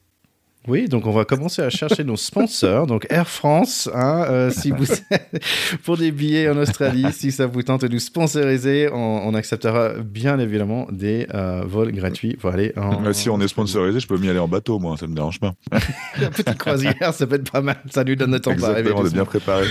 Oui, 0.68 0.88
donc 0.88 1.06
on 1.06 1.12
va 1.12 1.26
commencer 1.26 1.62
à 1.62 1.70
chercher 1.70 2.04
nos 2.04 2.16
sponsors. 2.16 2.88
Donc 2.88 3.06
Air 3.10 3.28
France, 3.30 3.88
hein, 3.94 4.26
euh, 4.28 4.50
si 4.50 4.72
vous 4.72 4.86
pour 5.84 5.98
des 5.98 6.12
billets 6.12 6.50
en 6.50 6.58
Australie, 6.58 7.06
si 7.12 7.32
ça 7.32 7.46
vous 7.46 7.62
tente 7.62 7.82
de 7.82 7.88
nous 7.88 8.00
sponsoriser, 8.00 8.90
on, 8.92 9.28
on 9.28 9.34
acceptera 9.36 9.94
bien 10.00 10.40
évidemment 10.40 10.88
des 10.92 11.28
euh, 11.34 11.64
vols 11.68 11.92
gratuits 11.92 12.36
pour 12.36 12.50
aller 12.50 12.74
en. 12.78 13.14
Si 13.14 13.30
on 13.30 13.40
est 13.42 13.48
sponsorisé, 13.48 14.00
je 14.00 14.08
peux 14.08 14.18
m'y 14.18 14.30
aller 14.30 14.40
en 14.40 14.48
bateau, 14.48 14.80
moi, 14.80 14.98
ça 14.98 15.06
me 15.06 15.14
dérange 15.14 15.40
pas. 15.40 15.54
Une 16.20 16.30
petite 16.30 16.58
croisière, 16.58 17.14
ça 17.14 17.28
peut 17.28 17.36
être 17.36 17.52
pas 17.52 17.62
mal. 17.62 17.78
Ça 17.92 18.04
nous 18.04 18.16
donne 18.16 18.32
le 18.32 18.40
temps. 18.40 18.52
Exactement, 18.52 19.02
on 19.02 19.06
est 19.06 19.14
bien 19.14 19.26
préparé. 19.26 19.68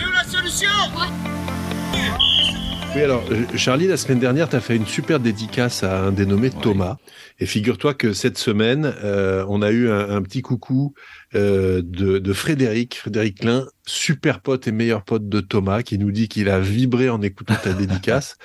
Oui, 2.94 3.02
alors, 3.02 3.24
euh, 3.32 3.44
Charlie, 3.56 3.88
la 3.88 3.96
semaine 3.96 4.20
dernière, 4.20 4.48
tu 4.48 4.54
as 4.54 4.60
fait 4.60 4.76
une 4.76 4.86
super 4.86 5.18
dédicace 5.18 5.82
à 5.82 5.98
un 6.00 6.12
dénommé 6.12 6.50
Thomas. 6.50 6.96
Et 7.40 7.46
figure-toi 7.46 7.92
que 7.94 8.12
cette 8.12 8.38
semaine, 8.38 8.94
euh, 9.02 9.44
on 9.48 9.62
a 9.62 9.72
eu 9.72 9.90
un, 9.90 10.10
un 10.10 10.22
petit 10.22 10.42
coucou 10.42 10.94
euh, 11.34 11.82
de, 11.84 12.18
de 12.18 12.32
Frédéric, 12.32 12.94
Frédéric 12.94 13.40
Klein, 13.40 13.66
super 13.84 14.40
pote 14.40 14.68
et 14.68 14.72
meilleur 14.72 15.02
pote 15.02 15.28
de 15.28 15.40
Thomas, 15.40 15.82
qui 15.82 15.98
nous 15.98 16.12
dit 16.12 16.28
qu'il 16.28 16.48
a 16.48 16.60
vibré 16.60 17.10
en 17.10 17.20
écoutant 17.20 17.56
ta 17.60 17.72
dédicace. 17.72 18.36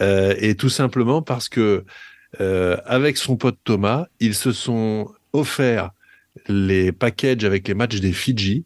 Euh, 0.00 0.34
et 0.38 0.56
tout 0.56 0.68
simplement 0.68 1.22
parce 1.22 1.48
que, 1.48 1.84
euh, 2.40 2.76
avec 2.84 3.16
son 3.16 3.36
pote 3.36 3.58
Thomas, 3.62 4.06
ils 4.18 4.34
se 4.34 4.50
sont 4.50 5.12
offerts 5.32 5.90
les 6.48 6.90
packages 6.90 7.44
avec 7.44 7.68
les 7.68 7.74
matchs 7.74 8.00
des 8.00 8.12
Fidji. 8.12 8.64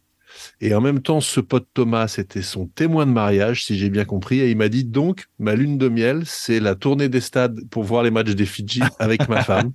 Et 0.61 0.75
en 0.75 0.81
même 0.81 1.01
temps, 1.01 1.21
ce 1.21 1.41
pote 1.41 1.69
Thomas, 1.75 2.09
c'était 2.09 2.43
son 2.43 2.67
témoin 2.67 3.07
de 3.07 3.13
mariage, 3.13 3.65
si 3.65 3.79
j'ai 3.79 3.91
bien 3.91 4.05
compris. 4.05 4.41
Et 4.41 4.51
il 4.51 4.57
m'a 4.57 4.69
dit 4.69 4.85
donc, 4.85 5.27
ma 5.39 5.55
lune 5.55 5.79
de 5.79 5.89
miel, 5.89 6.23
c'est 6.25 6.61
la 6.61 6.75
tournée 6.75 7.09
des 7.09 7.21
stades 7.21 7.61
pour 7.71 7.85
voir 7.85 8.03
les 8.03 8.11
matchs 8.11 8.35
des 8.35 8.47
Fidji 8.47 8.83
avec 8.99 9.29
ma 9.29 9.43
femme. 9.43 9.73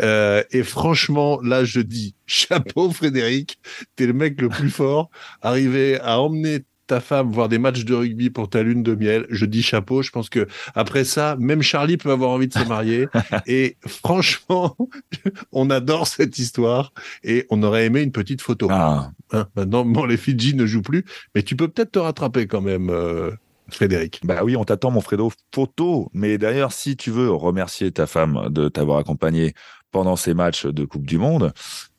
Euh, 0.00 0.42
et 0.50 0.62
franchement, 0.62 1.40
là, 1.42 1.64
je 1.64 1.80
dis 1.80 2.14
chapeau, 2.26 2.90
Frédéric. 2.90 3.58
T'es 3.96 4.06
le 4.06 4.12
mec 4.12 4.40
le 4.40 4.48
plus 4.48 4.70
fort. 4.70 5.10
Arriver 5.42 5.98
à 6.00 6.20
emmener 6.20 6.60
ta 6.88 7.00
femme 7.00 7.30
voir 7.30 7.48
des 7.48 7.58
matchs 7.58 7.84
de 7.84 7.94
rugby 7.94 8.30
pour 8.30 8.50
ta 8.50 8.62
lune 8.62 8.82
de 8.82 8.94
miel, 8.94 9.26
je 9.30 9.44
dis 9.44 9.62
chapeau. 9.62 10.02
Je 10.02 10.10
pense 10.10 10.28
que 10.28 10.48
après 10.74 11.04
ça, 11.04 11.36
même 11.38 11.62
Charlie 11.62 11.96
peut 11.96 12.10
avoir 12.10 12.30
envie 12.30 12.48
de 12.48 12.54
se 12.54 12.64
marier. 12.66 13.06
et 13.46 13.76
franchement, 13.86 14.76
on 15.52 15.70
adore 15.70 16.06
cette 16.06 16.38
histoire 16.38 16.92
et 17.22 17.46
on 17.50 17.62
aurait 17.62 17.86
aimé 17.86 18.02
une 18.02 18.12
petite 18.12 18.42
photo. 18.42 18.68
Ah, 18.70 19.12
Hein, 19.32 19.46
maintenant, 19.56 19.84
bon, 19.84 20.06
les 20.06 20.16
Fidji 20.16 20.54
ne 20.54 20.64
jouent 20.64 20.82
plus, 20.82 21.04
mais 21.34 21.42
tu 21.42 21.54
peux 21.54 21.68
peut-être 21.68 21.92
te 21.92 21.98
rattraper 21.98 22.46
quand 22.46 22.62
même, 22.62 22.88
euh, 22.88 23.30
Frédéric. 23.70 24.20
bah 24.24 24.40
oui, 24.42 24.56
on 24.56 24.64
t'attend, 24.64 24.90
mon 24.90 25.02
Fredo, 25.02 25.30
photo. 25.54 26.08
Mais 26.14 26.38
d'ailleurs, 26.38 26.72
si 26.72 26.96
tu 26.96 27.10
veux 27.10 27.30
remercier 27.30 27.92
ta 27.92 28.06
femme 28.06 28.48
de 28.48 28.68
t'avoir 28.68 28.98
accompagné 28.98 29.52
pendant 29.90 30.16
ces 30.16 30.34
matchs 30.34 30.66
de 30.66 30.84
Coupe 30.84 31.06
du 31.06 31.18
Monde, 31.18 31.52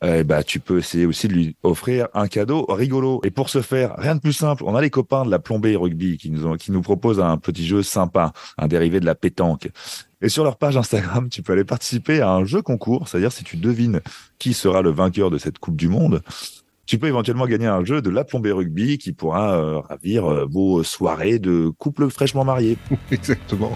eh 0.03 0.23
bah, 0.23 0.43
tu 0.43 0.59
peux 0.59 0.79
essayer 0.79 1.05
aussi 1.05 1.27
de 1.27 1.33
lui 1.33 1.55
offrir 1.63 2.07
un 2.13 2.27
cadeau 2.27 2.65
rigolo. 2.69 3.21
Et 3.23 3.31
pour 3.31 3.49
ce 3.49 3.61
faire, 3.61 3.95
rien 3.97 4.15
de 4.15 4.21
plus 4.21 4.33
simple. 4.33 4.63
On 4.65 4.75
a 4.75 4.81
les 4.81 4.89
copains 4.89 5.25
de 5.25 5.31
la 5.31 5.39
plombée 5.39 5.75
rugby 5.75 6.17
qui 6.17 6.29
nous, 6.29 6.55
qui 6.55 6.71
nous 6.71 6.81
proposent 6.81 7.19
un 7.19 7.37
petit 7.37 7.65
jeu 7.65 7.83
sympa, 7.83 8.31
un 8.57 8.67
dérivé 8.67 8.99
de 8.99 9.05
la 9.05 9.15
pétanque. 9.15 9.69
Et 10.21 10.29
sur 10.29 10.43
leur 10.43 10.57
page 10.57 10.75
Instagram, 10.75 11.29
tu 11.29 11.41
peux 11.41 11.53
aller 11.53 11.63
participer 11.63 12.21
à 12.21 12.31
un 12.31 12.43
jeu 12.43 12.61
concours, 12.61 13.07
c'est-à-dire 13.07 13.31
si 13.31 13.43
tu 13.43 13.55
devines 13.55 14.01
qui 14.37 14.53
sera 14.53 14.81
le 14.81 14.91
vainqueur 14.91 15.29
de 15.29 15.37
cette 15.37 15.59
Coupe 15.59 15.77
du 15.77 15.87
Monde, 15.87 16.21
tu 16.89 16.97
peux 16.97 17.05
éventuellement 17.05 17.45
gagner 17.45 17.67
un 17.67 17.85
jeu 17.85 18.01
de 18.01 18.09
la 18.09 18.23
plombée 18.23 18.51
rugby 18.51 18.97
qui 18.97 19.11
pourra 19.11 19.53
euh, 19.53 19.77
ravir 19.77 20.25
euh, 20.25 20.47
vos 20.49 20.81
soirées 20.81 21.37
de 21.37 21.69
couple 21.77 22.09
fraîchement 22.09 22.43
mariés. 22.43 22.79
Exactement. 23.11 23.71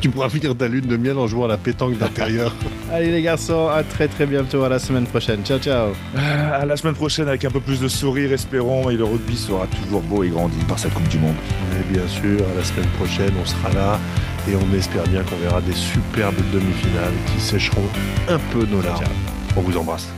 tu 0.00 0.08
pourras 0.08 0.30
finir 0.30 0.56
ta 0.56 0.66
lune 0.66 0.86
de 0.86 0.96
miel 0.96 1.18
en 1.18 1.26
jouant 1.26 1.44
à 1.44 1.48
la 1.48 1.58
pétanque 1.58 1.98
d'intérieur. 1.98 2.54
Allez 2.90 3.12
les 3.12 3.20
garçons, 3.20 3.68
à 3.68 3.82
très 3.82 4.08
très 4.08 4.24
bientôt, 4.24 4.62
à 4.62 4.70
la 4.70 4.78
semaine 4.78 5.04
prochaine. 5.04 5.44
Ciao 5.44 5.58
ciao 5.58 5.92
Euh, 6.16 6.62
à 6.62 6.64
la 6.64 6.74
semaine 6.78 6.94
prochaine 6.94 7.28
avec 7.28 7.44
un 7.44 7.50
peu 7.50 7.60
plus 7.60 7.80
de 7.80 7.88
sourire, 7.88 8.32
espérons, 8.32 8.88
et 8.88 8.96
le 8.96 9.04
rugby 9.04 9.36
sera 9.36 9.66
toujours 9.66 10.00
beau 10.00 10.24
et 10.24 10.30
grandi 10.30 10.56
par 10.66 10.78
cette 10.78 10.94
Coupe 10.94 11.08
du 11.08 11.18
Monde. 11.18 11.36
Mais 11.70 11.84
bien 11.92 12.08
sûr, 12.08 12.40
à 12.50 12.56
la 12.56 12.64
semaine 12.64 12.88
prochaine, 12.96 13.34
on 13.42 13.44
sera 13.44 13.70
là 13.74 14.00
et 14.48 14.56
on 14.56 14.74
espère 14.74 15.06
bien 15.08 15.22
qu'on 15.22 15.36
verra 15.36 15.60
des 15.60 15.74
superbes 15.74 16.40
demi-finales 16.50 17.12
qui 17.26 17.42
sécheront 17.42 17.88
un 18.30 18.38
peu 18.54 18.64
nos 18.64 18.80
larmes. 18.80 19.04
On 19.54 19.60
vous 19.60 19.76
embrasse. 19.76 20.14